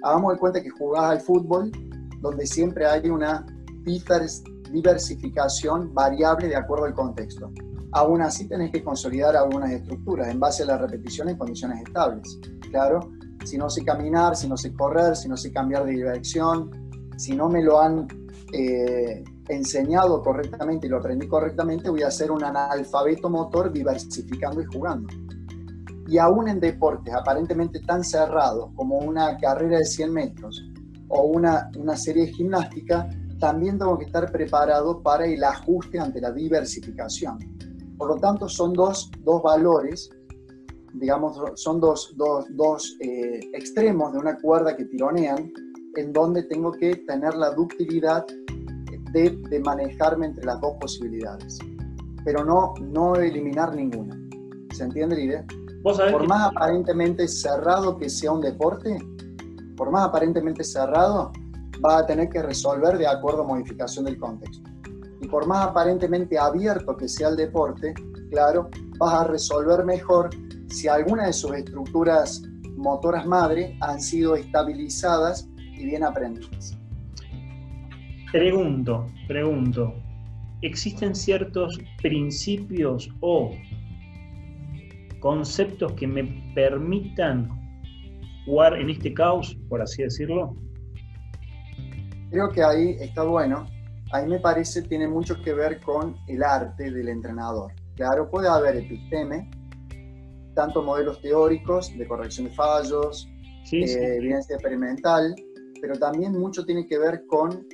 Hagamos 0.03 0.35
de 0.35 0.39
cuenta 0.39 0.62
que 0.62 0.70
jugás 0.70 1.05
al 1.05 1.20
fútbol, 1.20 1.72
donde 2.20 2.47
siempre 2.47 2.87
hay 2.87 3.09
una 3.09 3.47
diversificación 4.73 5.95
variable 5.95 6.49
de 6.49 6.57
acuerdo 6.57 6.87
al 6.87 6.95
contexto 6.95 7.53
aún 7.93 8.23
así 8.23 8.49
tenés 8.49 8.73
que 8.73 8.83
consolidar 8.83 9.37
algunas 9.37 9.70
estructuras 9.70 10.29
en 10.29 10.41
base 10.41 10.62
a 10.62 10.66
la 10.66 10.79
repetición 10.79 11.29
en 11.29 11.37
condiciones 11.37 11.83
estables. 11.87 12.41
Claro, 12.70 13.12
si 13.45 13.59
no 13.59 13.68
sé 13.68 13.85
caminar, 13.85 14.35
si 14.35 14.49
no 14.49 14.57
sé 14.57 14.73
correr, 14.73 15.14
si 15.14 15.29
no 15.29 15.37
sé 15.37 15.53
cambiar 15.53 15.85
de 15.85 15.93
dirección, 15.93 16.70
si 17.16 17.37
no 17.37 17.49
me 17.49 17.62
lo 17.62 17.81
han 17.81 18.09
eh, 18.53 19.23
enseñado 19.49 20.23
correctamente 20.23 20.87
y 20.87 20.91
lo 20.91 20.99
aprendí 20.99 21.29
correctamente, 21.29 21.91
voy 21.91 22.03
a 22.03 22.11
ser 22.11 22.31
un 22.31 22.43
analfabeto 22.43 23.29
motor 23.29 23.70
diversificando 23.70 24.62
y 24.62 24.64
jugando. 24.64 25.09
Y 26.09 26.18
aún 26.18 26.49
en 26.49 26.61
deportes 26.61 27.14
aparentemente 27.14 27.81
tan 27.81 28.03
cerrados 28.05 28.70
como 28.75 28.99
una 28.99 29.37
carrera 29.39 29.79
de 29.79 29.85
100 29.85 30.12
metros 30.12 30.62
o 31.09 31.25
una, 31.25 31.70
una 31.77 31.97
serie 31.97 32.27
de 32.27 32.33
gimnástica, 32.33 33.09
también 33.43 33.76
tengo 33.76 33.99
que 33.99 34.05
estar 34.05 34.30
preparado 34.30 35.03
para 35.03 35.26
el 35.26 35.43
ajuste 35.43 35.99
ante 35.99 36.20
la 36.20 36.30
diversificación. 36.30 37.38
Por 37.99 38.11
lo 38.11 38.16
tanto, 38.18 38.49
son 38.49 38.72
dos, 38.72 39.11
dos 39.24 39.43
valores, 39.43 40.11
digamos, 40.95 41.36
son 41.57 41.80
dos, 41.80 42.14
dos, 42.16 42.45
dos 42.51 42.97
eh, 43.01 43.40
extremos 43.53 44.12
de 44.12 44.20
una 44.20 44.38
cuerda 44.38 44.76
que 44.76 44.84
tironean, 44.84 45.53
en 45.97 46.12
donde 46.12 46.45
tengo 46.45 46.70
que 46.70 46.95
tener 46.99 47.34
la 47.34 47.51
ductilidad 47.51 48.24
de, 49.12 49.30
de 49.30 49.59
manejarme 49.59 50.26
entre 50.26 50.45
las 50.45 50.61
dos 50.61 50.76
posibilidades, 50.80 51.59
pero 52.24 52.45
no, 52.45 52.74
no 52.80 53.16
eliminar 53.16 53.74
ninguna. 53.74 54.16
¿Se 54.72 54.84
entiende 54.84 55.16
la 55.16 55.20
idea? 55.20 55.47
Por 55.82 56.28
más 56.28 56.53
aparentemente 56.53 57.26
cerrado 57.26 57.99
que 57.99 58.09
sea 58.09 58.30
un 58.30 58.40
deporte, 58.40 58.97
por 59.76 59.90
más 59.90 60.07
aparentemente 60.07 60.62
cerrado, 60.62 61.32
va 61.85 61.99
a 61.99 62.07
tener 62.07 62.28
que 62.28 62.43
resolver 62.43 62.97
de 62.99 63.07
acuerdo 63.07 63.43
a 63.43 63.47
modificación 63.47 64.05
del 64.05 64.18
contexto. 64.18 64.70
Y 65.20 65.28
por 65.28 65.47
más 65.47 65.68
aparentemente 65.68 66.39
abierto 66.39 66.97
que 66.97 67.09
sea 67.09 67.28
el 67.28 67.37
deporte, 67.37 67.95
claro, 68.30 68.68
vas 68.99 69.14
a 69.14 69.24
resolver 69.24 69.85
mejor 69.85 70.30
si 70.68 70.89
alguna 70.89 71.26
de 71.26 71.33
sus 71.33 71.53
estructuras 71.53 72.43
motoras 72.76 73.26
madre 73.26 73.76
han 73.80 74.01
sido 74.01 74.35
estabilizadas 74.35 75.49
y 75.57 75.87
bien 75.87 76.03
aprendidas. 76.05 76.76
Pregunto, 78.33 79.07
pregunto, 79.28 79.95
¿existen 80.62 81.14
ciertos 81.14 81.78
principios 82.01 83.11
o 83.20 83.51
conceptos 85.20 85.93
que 85.93 86.07
me 86.07 86.24
permitan 86.55 87.49
jugar 88.47 88.78
en 88.80 88.91
este 88.91 89.12
caos, 89.12 89.57
por 89.68 89.83
así 89.83 90.03
decirlo? 90.03 90.57
Creo 92.33 92.49
que 92.49 92.62
ahí 92.62 92.97
está 92.99 93.24
bueno. 93.24 93.66
Ahí 94.11 94.26
me 94.26 94.41
parece 94.41 94.80
tiene 94.83 95.07
mucho 95.07 95.41
que 95.43 95.53
ver 95.53 95.80
con 95.80 96.16
el 96.28 96.43
arte 96.43 96.91
del 96.91 97.11
entrenador. 97.11 97.72
Claro, 97.95 98.30
puede 98.30 98.49
haber 98.49 98.76
episteme, 98.76 99.51
tanto 100.55 100.83
modelos 100.83 101.20
teóricos 101.20 101.97
de 101.97 102.09
corrección 102.09 102.49
de 102.49 102.55
fallos, 102.55 103.28
eh, 103.70 104.16
evidencia 104.16 104.55
experimental, 104.57 105.35
pero 105.80 105.99
también 105.99 106.33
mucho 106.33 106.64
tiene 106.64 106.87
que 106.87 106.99
ver 106.99 107.26
con 107.26 107.66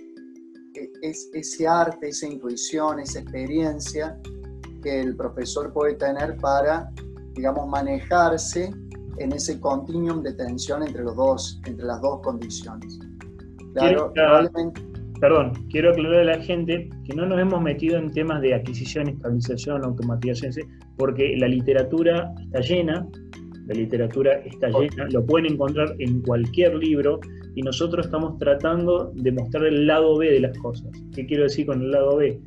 e, 0.75 0.91
ese 1.03 1.69
arte, 1.69 2.09
esa 2.09 2.27
intuición, 2.27 2.99
esa 2.99 3.21
experiencia 3.21 4.19
que 4.83 5.01
el 5.01 5.17
profesor 5.17 5.73
puede 5.73 5.95
tener 5.95 6.37
para, 6.39 6.91
digamos, 7.35 7.69
manejarse 7.69 8.73
en 9.19 9.33
ese 9.33 9.61
continuum 9.61 10.21
de 10.23 10.33
tensión 10.33 10.83
entre, 10.85 11.05
los 11.05 11.15
dos, 11.15 11.61
entre 11.65 11.87
las 11.87 12.01
dos 12.01 12.21
condiciones. 12.23 12.99
Claro, 13.79 14.13
Perdón, 15.21 15.53
quiero 15.71 15.91
aclarar 15.91 16.21
a 16.21 16.25
la 16.25 16.41
gente 16.41 16.89
que 17.05 17.15
no 17.17 17.27
nos 17.27 17.41
hemos 17.41 17.61
metido 17.61 17.99
en 17.99 18.13
temas 18.13 18.41
de 18.41 18.55
adquisición, 18.55 19.09
estabilización, 19.09 19.85
automatización, 19.85 20.69
porque 20.97 21.37
la 21.37 21.49
literatura 21.49 22.33
está 22.45 22.61
llena, 22.61 23.09
la 23.67 23.75
literatura 23.75 24.35
está 24.45 24.69
llena, 24.69 25.09
lo 25.11 25.27
pueden 25.27 25.53
encontrar 25.53 25.95
en 25.99 26.23
cualquier 26.23 26.77
libro 26.77 27.19
y 27.57 27.63
nosotros 27.63 28.07
estamos 28.07 28.39
tratando 28.39 29.11
de 29.17 29.33
mostrar 29.33 29.67
el 29.67 29.89
lado 29.89 30.17
B 30.19 30.31
de 30.31 30.41
las 30.41 30.57
cosas. 30.59 30.89
¿Qué 31.15 31.27
quiero 31.27 31.43
decir 31.43 31.67
con 31.67 31.83
el 31.83 31.91
lado 31.91 32.17
B? 32.19 32.41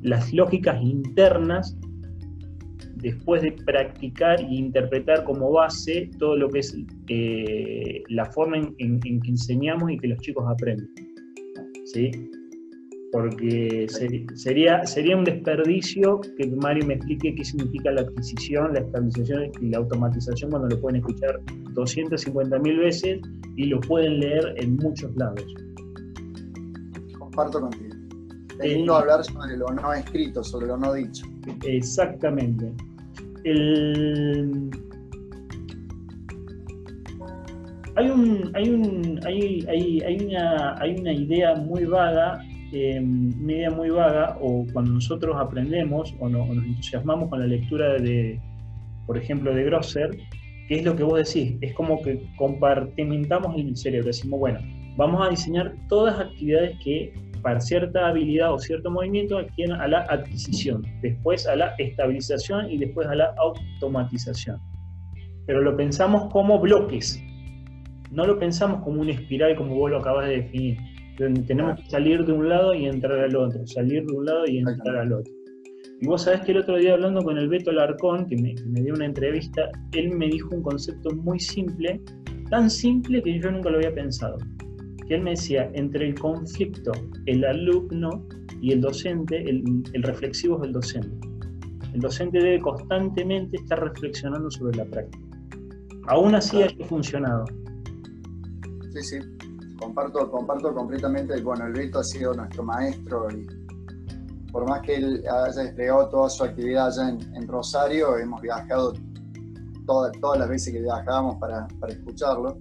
Las 0.00 0.32
lógicas 0.32 0.80
internas 0.82 1.76
después 2.96 3.42
de 3.42 3.52
practicar 3.52 4.40
e 4.40 4.54
interpretar 4.54 5.24
como 5.24 5.50
base 5.52 6.10
todo 6.18 6.36
lo 6.36 6.48
que 6.48 6.60
es 6.60 6.76
eh, 7.08 8.02
la 8.08 8.26
forma 8.26 8.56
en, 8.56 9.00
que 9.00 9.30
enseñamos 9.30 9.90
y 9.90 9.98
que 9.98 10.08
los 10.08 10.18
chicos 10.20 10.44
aprenden. 10.48 10.88
¿Sí? 11.84 12.10
Porque 13.12 13.86
sería, 14.34 14.84
sería 14.84 15.16
un 15.16 15.24
desperdicio 15.24 16.20
que 16.36 16.46
Mario 16.48 16.86
me 16.86 16.94
explique 16.94 17.34
qué 17.34 17.44
significa 17.44 17.90
la 17.92 18.02
adquisición, 18.02 18.74
la 18.74 18.80
estabilización 18.80 19.52
y 19.60 19.70
la 19.70 19.78
automatización 19.78 20.50
cuando 20.50 20.68
lo 20.68 20.80
pueden 20.80 20.96
escuchar 20.96 21.40
250.000 21.74 22.78
veces 22.78 23.20
y 23.56 23.66
lo 23.66 23.80
pueden 23.80 24.20
leer 24.20 24.54
en 24.56 24.76
muchos 24.76 25.14
lados. 25.16 25.44
Comparto 27.18 27.60
contigo. 27.60 27.94
Es 28.60 28.72
lindo 28.72 28.94
eh, 28.94 29.00
hablar 29.00 29.24
sobre 29.24 29.56
lo 29.56 29.66
no 29.68 29.92
escrito, 29.92 30.42
sobre 30.42 30.66
lo 30.66 30.76
no 30.76 30.92
dicho. 30.92 31.24
Exactamente. 31.64 32.72
Hay, 37.96 38.10
un, 38.10 38.50
hay, 38.54 38.68
un, 38.68 39.20
hay, 39.24 39.64
hay, 39.68 40.00
hay, 40.00 40.26
una, 40.26 40.74
hay 40.80 40.96
una 40.96 41.12
idea 41.12 41.54
muy 41.54 41.84
vaga, 41.84 42.42
eh, 42.72 43.00
una 43.00 43.52
idea 43.52 43.70
muy 43.70 43.90
vaga, 43.90 44.36
o 44.40 44.66
cuando 44.72 44.92
nosotros 44.92 45.36
aprendemos 45.38 46.14
o, 46.18 46.28
nos 46.28 46.48
entusiasmamos 46.50 47.30
con 47.30 47.40
la 47.40 47.46
lectura 47.46 47.94
de, 47.94 48.40
por 49.06 49.16
ejemplo, 49.16 49.54
de 49.54 49.64
Grosser, 49.64 50.10
que 50.68 50.80
es 50.80 50.84
lo 50.84 50.96
que 50.96 51.04
vos 51.04 51.32
decís, 51.32 51.56
es 51.60 51.72
como 51.74 52.02
que 52.02 52.26
compartimentamos 52.36 53.56
el 53.56 53.76
cerebro, 53.76 54.08
decimos, 54.08 54.40
bueno, 54.40 54.58
vamos 54.96 55.26
a 55.26 55.30
diseñar 55.30 55.74
todas 55.88 56.18
las 56.18 56.26
actividades 56.28 56.76
que 56.82 57.14
para 57.46 57.60
cierta 57.60 58.08
habilidad 58.08 58.52
o 58.52 58.58
cierto 58.58 58.90
movimiento 58.90 59.38
a 59.38 59.86
la 59.86 60.00
adquisición, 60.08 60.82
después 61.00 61.46
a 61.46 61.54
la 61.54 61.76
estabilización 61.78 62.68
y 62.68 62.76
después 62.76 63.06
a 63.06 63.14
la 63.14 63.32
automatización. 63.38 64.58
Pero 65.46 65.62
lo 65.62 65.76
pensamos 65.76 66.28
como 66.32 66.58
bloques, 66.58 67.22
no 68.10 68.26
lo 68.26 68.36
pensamos 68.40 68.82
como 68.82 69.00
una 69.00 69.12
espiral 69.12 69.54
como 69.54 69.76
vos 69.76 69.92
lo 69.92 69.98
acabas 69.98 70.26
de 70.26 70.38
definir, 70.38 70.76
donde 71.20 71.42
tenemos 71.42 71.78
que 71.78 71.88
salir 71.88 72.24
de 72.24 72.32
un 72.32 72.48
lado 72.48 72.74
y 72.74 72.86
entrar 72.86 73.20
al 73.20 73.36
otro, 73.36 73.64
salir 73.64 74.04
de 74.04 74.12
un 74.12 74.24
lado 74.24 74.44
y 74.48 74.58
entrar 74.58 74.96
al 74.96 75.12
otro. 75.12 75.32
Y 76.00 76.06
vos 76.08 76.22
sabés 76.22 76.40
que 76.40 76.50
el 76.50 76.58
otro 76.58 76.78
día 76.78 76.94
hablando 76.94 77.22
con 77.22 77.38
el 77.38 77.48
Beto 77.48 77.70
Larcón, 77.70 78.26
que 78.26 78.34
me, 78.42 78.56
que 78.56 78.64
me 78.64 78.82
dio 78.82 78.92
una 78.92 79.04
entrevista, 79.04 79.70
él 79.92 80.10
me 80.10 80.26
dijo 80.26 80.48
un 80.52 80.62
concepto 80.62 81.14
muy 81.14 81.38
simple, 81.38 82.00
tan 82.50 82.68
simple 82.68 83.22
que 83.22 83.38
yo 83.38 83.52
nunca 83.52 83.70
lo 83.70 83.76
había 83.76 83.94
pensado 83.94 84.36
que 85.06 85.14
él 85.14 85.22
me 85.22 85.30
decía, 85.30 85.70
entre 85.74 86.08
el 86.08 86.18
conflicto, 86.18 86.92
el 87.26 87.44
alumno 87.44 88.24
y 88.60 88.72
el 88.72 88.80
docente, 88.80 89.48
el, 89.48 90.02
reflexivo 90.02 90.58
es 90.58 90.64
el 90.64 90.72
docente. 90.72 91.28
El 91.92 92.00
docente 92.00 92.38
debe 92.38 92.60
constantemente 92.60 93.56
estar 93.56 93.82
reflexionando 93.82 94.50
sobre 94.50 94.76
la 94.76 94.84
práctica. 94.84 95.24
Aún 96.08 96.34
así 96.34 96.62
ha 96.62 96.68
funcionado. 96.86 97.44
Sí, 98.92 99.02
sí, 99.02 99.18
comparto, 99.78 100.30
comparto 100.30 100.74
completamente. 100.74 101.40
Bueno, 101.40 101.66
el 101.66 101.72
Beto 101.72 102.00
ha 102.00 102.04
sido 102.04 102.34
nuestro 102.34 102.62
maestro 102.62 103.28
y 103.30 103.46
por 104.52 104.68
más 104.68 104.82
que 104.82 104.96
él 104.96 105.24
haya 105.28 105.62
desplegado 105.62 106.08
toda 106.08 106.30
su 106.30 106.44
actividad 106.44 106.88
allá 106.88 107.08
en, 107.10 107.48
Rosario, 107.48 108.16
hemos 108.16 108.40
viajado 108.40 108.94
todas, 109.86 110.12
todas 110.20 110.38
las 110.38 110.48
veces 110.48 110.72
que 110.72 110.80
viajábamos 110.80 111.36
para, 111.36 111.66
para 111.78 111.92
escucharlo 111.92 112.58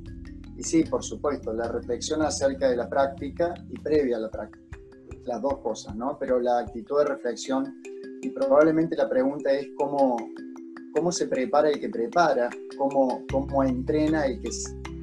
y 0.58 0.64
sí, 0.64 0.84
por 0.84 1.04
supuesto, 1.04 1.54
la 1.54 1.68
reflexión 1.68 2.22
acerca 2.22 2.70
de 2.70 2.78
la 2.78 2.90
práctica 2.90 3.54
y 3.70 3.78
previa 3.80 4.18
a 4.18 4.22
la 4.22 4.32
práctica, 4.32 4.78
las 5.26 5.42
dos 5.42 5.60
cosas, 5.60 5.96
¿no? 5.96 6.18
Pero 6.18 6.40
la 6.40 6.60
actitud 6.60 7.00
de 7.00 7.06
reflexión 7.06 7.82
y 8.22 8.30
probablemente 8.30 8.96
la 8.96 9.10
pregunta 9.10 9.52
es 9.52 9.68
cómo, 9.78 10.16
cómo 10.94 11.12
se 11.12 11.28
prepara 11.28 11.70
el 11.70 11.80
que 11.80 11.90
prepara, 11.90 12.50
cómo, 12.78 13.24
cómo 13.32 13.64
entrena 13.64 14.26
el 14.26 14.42
que, 14.42 14.50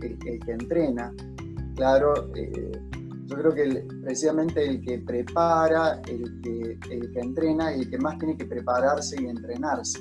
el, 0.07 0.41
que 0.41 0.53
entrena. 0.53 1.13
Claro, 1.77 2.31
eh, 2.35 2.73
yo 3.27 3.37
creo 3.37 3.55
que 3.55 3.87
precisamente 4.03 4.65
el 4.65 4.81
que 4.81 4.99
prepara, 4.99 6.01
el 6.09 6.41
que, 6.43 6.79
el 6.91 7.13
que 7.13 7.21
entrena, 7.21 7.73
el 7.73 7.89
que 7.89 7.99
más 7.99 8.19
tiene 8.19 8.37
que 8.37 8.47
prepararse 8.47 9.21
y 9.21 9.27
entrenarse, 9.27 10.01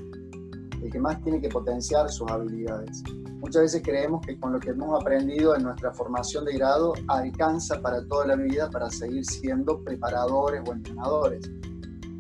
el 0.82 0.92
que 0.92 1.00
más 1.00 1.22
tiene 1.22 1.40
que 1.40 1.50
potenciar 1.50 2.10
sus 2.10 2.30
habilidades. 2.30 3.04
Muchas 3.40 3.64
veces 3.64 3.82
creemos 3.84 4.26
que 4.26 4.40
con 4.40 4.54
lo 4.54 4.60
que 4.60 4.72
hemos 4.72 5.00
aprendido 5.00 5.56
en 5.56 5.64
nuestra 5.64 5.92
formación 5.94 6.46
de 6.46 6.54
grado 6.54 6.94
alcanza 7.08 7.82
para 7.82 8.06
toda 8.08 8.28
la 8.28 8.36
vida 8.36 8.70
para 8.70 8.90
seguir 8.90 9.26
siendo 9.26 9.84
preparadores 9.84 10.62
o 10.68 10.74
entrenadores. 10.74 11.50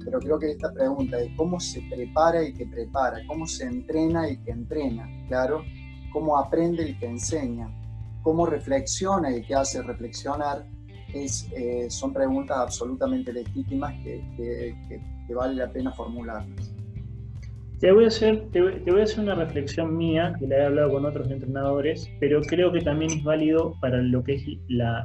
Pero 0.03 0.20
creo 0.20 0.39
que 0.39 0.51
esta 0.51 0.72
pregunta 0.74 1.18
de 1.18 1.34
cómo 1.36 1.59
se 1.59 1.82
prepara 1.91 2.43
y 2.43 2.53
que 2.53 2.66
prepara, 2.66 3.20
cómo 3.28 3.45
se 3.45 3.66
entrena 3.66 4.30
y 4.30 4.38
que 4.38 4.51
entrena, 4.51 5.07
claro, 5.28 5.64
cómo 6.12 6.38
aprende 6.38 6.84
el 6.84 6.99
que 6.99 7.05
enseña, 7.05 7.70
cómo 8.24 8.45
reflexiona 8.45 9.36
y 9.36 9.43
que 9.43 9.55
hace 9.55 9.82
reflexionar, 9.84 10.68
eh, 11.14 11.89
son 11.89 12.14
preguntas 12.14 12.57
absolutamente 12.57 13.34
legítimas 13.34 13.93
que, 14.03 14.76
que 15.28 15.36
vale 15.36 15.55
la 15.55 15.72
pena 15.72 15.91
formularlas. 15.91 16.70
Te 17.82 17.91
voy, 17.91 18.03
a 18.03 18.07
hacer, 18.09 18.47
te, 18.51 18.61
voy 18.61 18.99
a 18.99 19.03
hacer 19.03 19.21
una 19.21 19.34
reflexión 19.34 19.97
mía, 19.97 20.36
que 20.39 20.45
la 20.45 20.57
he 20.57 20.65
hablado 20.65 20.91
con 20.91 21.03
otros 21.03 21.32
entrenadores, 21.32 22.07
pero 22.19 22.39
creo 22.41 22.71
que 22.71 22.82
también 22.82 23.09
es 23.09 23.23
válido 23.23 23.75
para 23.82 23.99
lo 24.03 24.23
que 24.23 24.36
es 24.36 24.43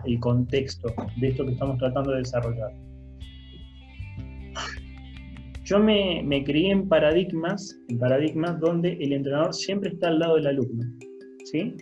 el 0.05 0.21
contexto 0.21 0.93
de 1.19 1.29
esto 1.29 1.47
que 1.47 1.53
estamos 1.53 1.79
tratando 1.79 2.11
de 2.13 2.19
desarrollar. 2.19 2.71
Yo 5.65 5.79
me, 5.79 6.23
me 6.23 6.45
crié 6.45 6.71
en 6.71 6.87
paradigmas, 6.87 7.81
en 7.89 7.99
paradigmas 7.99 8.61
donde 8.61 8.93
el 9.01 9.15
entrenador 9.15 9.55
siempre 9.55 9.89
está 9.89 10.09
al 10.09 10.19
lado 10.19 10.37
del 10.37 10.49
alumno. 10.49 10.85
¿sí? 11.47 11.75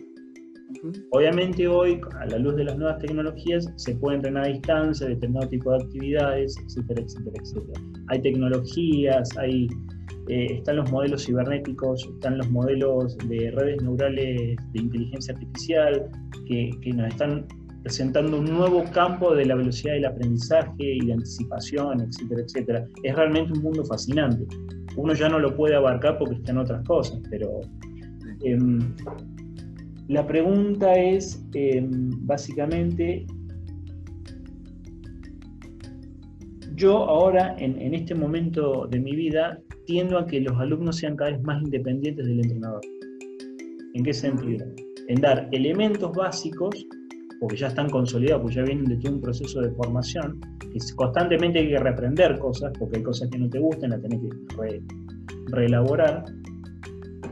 Obviamente 1.11 1.67
hoy, 1.67 2.01
a 2.21 2.27
la 2.27 2.39
luz 2.39 2.55
de 2.55 2.65
las 2.65 2.79
nuevas 2.79 3.01
tecnologías, 3.01 3.69
se 3.77 3.97
puede 3.97 4.19
entrenar 4.19 4.45
a 4.45 4.49
distancia, 4.49 5.09
determinado 5.09 5.49
tipo 5.49 5.73
de 5.73 5.85
actividades, 5.85 6.57
etcétera, 6.65 7.03
etcétera, 7.03 7.37
etcétera. 7.43 7.81
Hay 8.09 8.23
tecnologías, 8.23 9.37
hay 9.37 9.69
eh, 10.29 10.47
están 10.55 10.77
los 10.77 10.91
modelos 10.91 11.25
cibernéticos, 11.27 12.09
están 12.15 12.39
los 12.39 12.51
modelos 12.51 13.17
de 13.29 13.51
redes 13.51 13.83
neurales 13.83 14.57
de 14.73 14.81
inteligencia 14.81 15.35
artificial, 15.35 16.11
que, 16.47 16.93
nos 16.95 17.09
están 17.09 17.47
presentando 17.83 18.39
un 18.39 18.47
nuevo 18.47 18.83
campo 18.93 19.35
de 19.35 19.45
la 19.45 19.55
velocidad 19.57 19.95
del 19.95 20.07
aprendizaje 20.07 20.73
y 20.79 21.07
de 21.07 21.13
anticipación, 21.13 22.01
etcétera, 22.01 22.41
etcétera. 22.41 22.87
Es 23.03 23.15
realmente 23.15 23.53
un 23.53 23.63
mundo 23.63 23.85
fascinante. 23.85 24.47
Uno 24.97 25.13
ya 25.13 25.29
no 25.29 25.39
lo 25.39 25.55
puede 25.55 25.77
abarcar 25.77 26.19
porque 26.19 26.37
está 26.37 26.53
en 26.53 26.59
otras 26.59 26.87
cosas, 26.87 27.21
pero 27.31 27.61
em, 28.43 28.81
la 30.09 30.27
pregunta 30.27 30.95
es 30.95 31.43
em, 31.55 32.11
básicamente, 32.27 33.27
yo 36.75 36.99
ahora 37.05 37.57
en, 37.59 37.95
este 37.95 38.15
momento 38.15 38.87
de 38.87 39.01
mi 39.01 39.15
vida 39.15 39.59
tiendo 39.87 40.19
a 40.19 40.27
que 40.27 40.41
los 40.41 40.59
alumnos 40.59 40.97
sean 40.97 41.17
cada 41.17 41.33
vez 41.33 41.43
más 41.43 41.63
independientes 41.63 42.27
del 42.27 42.41
entrenador. 42.41 42.81
¿En 43.95 44.03
qué 44.03 44.13
sentido? 44.13 44.67
En 45.09 45.21
dar 45.21 45.49
elementos 45.53 46.13
básicos, 46.13 46.87
porque 47.41 47.57
ya 47.57 47.69
están 47.69 47.91
consolidados, 47.91 48.43
porque 48.43 48.57
ya 48.57 48.63
vienen 48.63 48.87
de 48.87 48.97
todo 48.97 49.13
un 49.13 49.21
proceso 49.21 49.61
de 49.61 49.71
formación, 49.73 50.41
que 50.73 50.79
constantemente 50.97 51.61
hay 51.61 51.69
que 51.69 51.79
reaprender 51.79 52.39
cosas, 52.39 52.73
porque 52.79 52.99
hay 52.99 53.03
cosas 53.03 53.29
que 53.31 53.39
no 53.39 53.49
te 53.49 53.59
gustan, 53.59 53.91
las 53.91 54.03
tenés 54.03 54.21
que 54.21 54.83
reelaborar. 55.47 56.25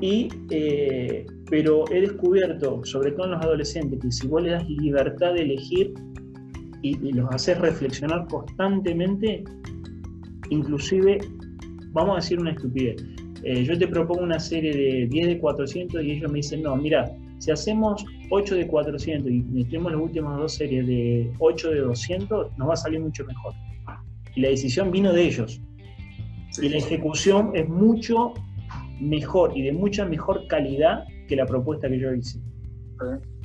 Y, 0.00 0.28
eh, 0.50 1.26
pero 1.50 1.84
he 1.90 2.00
descubierto, 2.00 2.84
sobre 2.84 3.12
todo 3.12 3.26
en 3.26 3.32
los 3.32 3.44
adolescentes, 3.44 3.98
que 4.00 4.12
si 4.12 4.26
vos 4.26 4.42
le 4.42 4.50
das 4.50 4.68
libertad 4.68 5.34
de 5.34 5.42
elegir 5.42 5.94
y, 6.82 7.08
y 7.08 7.12
los 7.12 7.32
haces 7.34 7.58
reflexionar 7.58 8.26
constantemente, 8.28 9.44
inclusive 10.50 11.20
vamos 11.92 12.12
a 12.12 12.16
decir 12.16 12.40
una 12.40 12.50
estupidez. 12.50 13.04
Eh, 13.44 13.64
yo 13.64 13.78
te 13.78 13.88
propongo 13.88 14.22
una 14.22 14.38
serie 14.38 14.72
de 14.72 15.06
10 15.08 15.26
de 15.26 15.38
400 15.38 16.02
y 16.04 16.12
ellos 16.12 16.30
me 16.30 16.38
dicen, 16.38 16.62
no, 16.62 16.76
mira, 16.76 17.10
si 17.38 17.50
hacemos 17.50 18.04
8 18.30 18.54
de 18.54 18.66
400 18.66 19.30
y 19.30 19.42
metemos 19.42 19.92
las 19.92 20.00
últimas 20.00 20.38
dos 20.38 20.54
series 20.54 20.86
de 20.86 21.32
8 21.38 21.70
de 21.70 21.80
200, 21.80 22.56
nos 22.56 22.68
va 22.68 22.74
a 22.74 22.76
salir 22.76 23.00
mucho 23.00 23.24
mejor. 23.24 23.54
Y 24.34 24.40
la 24.40 24.48
decisión 24.48 24.90
vino 24.90 25.12
de 25.12 25.24
ellos. 25.24 25.60
Y 26.60 26.68
la 26.68 26.78
ejecución 26.78 27.50
es 27.54 27.68
mucho 27.68 28.34
mejor 29.00 29.56
y 29.56 29.62
de 29.62 29.72
mucha 29.72 30.04
mejor 30.04 30.46
calidad 30.46 31.04
que 31.26 31.34
la 31.34 31.46
propuesta 31.46 31.88
que 31.88 31.98
yo 31.98 32.14
hice. 32.14 32.38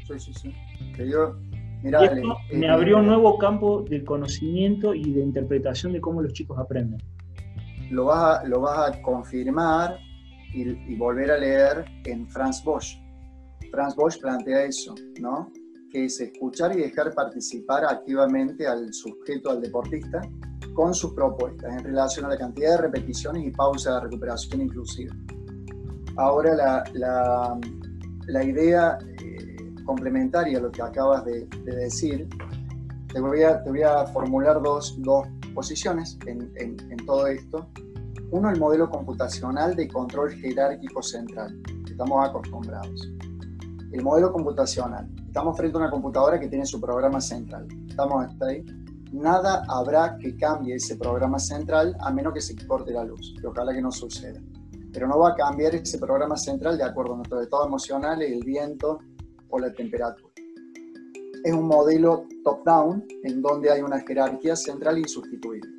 Sí, 0.08 0.20
sí, 0.20 0.34
sí. 0.34 0.54
esto 0.98 2.38
me 2.54 2.70
abrió 2.70 3.00
un 3.00 3.08
nuevo 3.08 3.38
campo 3.38 3.84
de 3.90 4.04
conocimiento 4.04 4.94
y 4.94 5.12
de 5.12 5.22
interpretación 5.22 5.94
de 5.94 6.02
cómo 6.02 6.22
los 6.22 6.34
chicos 6.34 6.60
aprenden 6.60 7.00
lo 7.90 8.06
vas 8.06 8.40
a, 8.40 8.44
lo 8.46 8.62
vas 8.62 8.90
a 8.90 9.02
confirmar 9.02 9.98
y, 10.54 10.96
volver 10.96 11.32
a 11.32 11.38
leer 11.38 11.86
en 12.06 12.28
Franz 12.30 12.64
Bosch. 12.64 12.98
Franz 13.72 13.96
Bosch 13.96 14.20
plantea 14.20 14.64
eso, 14.64 14.96
¿no? 15.20 15.52
Que 15.92 16.06
es 16.06 16.20
escuchar 16.20 16.76
y 16.78 16.82
dejar 16.82 17.14
participar 17.14 17.86
activamente 17.86 18.66
al 18.68 18.94
sujeto, 18.94 19.52
al 19.52 19.62
deportista, 19.62 20.22
con 20.74 20.94
sus 20.94 21.14
propuestas 21.14 21.78
en 21.78 21.84
relación 21.84 22.26
a 22.26 22.30
la 22.30 22.38
cantidad 22.38 22.72
de 22.72 22.84
repeticiones 22.84 23.46
y 23.46 23.52
pausa 23.52 23.96
de 23.96 24.02
recuperación 24.02 24.62
inclusiva. 24.62 25.14
Ahora 26.18 26.56
la, 26.56 26.84
la, 26.94 27.60
la 28.28 28.44
idea 28.44 28.98
eh, 29.22 29.76
complementaria 29.86 30.58
a 30.58 30.62
lo 30.62 30.72
que 30.72 30.82
acabas 30.82 31.26
de, 31.26 31.46
de 31.46 31.76
decir, 31.76 32.28
te 33.14 33.22
voy, 33.22 33.42
a, 33.44 34.06
formular 34.08 34.62
dos, 34.62 34.96
dos 35.00 35.28
posiciones 35.54 36.18
en, 36.26 36.98
todo 37.06 37.28
esto. 37.28 37.68
Uno, 38.32 38.50
el 38.50 38.60
modelo 38.60 38.90
computacional 38.90 39.76
de 39.76 39.88
control 39.88 40.32
jerárquico 40.32 41.02
central, 41.02 41.62
estamos 41.90 42.28
acostumbrados. 42.28 43.10
El 43.92 44.04
modelo 44.04 44.34
computacional, 44.34 45.10
estamos 45.26 45.56
frente 45.56 45.78
a 45.78 45.82
una 45.82 45.90
computadora 45.90 46.40
que 46.40 46.48
tiene 46.48 46.66
su 46.66 46.82
programa 46.82 47.22
central. 47.22 47.68
Estamos 47.88 48.26
hasta 48.26 48.48
ahí. 48.48 48.66
Nada 49.14 49.64
habrá 49.70 50.18
que 50.18 50.36
cambie 50.36 50.76
ese 50.76 50.98
programa 50.98 51.40
central 51.40 51.96
a 52.02 52.12
menos 52.12 52.34
que 52.34 52.42
se 52.42 52.56
corte 52.68 52.92
la 52.92 53.06
luz, 53.06 53.34
que 53.40 53.48
ojalá 53.48 53.74
que 53.74 53.82
no 53.82 53.92
suceda. 53.92 54.42
Pero 54.92 55.08
no 55.08 55.20
va 55.20 55.30
a 55.30 55.36
cambiar 55.36 55.76
ese 55.76 55.98
programa 55.98 56.36
central 56.36 56.78
de 56.78 56.84
acuerdo 56.84 57.14
a 57.14 57.18
nuestro 57.18 57.42
estado 57.42 57.66
emocional, 57.66 58.22
el 58.22 58.44
viento 58.44 59.00
o 59.50 59.60
la 59.60 59.72
temperatura 59.72 60.27
es 61.44 61.54
un 61.54 61.68
modelo 61.68 62.26
top-down 62.44 63.06
en 63.24 63.42
donde 63.42 63.72
hay 63.72 63.82
una 63.82 64.00
jerarquía 64.00 64.56
central 64.56 64.98
insustituible. 64.98 65.70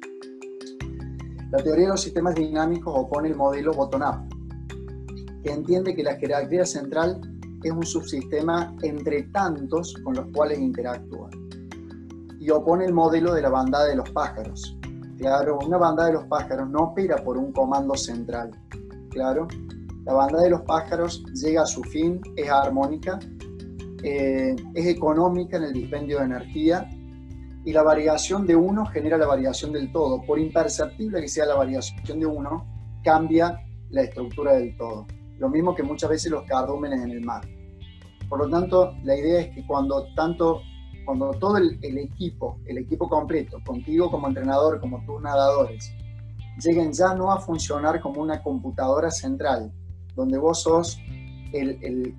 La 1.51 1.63
teoría 1.63 1.85
de 1.85 1.91
los 1.93 2.03
sistemas 2.03 2.35
dinámicos 2.35 2.93
opone 2.97 3.29
el 3.29 3.37
modelo 3.37 3.73
bottom-up, 3.73 4.29
que 5.43 5.51
entiende 5.51 5.95
que 5.95 6.03
la 6.03 6.17
jerarquía 6.17 6.67
central 6.67 7.21
es 7.63 7.73
un 7.73 7.85
subsistema 7.85 8.75
entre 8.83 9.25
tantos 9.25 9.95
con 10.05 10.15
los 10.15 10.27
cuales 10.33 10.59
interactúa. 10.59 11.31
Y 12.39 12.51
opone 12.51 12.85
el 12.85 12.93
modelo 12.93 13.35
de 13.35 13.43
la 13.43 13.49
bandada 13.49 13.87
de 13.87 13.97
los 13.97 14.11
pájaros. 14.11 14.77
Claro, 15.17 15.59
una 15.67 15.79
bandada 15.79 16.09
de 16.09 16.15
los 16.15 16.25
pájaros 16.27 16.69
no 16.71 16.81
opera 16.91 17.17
por 17.17 17.37
un 17.37 17.53
comando 17.53 17.97
central. 17.97 18.51
Claro, 19.11 19.49
la 20.05 20.13
bandada 20.13 20.45
de 20.45 20.51
los 20.51 20.63
pájaros 20.63 21.25
llega 21.35 21.63
a 21.63 21.67
su 21.67 21.83
fin, 21.83 22.21
es 22.37 22.49
armónica 22.49 23.19
eh, 24.03 24.55
es 24.75 24.87
económica 24.87 25.57
en 25.57 25.65
el 25.65 25.73
dispendio 25.73 26.19
de 26.19 26.25
energía 26.25 26.89
y 27.65 27.73
la 27.73 27.83
variación 27.83 28.47
de 28.47 28.57
uno 28.57 28.87
genera 28.87 29.19
la 29.19 29.27
variación 29.27 29.73
del 29.73 29.93
todo. 29.93 30.23
Por 30.23 30.39
imperceptible 30.39 31.21
que 31.21 31.29
sea 31.29 31.47
la 31.47 31.55
variación 31.55 32.21
de 32.21 32.27
uno, 32.27 32.67
cambia 33.03 33.61
la 33.91 34.03
estructura 34.03 34.55
del 34.55 34.77
todo. 34.77 35.07
Lo 35.39 35.49
mismo 35.49 35.75
que 35.75 35.83
muchas 35.83 36.11
veces 36.11 36.31
los 36.31 36.45
cardúmenes 36.45 37.03
en 37.03 37.11
el 37.11 37.21
mar. 37.21 37.43
Por 38.29 38.41
lo 38.41 38.49
tanto, 38.49 38.95
la 39.05 39.17
idea 39.17 39.41
es 39.41 39.55
que 39.55 39.67
cuando 39.67 40.07
tanto 40.15 40.61
cuando 41.09 41.31
todo 41.31 41.57
el, 41.57 41.79
equipo, 41.81 42.61
el 42.67 42.77
equipo 42.77 43.09
completo, 43.09 43.63
contigo 43.65 44.11
como 44.11 44.29
entrenador, 44.29 44.79
como 44.79 45.03
tus 45.07 45.23
nadadores, 45.23 45.91
lleguen 46.63 46.93
ya 46.93 47.15
no 47.15 47.33
a 47.33 47.41
funcionar 47.41 48.03
como 48.03 48.21
una 48.21 48.43
computadora 48.43 49.11
central, 49.11 49.73
donde 50.15 50.37
vos 50.37 50.61
sos 50.65 51.01
el, 51.55 52.15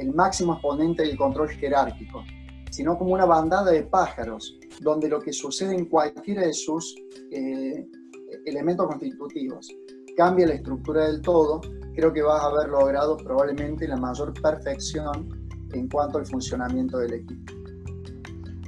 el 0.00 0.14
máximo 0.14 0.54
exponente 0.54 1.02
del 1.02 1.16
control 1.16 1.50
jerárquico, 1.50 2.24
sino 2.70 2.96
como 2.96 3.14
una 3.14 3.26
bandada 3.26 3.70
de 3.70 3.82
pájaros, 3.82 4.58
donde 4.80 5.08
lo 5.08 5.20
que 5.20 5.32
sucede 5.32 5.74
en 5.74 5.86
cualquiera 5.86 6.42
de 6.42 6.54
sus 6.54 6.96
eh, 7.30 7.86
elementos 8.46 8.86
constitutivos 8.86 9.68
cambia 10.16 10.46
la 10.46 10.54
estructura 10.54 11.06
del 11.06 11.20
todo, 11.20 11.60
creo 11.94 12.12
que 12.12 12.22
vas 12.22 12.42
a 12.42 12.46
haber 12.46 12.68
logrado 12.68 13.16
probablemente 13.16 13.86
la 13.86 13.96
mayor 13.96 14.32
perfección 14.40 15.28
en 15.72 15.88
cuanto 15.88 16.18
al 16.18 16.26
funcionamiento 16.26 16.98
del 16.98 17.14
equipo. 17.14 17.52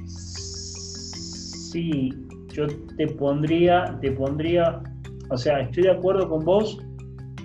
Sí, 0.07 2.11
yo 2.49 2.67
te 2.97 3.07
pondría, 3.07 3.97
te 4.01 4.11
pondría, 4.11 4.81
o 5.29 5.37
sea, 5.37 5.61
estoy 5.61 5.83
de 5.83 5.91
acuerdo 5.91 6.29
con 6.29 6.45
vos 6.45 6.77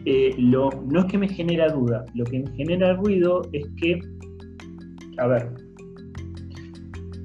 eh, 0.04 0.34
lo, 0.38 0.70
no 0.90 1.00
es 1.00 1.06
que 1.06 1.18
me 1.18 1.28
genera 1.28 1.68
duda, 1.68 2.04
lo 2.14 2.24
que 2.24 2.40
me 2.40 2.50
genera 2.52 2.94
ruido 2.94 3.42
es 3.52 3.66
que, 3.76 4.00
a 5.18 5.26
ver, 5.26 5.50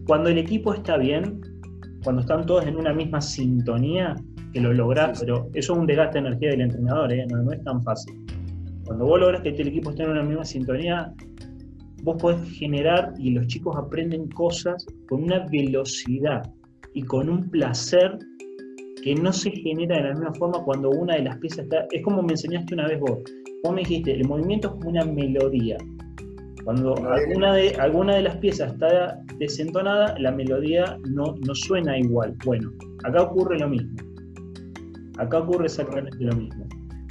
cuando 0.05 0.29
el 0.29 0.37
equipo 0.37 0.73
está 0.73 0.97
bien, 0.97 1.41
cuando 2.03 2.21
están 2.21 2.45
todos 2.45 2.65
en 2.65 2.75
una 2.75 2.93
misma 2.93 3.21
sintonía, 3.21 4.15
que 4.53 4.61
lo 4.61 4.73
lográs, 4.73 5.19
pero 5.19 5.49
eso 5.53 5.73
es 5.73 5.79
un 5.79 5.87
desgaste 5.87 6.21
de 6.21 6.27
energía 6.27 6.49
del 6.51 6.61
entrenador, 6.61 7.11
¿eh? 7.11 7.25
no, 7.27 7.51
es 7.51 7.63
tan 7.63 7.81
fácil. 7.83 8.13
Cuando 8.85 9.05
vos 9.05 9.19
logras 9.19 9.41
que 9.41 9.49
el 9.49 9.67
equipo 9.67 9.89
esté 9.89 10.03
en 10.03 10.11
una 10.11 10.23
misma 10.23 10.45
sintonía, 10.45 11.11
vos 12.03 12.21
podés 12.21 12.41
generar 12.51 13.13
y 13.17 13.31
los 13.31 13.47
chicos 13.47 13.75
aprenden 13.77 14.29
cosas 14.29 14.85
con 15.09 15.23
una 15.23 15.47
velocidad 15.47 16.43
y 16.93 17.01
con 17.01 17.29
un 17.29 17.49
placer 17.49 18.19
que 19.03 19.15
no 19.15 19.33
se 19.33 19.51
genera 19.51 19.97
de 19.97 20.03
la 20.03 20.09
misma 20.11 20.33
forma 20.35 20.63
cuando 20.63 20.89
una 20.89 21.15
de 21.15 21.23
las 21.23 21.37
piezas 21.37 21.65
está. 21.65 21.85
Es 21.91 22.01
como 22.03 22.21
me 22.23 22.33
enseñaste 22.33 22.73
una 22.73 22.87
vez 22.87 22.99
vos. 22.99 23.19
Vos 23.63 23.73
me 23.73 23.81
dijiste, 23.81 24.13
el 24.13 24.27
movimiento 24.27 24.69
es 24.69 24.73
como 24.75 24.89
una 24.89 25.03
melodía. 25.03 25.77
Cuando 26.63 26.95
alguna 27.11 27.53
de, 27.53 27.75
alguna 27.75 28.15
de 28.15 28.21
las 28.21 28.37
piezas 28.37 28.71
está 28.71 29.19
desentonada, 29.37 30.17
la 30.19 30.31
melodía 30.31 30.97
no, 31.09 31.35
no 31.45 31.53
suena 31.53 31.97
igual. 31.97 32.33
Bueno, 32.45 32.71
acá 33.03 33.23
ocurre 33.23 33.59
lo 33.59 33.67
mismo. 33.67 33.91
Acá 35.17 35.39
ocurre 35.39 35.65
exactamente 35.65 36.17
lo 36.21 36.35
mismo. 36.35 36.65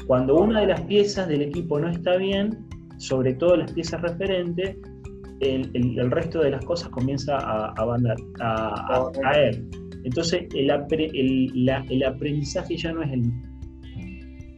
Cuando 0.07 0.36
una 0.36 0.61
de 0.61 0.68
las 0.68 0.80
piezas 0.82 1.28
del 1.28 1.43
equipo 1.43 1.78
no 1.78 1.88
está 1.88 2.16
bien, 2.16 2.66
sobre 2.97 3.34
todo 3.34 3.57
las 3.57 3.70
piezas 3.72 4.01
referentes, 4.01 4.76
el, 5.40 6.11
resto 6.11 6.40
de 6.40 6.51
las 6.51 6.64
cosas 6.64 6.88
comienza 6.90 7.36
a, 7.36 7.74
a, 7.76 9.12
caer. 9.20 9.62
Entonces 10.05 10.47
el, 10.55 10.71
el, 10.71 12.05
aprendizaje 12.05 12.77
ya 12.77 12.93
no 12.93 13.03
es 13.03 13.13
el 13.13 13.33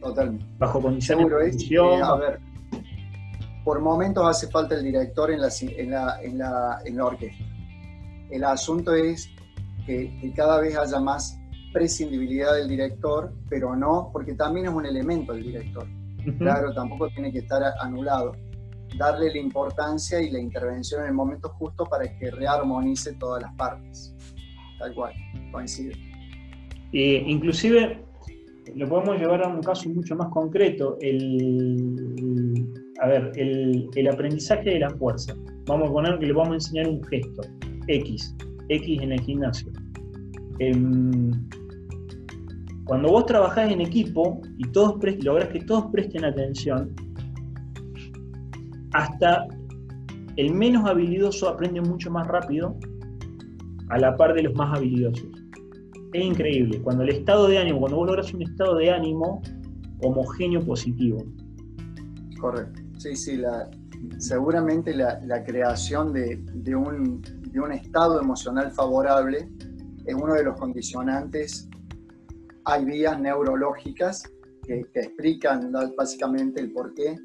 Totalmente. 0.01 0.45
Bajo 0.59 0.81
condiciones 0.81 1.25
Seguro 1.25 1.41
es, 1.41 1.71
eh, 1.71 2.03
a 2.03 2.15
ver, 2.15 2.39
por 3.63 3.79
momentos 3.81 4.23
hace 4.27 4.47
falta 4.47 4.75
el 4.75 4.83
director 4.83 5.31
en 5.31 5.41
la, 5.41 5.49
en 5.61 5.89
la, 5.89 6.21
en 6.21 6.37
la, 6.37 6.79
en 6.85 6.97
la 6.97 7.05
orquesta. 7.05 7.43
El 8.29 8.43
asunto 8.43 8.93
es 8.93 9.27
que, 9.85 10.15
que, 10.21 10.31
cada 10.33 10.59
vez 10.61 10.77
haya 10.77 10.99
más 10.99 11.39
prescindibilidad 11.73 12.53
del 12.53 12.67
director, 12.67 13.33
pero 13.49 13.75
no, 13.75 14.09
porque 14.13 14.33
también 14.33 14.67
es 14.67 14.73
un 14.73 14.85
elemento 14.85 15.33
el 15.33 15.43
director. 15.43 15.87
Claro, 16.37 16.73
tampoco 16.73 17.09
tiene 17.09 17.31
que 17.31 17.39
estar 17.39 17.61
anulado 17.79 18.33
darle 18.97 19.31
la 19.31 19.37
importancia 19.37 20.21
y 20.21 20.31
la 20.31 20.39
intervención 20.39 21.01
en 21.01 21.07
el 21.07 21.13
momento 21.13 21.49
justo 21.49 21.85
para 21.85 22.05
que 22.17 22.31
rearmonice 22.31 23.13
todas 23.13 23.41
las 23.41 23.53
partes. 23.55 24.14
Tal 24.85 24.93
cual, 24.93 25.13
coincide. 25.51 25.93
Eh, 26.93 27.23
inclusive 27.25 28.05
lo 28.75 28.87
podemos 28.87 29.19
llevar 29.19 29.43
a 29.43 29.47
un 29.47 29.63
caso 29.63 29.89
mucho 29.89 30.15
más 30.15 30.27
concreto, 30.29 30.99
el, 31.01 32.67
a 33.01 33.07
ver, 33.07 33.31
el, 33.35 33.89
el, 33.95 34.07
aprendizaje 34.07 34.69
de 34.69 34.79
la 34.81 34.91
fuerza. 34.91 35.33
Vamos 35.65 35.89
a 35.89 35.91
poner 35.91 36.19
que 36.19 36.27
le 36.27 36.33
vamos 36.33 36.51
a 36.51 36.53
enseñar 36.53 36.87
un 36.87 37.03
gesto, 37.05 37.41
X, 37.87 38.35
X 38.69 39.01
en 39.01 39.11
el 39.13 39.21
gimnasio. 39.21 39.71
Em, 40.59 41.31
cuando 42.83 43.09
vos 43.09 43.25
trabajás 43.25 43.71
en 43.71 43.81
equipo 43.81 44.39
y 44.59 44.67
todos 44.69 45.03
lográs 45.23 45.49
que 45.49 45.61
todos 45.61 45.85
presten 45.91 46.25
atención, 46.25 46.93
hasta 48.93 49.47
el 50.35 50.53
menos 50.53 50.87
habilidoso 50.87 51.49
aprende 51.49 51.81
mucho 51.81 52.11
más 52.11 52.27
rápido 52.27 52.77
a 53.89 53.97
la 53.97 54.15
par 54.15 54.33
de 54.33 54.43
los 54.43 54.55
más 54.55 54.77
habilidosos. 54.77 55.27
Es 56.13 56.23
increíble, 56.23 56.81
cuando 56.81 57.03
el 57.03 57.09
estado 57.09 57.47
de 57.47 57.57
ánimo, 57.57 57.79
cuando 57.79 57.97
vos 57.97 58.07
logras 58.07 58.33
un 58.33 58.41
estado 58.41 58.77
de 58.77 58.91
ánimo 58.91 59.41
homogéneo 60.01 60.61
positivo. 60.65 61.23
Correcto, 62.39 62.81
sí, 62.97 63.15
sí, 63.15 63.41
seguramente 64.17 64.93
la, 64.93 65.43
creación 65.43 66.13
de, 66.13 66.75
un, 66.75 67.21
estado 67.73 68.21
emocional 68.21 68.71
favorable 68.71 69.49
es 70.05 70.15
uno 70.15 70.33
de 70.33 70.43
los 70.43 70.57
condicionantes. 70.59 71.67
Hay 72.65 72.85
vías 72.85 73.19
neurológicas 73.19 74.23
que, 74.63 74.83
que 74.93 74.99
explican 75.01 75.71
básicamente 75.97 76.61
el 76.61 76.71
porqué 76.71 77.17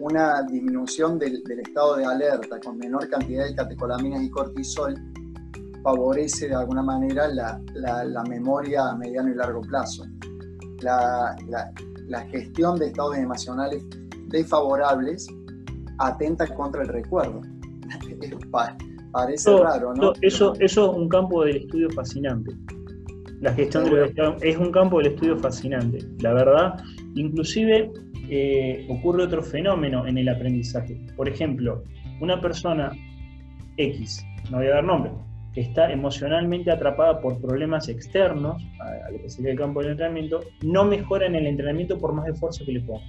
una 0.00 0.42
disminución 0.42 1.18
del, 1.18 1.42
estado 1.60 1.96
de 1.96 2.04
alerta 2.06 2.58
con 2.58 2.78
menor 2.78 3.08
cantidad 3.08 3.46
de 3.46 3.54
catecolaminas 3.54 4.22
y 4.22 4.30
cortisol 4.30 4.94
favorece 5.82 6.48
de 6.48 6.54
alguna 6.54 6.82
manera 6.82 7.28
la, 7.28 8.24
memoria 8.28 8.88
a 8.88 8.96
mediano 8.96 9.30
y 9.30 9.34
largo 9.34 9.60
plazo. 9.62 10.04
La, 10.80 11.36
gestión 12.30 12.78
de 12.78 12.86
estados 12.86 13.16
emocionales 13.16 13.84
desfavorables 14.28 15.26
atenta 15.98 16.46
contra 16.54 16.82
el 16.82 16.88
recuerdo. 16.88 17.40
Parece 19.12 19.56
raro, 19.58 19.92
¿no? 19.94 20.12
Eso, 20.22 20.54
eso 20.60 20.92
es 20.92 20.96
un 20.96 21.08
campo 21.08 21.44
del 21.44 21.56
estudio 21.56 21.90
fascinante. 21.90 22.52
La 23.40 23.52
gestión 23.54 23.84
del 23.84 24.14
es 24.42 24.56
un 24.56 24.70
campo 24.70 24.98
del 24.98 25.08
estudio 25.08 25.36
fascinante, 25.38 25.98
la 26.20 26.34
verdad. 26.34 26.80
Inclusive 27.14 27.90
eh, 28.28 28.86
ocurre 28.88 29.24
otro 29.24 29.42
fenómeno 29.42 30.06
en 30.06 30.18
el 30.18 30.28
aprendizaje. 30.28 31.00
Por 31.16 31.28
ejemplo, 31.28 31.82
una 32.20 32.40
persona 32.40 32.92
X, 33.76 34.24
no 34.50 34.58
voy 34.58 34.66
a 34.66 34.74
dar 34.74 34.84
nombre, 34.84 35.10
que 35.52 35.62
está 35.62 35.90
emocionalmente 35.90 36.70
atrapada 36.70 37.20
por 37.20 37.40
problemas 37.40 37.88
externos 37.88 38.62
a, 38.80 39.10
lo 39.10 39.20
que 39.20 39.28
sería 39.28 39.52
el 39.52 39.58
campo 39.58 39.80
del 39.80 39.92
entrenamiento, 39.92 40.40
no 40.62 40.84
mejora 40.84 41.26
en 41.26 41.34
el 41.34 41.46
entrenamiento 41.46 41.98
por 41.98 42.12
más 42.12 42.28
esfuerzo 42.28 42.64
que 42.64 42.72
le 42.72 42.80
ponga. 42.80 43.04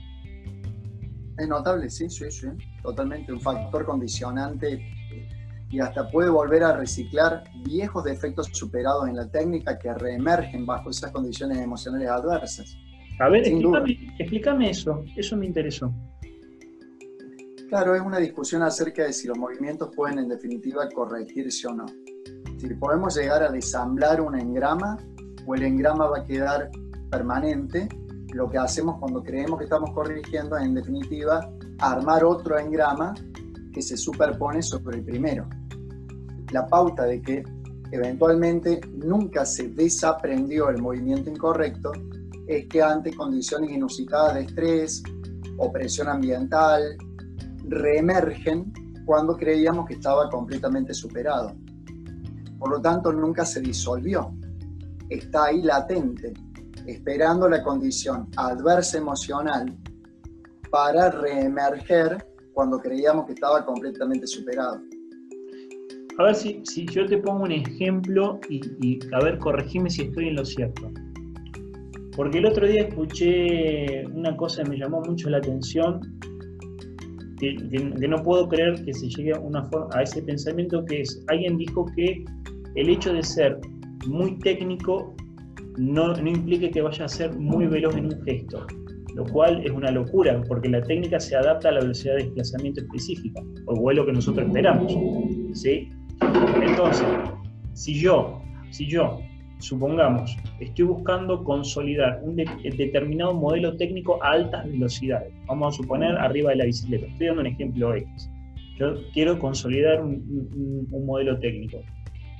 Es 1.37 1.47
notable, 1.47 1.89
sí, 1.89 2.09
sí, 2.09 2.29
sí, 2.31 2.47
totalmente. 2.81 3.31
Un 3.31 3.41
factor 3.41 3.85
condicionante 3.85 4.81
y 5.71 5.79
hasta 5.79 6.09
puede 6.09 6.29
volver 6.29 6.63
a 6.63 6.75
reciclar 6.75 7.43
viejos 7.63 8.03
defectos 8.03 8.47
superados 8.51 9.07
en 9.07 9.15
la 9.15 9.29
técnica 9.29 9.79
que 9.79 9.93
reemergen 9.93 10.65
bajo 10.65 10.89
esas 10.89 11.11
condiciones 11.11 11.57
emocionales 11.59 12.09
adversas. 12.09 12.77
A 13.19 13.29
ver, 13.29 13.43
explícame, 14.19 14.69
eso, 14.69 15.03
eso 15.15 15.37
me 15.37 15.45
interesó. 15.45 15.93
Claro, 17.69 17.95
es 17.95 18.01
una 18.01 18.17
discusión 18.17 18.63
acerca 18.63 19.05
de 19.05 19.13
si 19.13 19.27
los 19.27 19.37
movimientos 19.37 19.95
pueden 19.95 20.19
en 20.19 20.27
definitiva 20.27 20.89
corregirse 20.89 21.67
o 21.67 21.73
no. 21.73 21.85
Si 22.61 22.67
podemos 22.75 23.17
llegar 23.17 23.41
a 23.41 23.49
desamblar 23.49 24.21
un 24.21 24.39
engrama 24.39 24.95
o 25.47 25.55
el 25.55 25.63
engrama 25.63 26.05
va 26.05 26.19
a 26.19 26.23
quedar 26.23 26.69
permanente, 27.09 27.89
lo 28.35 28.47
que 28.51 28.59
hacemos 28.59 28.99
cuando 28.99 29.23
creemos 29.23 29.57
que 29.57 29.63
estamos 29.63 29.89
corrigiendo 29.95 30.55
es 30.55 30.65
en 30.65 30.75
definitiva 30.75 31.51
armar 31.79 32.23
otro 32.23 32.59
engrama 32.59 33.15
que 33.73 33.81
se 33.81 33.97
superpone 33.97 34.61
sobre 34.61 34.97
el 34.97 35.03
primero. 35.03 35.49
La 36.51 36.67
pauta 36.67 37.05
de 37.05 37.19
que 37.19 37.43
eventualmente 37.91 38.79
nunca 38.93 39.43
se 39.43 39.69
desaprendió 39.69 40.69
el 40.69 40.79
movimiento 40.83 41.31
incorrecto 41.31 41.91
es 42.45 42.67
que 42.67 42.83
ante 42.83 43.15
condiciones 43.15 43.71
inusitadas 43.71 44.35
de 44.35 44.41
estrés 44.41 45.01
o 45.57 45.71
presión 45.71 46.09
ambiental, 46.09 46.95
reemergen 47.67 48.71
cuando 49.03 49.35
creíamos 49.35 49.87
que 49.87 49.95
estaba 49.95 50.29
completamente 50.29 50.93
superado. 50.93 51.55
Por 52.61 52.69
lo 52.69 52.79
tanto, 52.79 53.11
nunca 53.11 53.43
se 53.43 53.59
disolvió. 53.59 54.31
Está 55.09 55.45
ahí 55.45 55.63
latente, 55.63 56.31
esperando 56.85 57.49
la 57.49 57.63
condición 57.63 58.27
adversa 58.37 58.99
emocional 58.99 59.75
para 60.69 61.09
reemerger 61.09 62.23
cuando 62.53 62.77
creíamos 62.77 63.25
que 63.25 63.33
estaba 63.33 63.65
completamente 63.65 64.27
superado. 64.27 64.79
A 66.19 66.23
ver 66.23 66.35
si, 66.35 66.61
si 66.63 66.85
yo 66.85 67.07
te 67.07 67.17
pongo 67.17 67.45
un 67.45 67.51
ejemplo 67.51 68.39
y, 68.47 68.99
a 69.11 69.23
ver, 69.23 69.39
corregime 69.39 69.89
si 69.89 70.03
estoy 70.03 70.27
en 70.27 70.35
lo 70.35 70.45
cierto. 70.45 70.91
Porque 72.15 72.37
el 72.37 72.45
otro 72.45 72.67
día 72.67 72.83
escuché 72.83 74.05
una 74.05 74.37
cosa 74.37 74.61
que 74.61 74.69
me 74.69 74.77
llamó 74.77 75.01
mucho 75.01 75.31
la 75.31 75.37
atención, 75.37 75.99
que, 77.39 77.55
no 78.07 78.21
puedo 78.21 78.47
creer 78.47 78.85
que 78.85 78.93
se 78.93 79.09
llegue 79.09 79.33
a, 79.33 79.39
una 79.39 79.67
a 79.93 80.03
ese 80.03 80.21
pensamiento 80.21 80.85
que 80.85 81.01
es, 81.01 81.23
alguien 81.27 81.57
dijo 81.57 81.87
que 81.95 82.23
el 82.75 82.89
hecho 82.89 83.13
de 83.13 83.23
ser 83.23 83.59
muy 84.07 84.37
técnico 84.39 85.15
no, 85.77 86.13
no 86.15 86.29
implique 86.29 86.71
que 86.71 86.81
vaya 86.81 87.05
a 87.05 87.07
ser 87.07 87.33
muy 87.37 87.65
veloz 87.67 87.95
en 87.95 88.05
un 88.05 88.21
gesto, 88.23 88.65
lo 89.15 89.25
cual 89.25 89.63
es 89.65 89.71
una 89.71 89.91
locura, 89.91 90.41
porque 90.47 90.69
la 90.69 90.81
técnica 90.81 91.19
se 91.19 91.35
adapta 91.35 91.69
a 91.69 91.73
la 91.73 91.81
velocidad 91.81 92.15
de 92.15 92.23
desplazamiento 92.23 92.81
específica, 92.81 93.41
o 93.67 93.91
es 93.91 93.97
lo 93.97 94.05
que 94.05 94.13
nosotros 94.13 94.47
esperamos. 94.47 94.93
¿sí? 95.53 95.89
Entonces, 96.63 97.05
si 97.73 97.99
yo, 97.99 98.41
si 98.71 98.87
yo 98.87 99.19
supongamos, 99.61 100.37
estoy 100.59 100.85
buscando 100.85 101.43
consolidar 101.43 102.19
un 102.23 102.35
determinado 102.35 103.33
modelo 103.33 103.75
técnico 103.77 104.21
a 104.23 104.31
altas 104.31 104.65
velocidades. 104.65 105.33
Vamos 105.47 105.73
a 105.73 105.77
suponer 105.77 106.17
arriba 106.17 106.51
de 106.51 106.57
la 106.57 106.65
bicicleta. 106.65 107.05
Estoy 107.07 107.27
dando 107.27 107.41
un 107.41 107.47
ejemplo 107.47 107.95
X. 107.95 108.29
Yo 108.77 108.95
quiero 109.13 109.37
consolidar 109.37 110.01
un, 110.01 110.87
modelo 110.89 111.37
técnico. 111.39 111.79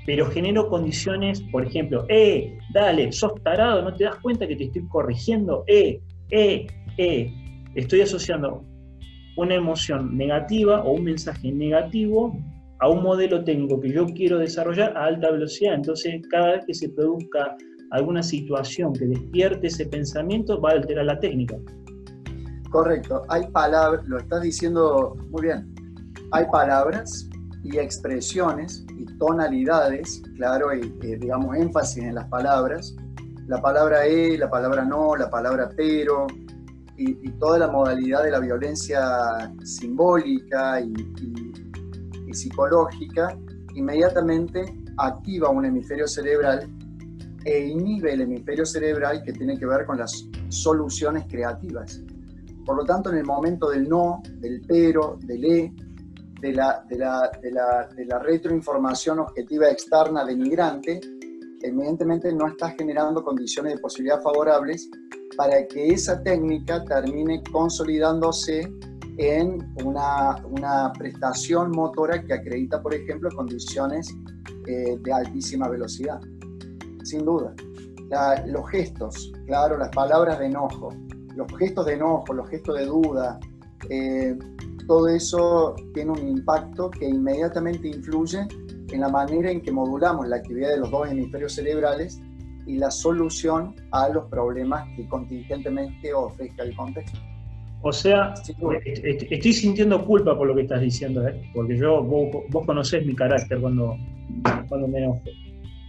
Pero 0.06 0.26
genero 0.32 0.68
condiciones, 0.68 1.42
por 1.52 1.66
ejemplo, 1.66 2.06
eh, 2.10 2.58
dale, 2.74 3.12
sos 3.12 3.34
tarado, 3.44 3.84
no 3.84 3.94
te 3.94 4.06
das 4.06 4.16
cuenta 4.18 4.48
que 4.48 4.56
te 4.56 4.66
estoy 4.66 4.88
corrigiendo, 4.88 5.64
eh, 5.68 6.02
eh, 6.32 6.68
eh. 6.98 7.34
Estoy 7.76 8.02
asociando 8.02 8.64
una 9.38 9.56
emoción 9.56 10.18
negativa 10.18 10.84
o 10.84 10.94
un 10.94 11.04
mensaje 11.06 11.52
negativo 11.52 12.36
a 12.80 12.90
un 12.90 13.04
modelo 13.04 13.44
técnico 13.44 13.80
que 13.80 13.92
yo 13.92 14.06
quiero 14.08 14.40
desarrollar 14.40 14.98
a 14.98 15.06
alta 15.06 15.32
velocidad. 15.32 15.76
Entonces, 15.76 16.22
cada 16.30 16.54
vez 16.54 16.66
que 16.66 16.74
se 16.74 16.90
produzca 16.90 17.56
alguna 17.92 18.24
situación 18.24 18.94
que 18.94 19.06
despierte 19.06 19.68
ese 19.68 19.86
pensamiento, 19.86 20.60
va 20.60 20.72
a 20.72 20.74
alterar 20.74 21.06
la 21.06 21.20
técnica. 21.20 21.58
Correcto. 22.72 23.22
Hay 23.30 23.48
palabras, 23.52 24.06
lo 24.08 24.18
estás 24.18 24.42
diciendo 24.42 25.16
muy 25.30 25.44
bien. 25.44 25.74
Hay 26.32 26.46
palabras 26.52 27.30
y 27.64 27.78
expresiones 27.78 28.86
y 28.98 29.06
tonalidades, 29.18 30.22
claro, 30.36 30.74
y 30.74 30.90
digamos 31.18 31.56
énfasis 31.58 32.04
en 32.04 32.16
las 32.16 32.28
palabras. 32.28 32.96
La 33.48 33.62
palabra 33.62 34.06
e, 34.06 34.38
la 34.38 34.50
palabra 34.50 34.86
no, 34.86 35.16
la 35.16 35.30
palabra 35.30 35.70
pero, 35.76 36.28
y, 36.98 37.30
toda 37.40 37.58
la 37.58 37.68
modalidad 37.68 38.24
de 38.24 38.32
la 38.32 38.40
violencia 38.40 39.52
simbólica 39.64 40.80
y 40.82 42.34
psicológica, 42.34 43.38
inmediatamente 43.76 44.64
activa 44.98 45.50
un 45.50 45.66
hemisferio 45.66 46.08
cerebral 46.08 46.70
e 47.46 47.68
inhibe 47.68 48.14
el 48.14 48.22
hemisferio 48.22 48.66
cerebral 48.66 49.24
que 49.24 49.34
tiene 49.34 49.58
que 49.58 49.66
ver 49.66 49.86
con 49.86 49.98
las 49.98 50.28
soluciones 50.50 51.26
creativas. 51.28 52.02
Por 52.66 52.78
lo 52.78 52.86
tanto, 52.86 53.10
en 53.10 53.18
el 53.18 53.26
momento 53.26 53.70
del 53.70 53.90
no, 53.90 54.22
del 54.40 54.62
pero, 54.68 55.18
del 55.26 55.46
e, 55.46 55.74
de 56.42 56.54
la, 56.54 56.84
de 56.90 56.98
la, 56.98 57.30
de 57.96 58.06
la, 58.06 58.20
retroinformación 58.20 59.20
objetiva 59.20 59.70
externa 59.70 60.26
denigrante, 60.26 61.00
evidentemente 61.62 62.34
no 62.34 62.48
está 62.48 62.72
generando 62.72 63.24
condiciones 63.24 63.76
de 63.76 63.80
posibilidad 63.80 64.22
favorables 64.22 64.90
para 65.38 65.68
que 65.68 65.90
esa 65.90 66.22
técnica 66.24 66.84
termine 66.86 67.44
consolidándose 67.52 68.68
en 69.18 69.60
una, 69.86 70.36
una 70.46 70.92
prestación 70.94 71.72
motora 71.72 72.24
que 72.24 72.34
acredita, 72.34 72.82
por 72.82 72.96
ejemplo, 72.96 73.30
condiciones 73.36 74.10
eh, 74.68 74.98
de 75.00 75.14
altísima 75.14 75.68
velocidad. 75.68 76.20
Sin 77.04 77.24
duda. 77.24 77.54
los 78.48 78.70
gestos, 78.70 79.32
claro, 79.46 79.78
las 79.78 79.90
palabras 79.90 80.40
de 80.40 80.48
enojo, 80.48 80.90
los 81.36 81.48
gestos 81.58 81.86
de 81.86 81.94
enojo, 81.94 82.34
los 82.34 82.50
gestos 82.50 82.78
de 82.78 82.86
duda, 82.86 83.40
eh, 83.90 84.38
todo 84.88 85.08
eso 85.08 85.76
tiene 85.94 86.12
un 86.12 86.28
impacto 86.28 86.90
que 86.90 87.06
inmediatamente 87.08 87.88
influye 87.88 88.48
en 88.92 89.00
la 89.00 89.10
manera 89.10 89.52
en 89.52 89.62
que 89.62 89.72
modulamos 89.72 90.28
la 90.28 90.38
actividad 90.38 90.70
de 90.70 90.80
los 90.80 90.92
dos 90.92 91.10
hemisferios 91.10 91.54
cerebrales 91.54 92.22
y 92.68 92.78
la 92.78 92.92
solución 92.92 93.76
a 93.92 94.10
los 94.10 94.26
problemas 94.26 94.88
que 94.96 95.08
contingentemente 95.08 96.14
ofrezca 96.14 96.64
el 96.64 96.76
contexto. 96.76 97.20
O 97.84 97.92
sea, 97.92 98.34
estoy 98.86 99.54
sintiendo 99.54 100.06
culpa 100.06 100.38
por 100.38 100.48
lo 100.48 100.56
que 100.56 100.62
estás 100.62 100.82
diciendo, 100.82 101.28
¿eh? 101.28 101.50
porque 101.54 101.78
yo, 101.78 102.04
vos, 102.04 102.28
vos 102.50 102.66
conocés 102.66 103.06
mi 103.06 103.16
carácter 103.16 103.60
cuando, 103.60 103.98
cuando 104.70 104.88
me 104.88 105.00
enojo. 105.00 105.22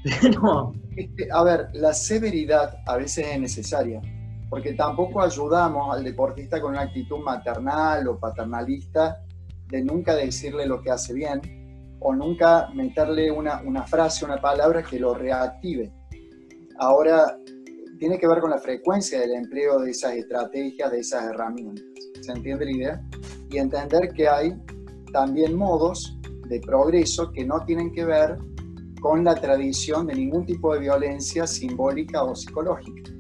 no. 0.43 0.73
Este, 0.97 1.29
a 1.31 1.43
ver, 1.45 1.69
la 1.75 1.93
severidad 1.93 2.79
a 2.87 2.97
veces 2.97 3.27
es 3.31 3.41
necesaria, 3.41 4.01
porque 4.53 4.75
tampoco 4.75 5.23
ayudamos 5.23 5.97
al 5.97 6.05
deportista 6.05 6.61
con 6.61 6.73
una 6.73 6.83
actitud 6.83 7.21
maternal 7.21 8.07
o 8.07 8.19
paternalista 8.19 9.25
de 9.69 9.83
nunca 9.83 10.15
decirle 10.15 10.67
lo 10.67 10.83
que 10.83 10.91
hace 10.91 11.15
bien 11.15 11.41
o 12.01 12.15
nunca 12.15 12.69
meterle 12.75 13.31
una, 13.31 13.63
una 13.63 13.85
frase, 13.87 14.27
una 14.27 14.43
palabra 14.43 14.83
que 14.83 15.01
lo 15.01 15.15
reactive. 15.15 15.91
Ahora, 16.79 17.35
tiene 17.99 18.19
que 18.19 18.29
ver 18.29 18.41
con 18.41 18.51
la 18.51 18.59
frecuencia 18.59 19.21
del 19.21 19.37
empleo 19.37 19.79
de 19.79 19.93
esas 19.93 20.13
estrategias, 20.17 20.91
de 20.91 20.99
esas 20.99 21.31
herramientas. 21.31 21.87
¿Se 22.21 22.33
entiende 22.33 22.67
la 22.67 22.73
idea? 22.73 23.03
Y 23.49 23.57
entender 23.57 24.13
que 24.13 24.29
hay 24.29 24.55
también 25.15 25.57
modos 25.57 26.19
de 26.47 26.61
progreso 26.61 27.33
que 27.33 27.47
no 27.47 27.65
tienen 27.65 27.91
que 27.91 28.05
ver 28.05 28.37
con 29.01 29.25
la 29.25 29.35
tradición 29.35 30.09
de 30.09 30.15
ningún 30.15 30.45
tipo 30.45 30.75
de 30.75 30.81
violencia 30.81 31.47
simbólica 31.47 32.23
o 32.23 32.35
psicológica. 32.35 33.12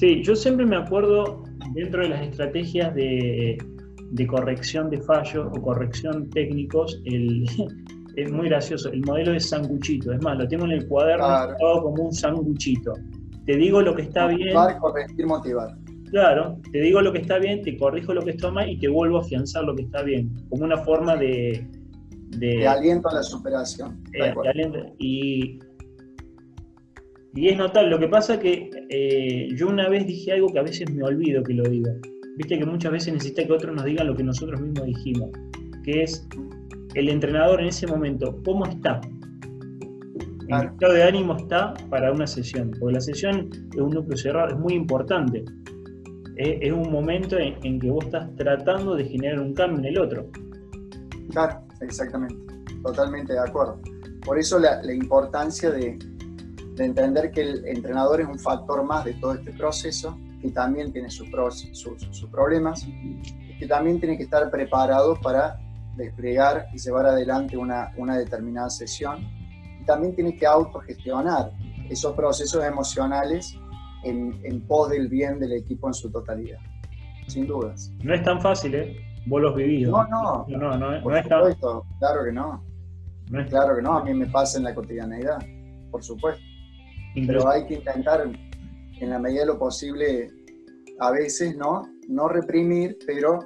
Sí, 0.00 0.22
yo 0.22 0.34
siempre 0.34 0.64
me 0.64 0.76
acuerdo 0.76 1.44
dentro 1.74 2.00
de 2.00 2.08
las 2.08 2.22
estrategias 2.22 2.94
de, 2.94 3.58
de 4.12 4.26
corrección 4.26 4.88
de 4.88 4.98
fallos 5.02 5.48
o 5.54 5.60
corrección 5.60 6.30
técnicos, 6.30 7.02
el, 7.04 7.44
es 8.16 8.32
muy 8.32 8.48
gracioso. 8.48 8.90
El 8.90 9.02
modelo 9.02 9.34
es 9.34 9.50
sanguchito. 9.50 10.10
Es 10.14 10.22
más, 10.22 10.38
lo 10.38 10.48
tengo 10.48 10.64
en 10.64 10.70
el 10.70 10.88
cuaderno 10.88 11.54
como 11.82 12.04
un 12.04 12.14
sanguchito. 12.14 12.94
Te 13.44 13.56
digo 13.56 13.82
lo 13.82 13.94
que 13.94 14.00
está 14.00 14.28
bien. 14.28 14.56
corregir, 14.80 15.26
motivar. 15.26 15.76
Claro, 16.10 16.58
te 16.72 16.80
digo 16.80 17.02
lo 17.02 17.12
que 17.12 17.18
está 17.18 17.36
bien, 17.36 17.60
te 17.60 17.76
corrijo 17.76 18.14
lo 18.14 18.22
que 18.22 18.30
está 18.30 18.50
mal 18.50 18.70
y 18.70 18.78
te 18.78 18.88
vuelvo 18.88 19.18
a 19.18 19.20
afianzar 19.20 19.64
lo 19.64 19.76
que 19.76 19.82
está 19.82 20.02
bien. 20.02 20.34
Como 20.48 20.64
una 20.64 20.78
forma 20.78 21.14
de. 21.16 21.68
De, 22.38 22.66
aliento 22.66 23.10
a 23.10 23.16
la 23.16 23.22
superación. 23.22 24.02
Eh, 24.14 24.32
y, 24.98 25.58
y 27.34 27.48
es 27.48 27.56
notable. 27.56 27.90
Lo 27.90 27.98
que 27.98 28.08
pasa 28.08 28.38
que 28.38 28.70
eh, 28.88 29.48
yo 29.56 29.68
una 29.68 29.88
vez 29.88 30.06
dije 30.06 30.32
algo 30.32 30.48
que 30.48 30.58
a 30.58 30.62
veces 30.62 30.90
me 30.92 31.02
olvido 31.02 31.42
que 31.42 31.54
lo 31.54 31.64
digo. 31.64 31.90
Viste 32.36 32.58
que 32.58 32.66
muchas 32.66 32.92
veces 32.92 33.12
necesita 33.12 33.44
que 33.44 33.52
otros 33.52 33.74
nos 33.74 33.84
digan 33.84 34.06
lo 34.06 34.16
que 34.16 34.22
nosotros 34.22 34.60
mismos 34.60 34.86
dijimos. 34.86 35.30
Que 35.84 36.02
es 36.02 36.26
el 36.94 37.08
entrenador 37.08 37.60
en 37.60 37.68
ese 37.68 37.86
momento, 37.86 38.40
¿cómo 38.44 38.66
está? 38.66 39.00
¿En 40.48 40.48
qué 40.48 40.66
estado 40.66 40.92
de 40.94 41.02
ánimo 41.04 41.36
está 41.36 41.74
para 41.88 42.12
una 42.12 42.26
sesión? 42.26 42.72
Porque 42.78 42.94
la 42.94 43.00
sesión 43.00 43.50
es 43.72 43.80
un 43.80 43.90
núcleo 43.90 44.16
cerrado, 44.16 44.48
es 44.48 44.58
muy 44.58 44.74
importante. 44.74 45.44
Es, 46.36 46.72
un 46.72 46.90
momento 46.90 47.36
en, 47.38 47.78
que 47.78 47.90
vos 47.90 48.06
estás 48.06 48.34
tratando 48.36 48.96
de 48.96 49.04
generar 49.04 49.40
un 49.40 49.52
cambio 49.52 49.80
en 49.80 49.84
el 49.84 49.98
otro. 49.98 50.30
Claro, 51.30 51.60
exactamente. 51.82 52.34
Totalmente 52.82 53.34
de 53.34 53.40
acuerdo. 53.40 53.78
Por 54.24 54.38
eso 54.38 54.58
la, 54.58 54.80
importancia 54.92 55.70
de, 55.70 55.98
entender 56.78 57.30
que 57.30 57.42
el 57.42 57.66
entrenador 57.66 58.20
es 58.20 58.28
un 58.28 58.38
factor 58.38 58.84
más 58.84 59.04
de 59.04 59.14
todo 59.14 59.34
este 59.34 59.52
proceso, 59.52 60.18
que 60.40 60.50
también 60.50 60.92
tiene 60.92 61.10
sus, 61.10 61.28
sus 61.72 62.30
problemas, 62.30 62.86
y 62.86 63.56
que 63.58 63.66
también 63.66 64.00
tiene 64.00 64.16
que 64.16 64.22
estar 64.24 64.50
preparado 64.50 65.14
para 65.20 65.58
desplegar 65.96 66.66
y 66.72 66.78
llevar 66.78 67.06
adelante 67.06 67.56
una, 67.56 67.92
una 67.96 68.16
determinada 68.16 68.70
sesión. 68.70 69.28
Y 69.80 69.84
también 69.84 70.14
tiene 70.14 70.36
que 70.36 70.46
autogestionar 70.46 71.52
esos 71.88 72.14
procesos 72.14 72.64
emocionales 72.64 73.54
en, 74.04 74.40
en 74.44 74.66
pos 74.66 74.90
del 74.90 75.08
bien 75.08 75.38
del 75.38 75.52
equipo 75.52 75.88
en 75.88 75.94
su 75.94 76.10
totalidad, 76.10 76.58
sin 77.26 77.46
dudas. 77.46 77.92
No 78.02 78.14
es 78.14 78.22
tan 78.22 78.40
fácil, 78.40 78.74
¿eh? 78.74 78.96
Vos 79.26 79.42
los 79.42 79.54
vivís. 79.54 79.88
No, 79.88 80.06
no, 80.08 80.46
no, 80.48 80.78
no, 80.78 81.00
no, 81.00 81.16
es 81.16 81.28
tan... 81.28 81.42
claro 81.98 82.24
que 82.24 82.32
no. 82.32 82.64
no 83.30 83.40
es... 83.40 83.48
Claro 83.48 83.76
que 83.76 83.82
no, 83.82 83.98
a 83.98 84.04
mí 84.04 84.14
me 84.14 84.26
pasa 84.26 84.58
en 84.58 84.64
la 84.64 84.74
cotidianeidad, 84.74 85.38
por 85.90 86.02
supuesto. 86.02 86.42
Pero 87.14 87.48
hay 87.48 87.66
que 87.66 87.74
intentar, 87.74 88.30
en 89.00 89.10
la 89.10 89.18
medida 89.18 89.40
de 89.40 89.46
lo 89.46 89.58
posible, 89.58 90.28
a 91.00 91.10
veces, 91.10 91.56
¿no? 91.56 91.82
No 92.08 92.28
reprimir, 92.28 92.98
pero 93.06 93.40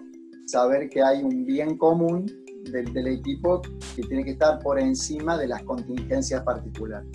saber 0.47 0.89
que 0.91 1.03
hay 1.03 1.23
un 1.23 1.47
bien 1.47 1.77
común 1.79 2.27
del, 2.71 3.07
equipo 3.07 3.63
que 3.95 4.03
tiene 4.03 4.25
que 4.25 4.31
estar 4.33 4.59
por 4.61 4.79
encima 4.79 5.37
de 5.39 5.49
las 5.49 5.63
contingencias 5.63 6.43
particulares. 6.43 7.09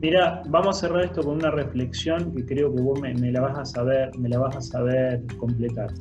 Mira, 0.00 0.42
vamos 0.48 0.78
a 0.78 0.80
cerrar 0.80 1.04
esto 1.04 1.22
con 1.22 1.36
una 1.36 1.50
reflexión 1.50 2.32
que 2.34 2.44
creo 2.46 2.74
que 2.74 2.80
vos 2.80 2.98
me, 3.00 3.14
la 3.14 3.40
vas 3.40 3.58
a 3.58 3.64
saber, 3.64 4.10
me 4.18 4.28
la 4.30 4.38
vas 4.38 4.56
a 4.56 4.60
saber 4.60 5.22
completar. 5.38 5.92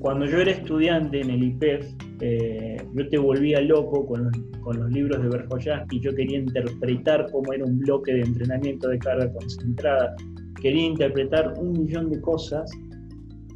Cuando 0.00 0.24
yo 0.24 0.38
era 0.38 0.52
estudiante 0.52 1.20
en 1.20 1.30
el 1.30 1.42
IPEF, 1.42 1.92
eh, 2.20 2.76
yo 2.94 3.08
te 3.08 3.18
volvía 3.18 3.60
loco 3.60 4.06
con 4.06 4.24
los, 4.24 4.36
con 4.62 4.78
los 4.80 4.90
libros 4.90 5.22
de 5.22 5.28
Berjoyán 5.28 5.86
y 5.90 6.00
yo 6.00 6.14
quería 6.14 6.38
interpretar 6.38 7.26
cómo 7.32 7.52
era 7.52 7.64
un 7.64 7.78
bloque 7.78 8.12
de 8.12 8.20
entrenamiento 8.20 8.88
de 8.88 8.98
carga 8.98 9.32
concentrada. 9.32 10.14
Quería 10.60 10.86
interpretar 10.86 11.54
un 11.58 11.72
millón 11.72 12.10
de 12.10 12.20
cosas 12.20 12.70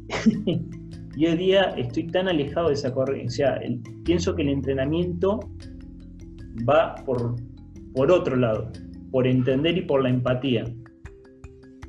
Y 1.17 1.27
hoy 1.27 1.37
día 1.37 1.61
estoy 1.77 2.07
tan 2.07 2.27
alejado 2.27 2.67
de 2.67 2.73
esa 2.73 2.93
corriente, 2.93 3.45
o 3.45 4.03
pienso 4.03 4.35
que 4.35 4.41
el 4.41 4.49
entrenamiento 4.49 5.39
va 6.67 6.95
por, 7.05 7.35
por 7.93 8.11
otro 8.11 8.35
lado, 8.35 8.69
por 9.11 9.25
entender 9.25 9.77
y 9.77 9.81
por 9.81 10.03
la 10.03 10.09
empatía. 10.09 10.65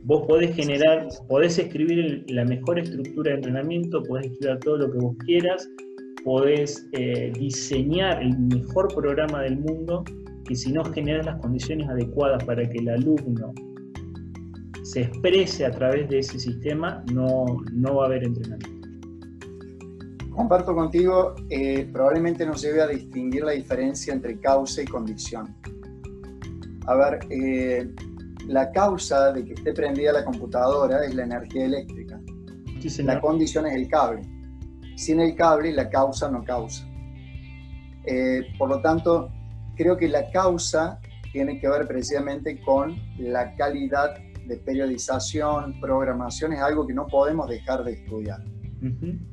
Vos 0.05 0.24
podés 0.29 0.55
generar, 0.55 1.09
podés 1.29 1.59
escribir 1.59 2.24
la 2.29 2.45
mejor 2.45 2.79
estructura 2.79 3.31
de 3.31 3.39
entrenamiento, 3.39 4.01
podés 4.05 4.27
estudiar 4.27 4.61
todo 4.61 4.77
lo 4.79 4.93
que 4.93 4.99
vos 4.99 5.16
quieras, 5.24 5.68
podés 6.27 6.89
eh, 6.91 7.33
diseñar 7.39 8.20
el 8.20 8.37
mejor 8.37 8.93
programa 8.93 9.43
del 9.43 9.61
mundo, 9.61 10.03
que 10.45 10.57
si 10.57 10.72
no 10.72 10.85
generas 10.87 11.24
las 11.24 11.41
condiciones 11.41 11.89
adecuadas 11.89 12.43
para 12.43 12.68
que 12.68 12.79
el 12.79 12.89
alumno 12.89 13.55
se 14.83 15.03
exprese 15.03 15.64
a 15.64 15.70
través 15.70 16.09
de 16.09 16.18
ese 16.18 16.41
sistema, 16.41 17.05
no, 17.12 17.45
no 17.72 17.95
va 17.95 18.03
a 18.03 18.07
haber 18.07 18.24
entrenamiento 18.24 18.77
comparto 20.31 20.74
contigo, 20.74 21.35
eh, 21.49 21.89
probablemente 21.91 22.45
nos 22.45 22.61
lleve 22.61 22.83
a 22.83 22.89
distinguir 22.89 23.45
la 23.45 23.53
diferencia 23.53 24.12
entre 24.12 24.39
causa 24.39 24.83
y 24.83 24.85
condición. 24.85 25.57
A 26.89 26.95
ver, 26.95 27.20
eh, 27.31 27.89
la 28.49 28.70
causa 28.72 29.33
de 29.33 29.45
que 29.45 29.55
esté 29.55 29.72
prendida 29.72 30.12
la 30.12 30.24
computadora 30.24 31.05
es 31.05 31.14
la 31.14 31.22
energía 31.22 31.66
eléctrica. 31.66 32.20
la 32.99 33.20
condición 33.20 33.66
es 33.66 33.74
el 33.77 33.89
cable. 33.89 34.36
Sin 34.97 35.20
el 35.20 35.36
cable, 35.36 35.72
la 35.72 35.88
causa 35.88 36.28
no 36.30 36.42
causa. 36.42 36.84
Eh, 38.05 38.42
por 38.59 38.68
lo 38.68 38.80
tanto, 38.80 39.30
creo 39.76 39.97
que 39.97 40.09
la 40.09 40.30
causa 40.30 40.99
tiene 41.32 41.61
que 41.61 41.68
ver 41.68 41.86
precisamente 41.86 42.61
con 42.62 42.97
la 43.18 43.55
calidad 43.57 44.16
de 44.47 44.57
periodización, 44.57 45.78
programación, 45.80 46.53
es 46.53 46.61
algo 46.61 46.86
que 46.86 46.94
no 46.94 47.07
podemos 47.07 47.49
dejar 47.49 47.84
de 47.84 47.92
estudiar. 47.92 48.42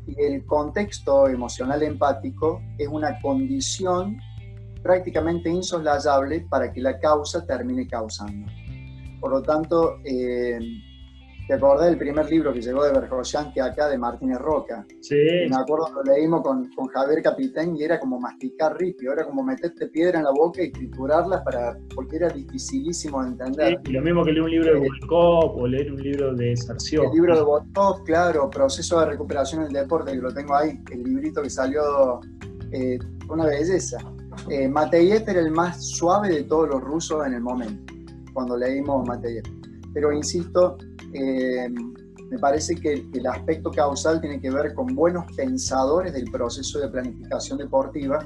Y 0.08 0.22
el 0.22 0.46
contexto 0.46 1.28
emocional 1.28 1.84
empático 1.84 2.62
es 2.78 2.88
una 2.88 3.20
condición 3.22 4.18
prácticamente 4.82 5.50
insoslayable 5.50 6.46
para 6.50 6.72
que 6.72 6.82
la 6.82 7.00
causa 7.00 7.46
termine 7.46 7.88
causando. 7.88 8.48
Por 9.20 9.32
lo 9.32 9.42
tanto, 9.42 10.00
eh, 10.04 10.60
¿Te 11.48 11.56
acordás 11.56 11.88
del 11.88 11.98
primer 11.98 12.30
libro 12.30 12.54
que 12.54 12.62
llegó 12.62 12.86
de 12.86 12.94
que 13.54 13.62
acá, 13.62 13.90
de 13.90 13.98
Martínez 13.98 14.38
Roca? 14.38 14.86
Sí. 15.02 15.16
me 15.50 15.56
acuerdo 15.58 15.90
lo 15.94 16.04
leímos 16.04 16.42
con, 16.42 16.70
con, 16.70 16.88
Javier 16.88 17.22
Capitán 17.22 17.76
y 17.76 17.84
era 17.84 18.00
como 18.00 18.18
masticar 18.18 18.78
ripio, 18.78 19.12
era 19.12 19.26
como 19.26 19.44
meterte 19.44 19.88
piedra 19.88 20.20
en 20.20 20.26
la 20.26 20.32
boca 20.32 20.64
y 20.64 20.72
triturarla 20.72 21.44
para, 21.44 21.78
porque 21.94 22.16
era 22.16 22.30
dificilísimo 22.30 23.22
de 23.24 23.30
entender. 23.30 23.82
Sí, 23.84 23.92
lo 23.92 24.02
mismo 24.02 24.24
que 24.24 24.32
leer 24.32 24.44
un 24.44 24.52
libro 24.52 24.74
de 24.74 24.80
Volkov 24.80 25.58
o 25.58 25.68
leer 25.68 25.92
un 25.92 26.02
libro 26.02 26.34
de 26.34 26.56
Sarció. 26.56 27.04
El 27.04 27.12
libro 27.12 27.36
de 27.36 27.44
Volkov, 27.44 28.04
claro, 28.06 28.50
Proceso 28.50 29.02
de 29.02 29.08
Recuperación 29.08 29.66
del 29.66 29.74
Deporte, 29.74 30.14
que 30.14 30.20
lo 30.20 30.34
tengo 30.34 30.56
ahí, 30.56 30.80
el 30.92 31.04
librito 31.04 31.42
que 31.42 31.50
salió, 31.50 32.22
eh, 32.72 32.98
una 33.30 33.46
belleza. 33.48 33.98
Eh, 34.50 34.70
Mateyev 34.70 35.30
era 35.30 35.42
el 35.42 35.52
más 35.52 35.84
suave 35.84 36.30
de 36.30 36.44
todos 36.44 36.70
los 36.70 36.82
rusos 36.82 37.26
en 37.28 37.34
el 37.34 37.42
momento, 37.42 37.94
cuando 38.32 38.56
leímos 38.56 39.06
Mateyev. 39.06 39.44
Pero 39.94 40.12
insisto, 40.12 40.78
eh, 41.14 41.70
me 42.30 42.40
parece 42.40 42.76
que, 42.76 43.06
el 43.14 43.28
aspecto 43.28 43.72
causal 43.72 44.20
tiene 44.20 44.40
que 44.42 44.50
ver 44.50 44.74
con 44.74 44.96
buenos 44.96 45.26
pensadores 45.36 46.14
del 46.14 46.30
proceso 46.32 46.80
de 46.80 46.90
planificación 46.90 47.60
deportiva 47.60 48.26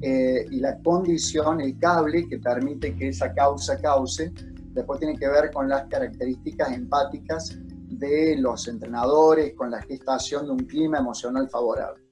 eh, 0.00 0.44
y 0.50 0.58
la 0.58 0.76
condición, 0.82 1.60
el 1.60 1.78
cable 1.78 2.28
que 2.28 2.38
permite 2.38 2.96
que 2.96 3.08
esa 3.08 3.32
causa 3.32 3.80
cause, 3.80 4.32
después 4.72 4.98
tiene 4.98 5.16
que 5.16 5.28
ver 5.28 5.52
con 5.52 5.68
las 5.68 5.86
características 5.86 6.72
empáticas 6.72 7.56
de 7.90 8.36
los 8.38 8.66
entrenadores, 8.66 9.54
con 9.54 9.70
la 9.70 9.80
gestación 9.82 10.46
de 10.46 10.52
un 10.52 10.64
clima 10.64 10.98
emocional 10.98 11.48
favorable. 11.48 12.02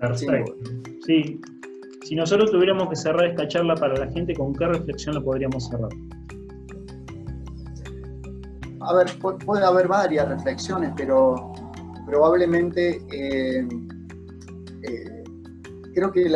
Perfecto. 0.00 0.56
Sí. 1.06 1.38
Si 2.04 2.14
nosotros 2.14 2.50
tuviéramos 2.50 2.88
que 2.88 2.96
cerrar 2.96 3.26
esta 3.26 3.46
charla 3.46 3.74
para 3.74 3.94
la 3.94 4.10
gente, 4.10 4.32
¿con 4.34 4.54
qué 4.54 4.66
reflexión 4.66 5.14
la 5.14 5.20
podríamos 5.20 5.68
cerrar? 5.68 5.90
A 8.80 8.94
ver, 8.94 9.18
puede 9.18 9.64
haber 9.64 9.88
varias 9.88 10.28
reflexiones, 10.28 10.92
pero 10.96 11.52
probablemente 12.06 13.02
eh, 13.12 13.68
eh, 14.82 15.24
creo 15.94 16.10
que, 16.10 16.32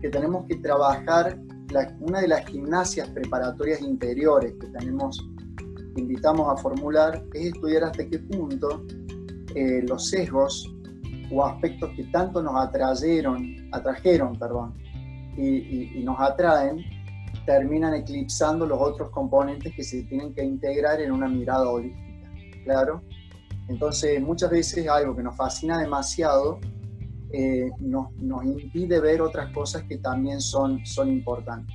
que 0.00 0.08
tenemos 0.08 0.46
que 0.46 0.56
trabajar, 0.56 1.38
una 2.00 2.20
de 2.20 2.28
las 2.28 2.46
gimnasias 2.46 3.08
preparatorias 3.08 3.80
interiores 3.80 4.54
que 4.60 4.68
tenemos, 4.68 5.18
invitamos 5.96 6.52
a 6.52 6.56
formular, 6.62 7.24
es 7.34 7.46
estudiar 7.46 7.84
hasta 7.84 8.06
qué 8.08 8.20
punto 8.20 8.84
eh, 9.56 9.82
los 9.88 10.08
sesgos 10.08 10.72
o 11.32 11.44
aspectos 11.44 11.90
que 11.96 12.04
tanto 12.04 12.40
nos 12.42 12.54
atrajeron, 12.56 13.56
atrajeron 13.72 14.38
perdón, 14.38 14.74
y 15.36 16.00
nos 16.04 16.20
atraen, 16.20 16.84
terminan 17.46 17.94
eclipsando 17.94 18.66
los 18.66 18.80
otros 18.80 19.10
componentes 19.10 19.74
que 19.74 19.82
se 19.82 20.02
tienen 20.04 20.34
que 20.34 20.44
integrar 20.44 21.00
en 21.00 21.12
una 21.12 21.28
mirada 21.28 21.68
holística, 21.68 22.30
¿claro? 22.64 23.02
Entonces, 23.68 24.20
muchas 24.20 24.50
veces 24.50 24.88
algo 24.88 25.16
que 25.16 25.22
nos 25.22 25.36
fascina 25.36 25.78
demasiado 25.78 26.60
eh, 27.32 27.70
nos, 27.80 28.12
nos, 28.18 28.44
impide 28.44 29.00
ver 29.00 29.20
otras 29.20 29.52
cosas 29.52 29.82
que 29.88 29.98
también 29.98 30.40
son, 30.40 30.84
son 30.86 31.08
importantes. 31.08 31.74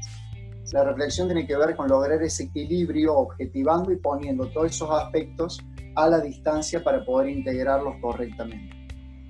La 0.72 0.84
reflexión 0.84 1.28
tiene 1.28 1.46
que 1.46 1.58
ver 1.58 1.76
con 1.76 1.90
lograr 1.90 2.22
ese 2.24 2.44
equilibrio, 2.44 3.18
objetivando 3.18 3.92
y 3.92 3.98
poniendo 3.98 4.48
todos 4.52 4.68
esos 4.68 4.90
aspectos 4.92 5.60
a 5.96 6.08
la 6.08 6.22
distancia 6.22 6.84
para 6.84 7.04
poder 7.04 7.30
integrarlos 7.30 7.96
correctamente. 8.00 8.70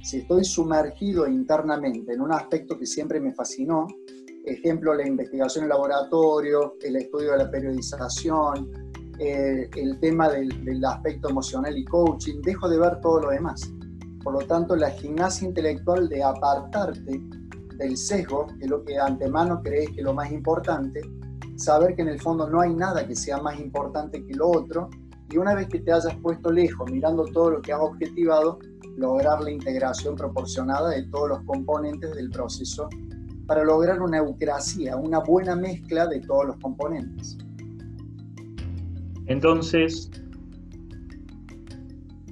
Si 0.04 0.18
estoy 0.20 0.44
sumergido 0.44 1.28
internamente 1.28 2.14
en 2.14 2.22
un 2.22 2.32
aspecto 2.32 2.78
que 2.78 2.86
siempre 2.86 3.20
me 3.20 3.34
fascinó, 3.34 3.88
ejemplo, 4.46 4.94
la 4.94 5.08
investigación 5.08 5.66
en 5.66 5.70
laboratorio, 5.70 6.76
el 6.82 6.96
estudio 6.96 7.32
de 7.32 7.38
la 7.40 7.52
periodización, 7.52 8.72
eh, 9.20 9.70
el 9.76 10.00
tema 10.00 10.30
del, 10.30 10.64
del, 10.64 10.84
aspecto 10.86 11.30
emocional 11.30 11.78
y 11.78 11.86
coaching, 11.86 12.42
dejo 12.42 12.70
de 12.70 12.80
ver 12.80 13.00
todo 13.02 13.22
lo 13.22 13.30
demás. 13.30 13.62
Por 14.24 14.34
lo 14.34 14.40
tanto, 14.48 14.76
la 14.76 14.92
gimnasia 14.92 15.48
intelectual 15.48 16.08
de 16.10 16.24
apartarte 16.24 17.22
del 17.78 17.98
sesgo, 17.98 18.48
que 18.48 18.66
es 18.66 18.70
lo 18.70 18.84
que 18.84 18.98
antemano 18.98 19.62
crees 19.62 19.90
que 19.90 19.98
es 19.98 20.04
lo 20.04 20.14
más 20.14 20.32
importante, 20.32 21.02
saber 21.56 21.96
que 21.96 22.02
en 22.02 22.10
el 22.10 22.22
fondo 22.22 22.50
no 22.50 22.62
hay 22.62 22.74
nada 22.74 23.06
que 23.08 23.16
sea 23.16 23.38
más 23.38 23.60
importante 23.60 24.26
que 24.26 24.34
lo 24.36 24.50
otro, 24.50 24.90
y 25.32 25.38
una 25.38 25.54
vez 25.54 25.68
que 25.68 25.80
te 25.80 25.92
hayas 25.92 26.16
puesto 26.22 26.52
lejos, 26.52 26.90
mirando 26.92 27.26
todo 27.26 27.52
lo 27.52 27.62
que 27.62 27.72
has 27.72 27.80
objetivado, 27.80 28.60
lograr 28.98 29.42
la 29.42 29.52
integración 29.52 30.16
proporcionada 30.16 30.90
de 30.90 31.04
todos 31.04 31.30
los 31.30 31.44
componentes 31.44 32.14
del 32.16 32.30
proceso 32.30 32.90
para 33.50 33.64
lograr 33.64 34.00
una 34.00 34.20
eucracia, 34.20 34.96
una 34.96 35.22
buena 35.22 35.56
mezcla 35.56 36.06
de 36.06 36.20
todos 36.20 36.46
los 36.46 36.58
componentes. 36.58 37.36
Entonces, 39.26 40.12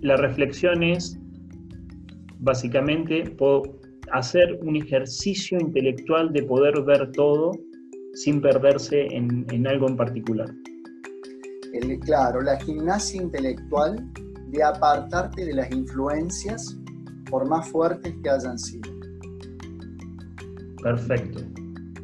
la 0.01 0.15
reflexión 0.15 0.83
es 0.83 1.17
básicamente 2.37 3.35
hacer 4.11 4.59
un 4.61 4.75
ejercicio 4.75 5.59
intelectual 5.59 6.31
de 6.33 6.43
poder 6.43 6.83
ver 6.83 7.11
todo 7.13 7.51
sin 8.13 8.39
perderse 8.39 9.07
en, 9.07 9.65
algo 9.65 9.87
en 9.87 9.97
particular. 9.97 10.53
claro, 12.05 12.41
la 12.41 12.59
gimnasia 12.59 13.23
intelectual 13.23 14.07
de 14.49 14.63
apartarte 14.63 15.45
de 15.45 15.53
las 15.55 15.71
influencias 15.71 16.77
por 17.27 17.49
más 17.49 17.67
fuertes 17.69 18.13
que 18.21 18.29
hayan 18.29 18.59
sido. 18.59 18.96
Perfecto. 20.87 21.41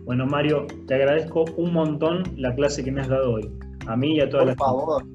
Bueno, 0.03 0.25
Mario, 0.25 0.67
te 0.87 0.95
agradezco 0.95 1.45
un 1.55 1.71
montón 1.71 2.23
la 2.35 2.53
clase 2.53 2.83
que 2.83 2.91
me 2.91 2.99
has 2.99 3.07
dado 3.07 3.35
hoy. 3.35 3.49
A 3.87 3.95
mí 3.95 4.17
y 4.17 4.19
a 4.19 4.29
todas 4.29 4.47
las 4.47 4.57
Por 4.57 4.67
favor, 4.67 5.05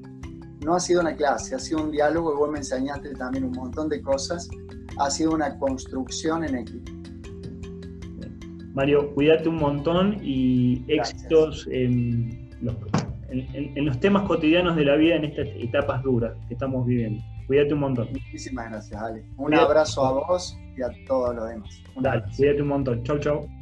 no 0.65 0.73
ha 0.73 0.79
sido 0.79 1.01
una 1.01 1.15
clase, 1.15 1.53
ha 1.53 1.59
sido 1.59 1.83
un 1.83 1.91
diálogo 1.91 2.33
y 2.33 2.37
vos 2.37 2.49
me 2.49 2.57
enseñaste 2.57 3.13
también 3.13 3.43
un 3.43 3.51
montón 3.51 3.87
de 3.87 4.01
cosas. 4.01 4.49
Ha 4.97 5.11
sido 5.11 5.33
una 5.33 5.55
construcción 5.59 6.45
en 6.45 6.55
equipo. 6.55 6.91
Mario, 8.73 9.13
cuídate 9.13 9.47
un 9.47 9.57
montón 9.57 10.17
y 10.23 10.83
éxitos 10.87 11.67
en 11.71 12.49
los, 12.61 12.75
en 13.29 13.85
los, 13.85 13.99
temas 13.99 14.23
cotidianos 14.23 14.77
de 14.77 14.85
la 14.85 14.95
vida 14.95 15.15
en 15.15 15.25
estas 15.25 15.47
etapas 15.57 16.01
duras 16.01 16.35
que 16.47 16.55
estamos 16.55 16.87
viviendo. 16.87 17.21
Cuídate 17.45 17.75
un 17.75 17.81
montón. 17.81 18.07
Muchísimas 18.11 18.71
gracias, 18.71 18.99
Ale. 18.99 19.23
Un 19.37 19.53
abrazo 19.53 20.03
a 20.07 20.11
vos 20.13 20.57
y 20.75 20.81
a 20.81 20.89
todos 21.05 21.35
los 21.35 21.47
demás. 21.49 21.83
Dale, 21.99 22.23
cuídate 22.35 22.63
un 22.63 22.67
montón. 22.69 23.03
Chau, 23.03 23.19
chau. 23.19 23.58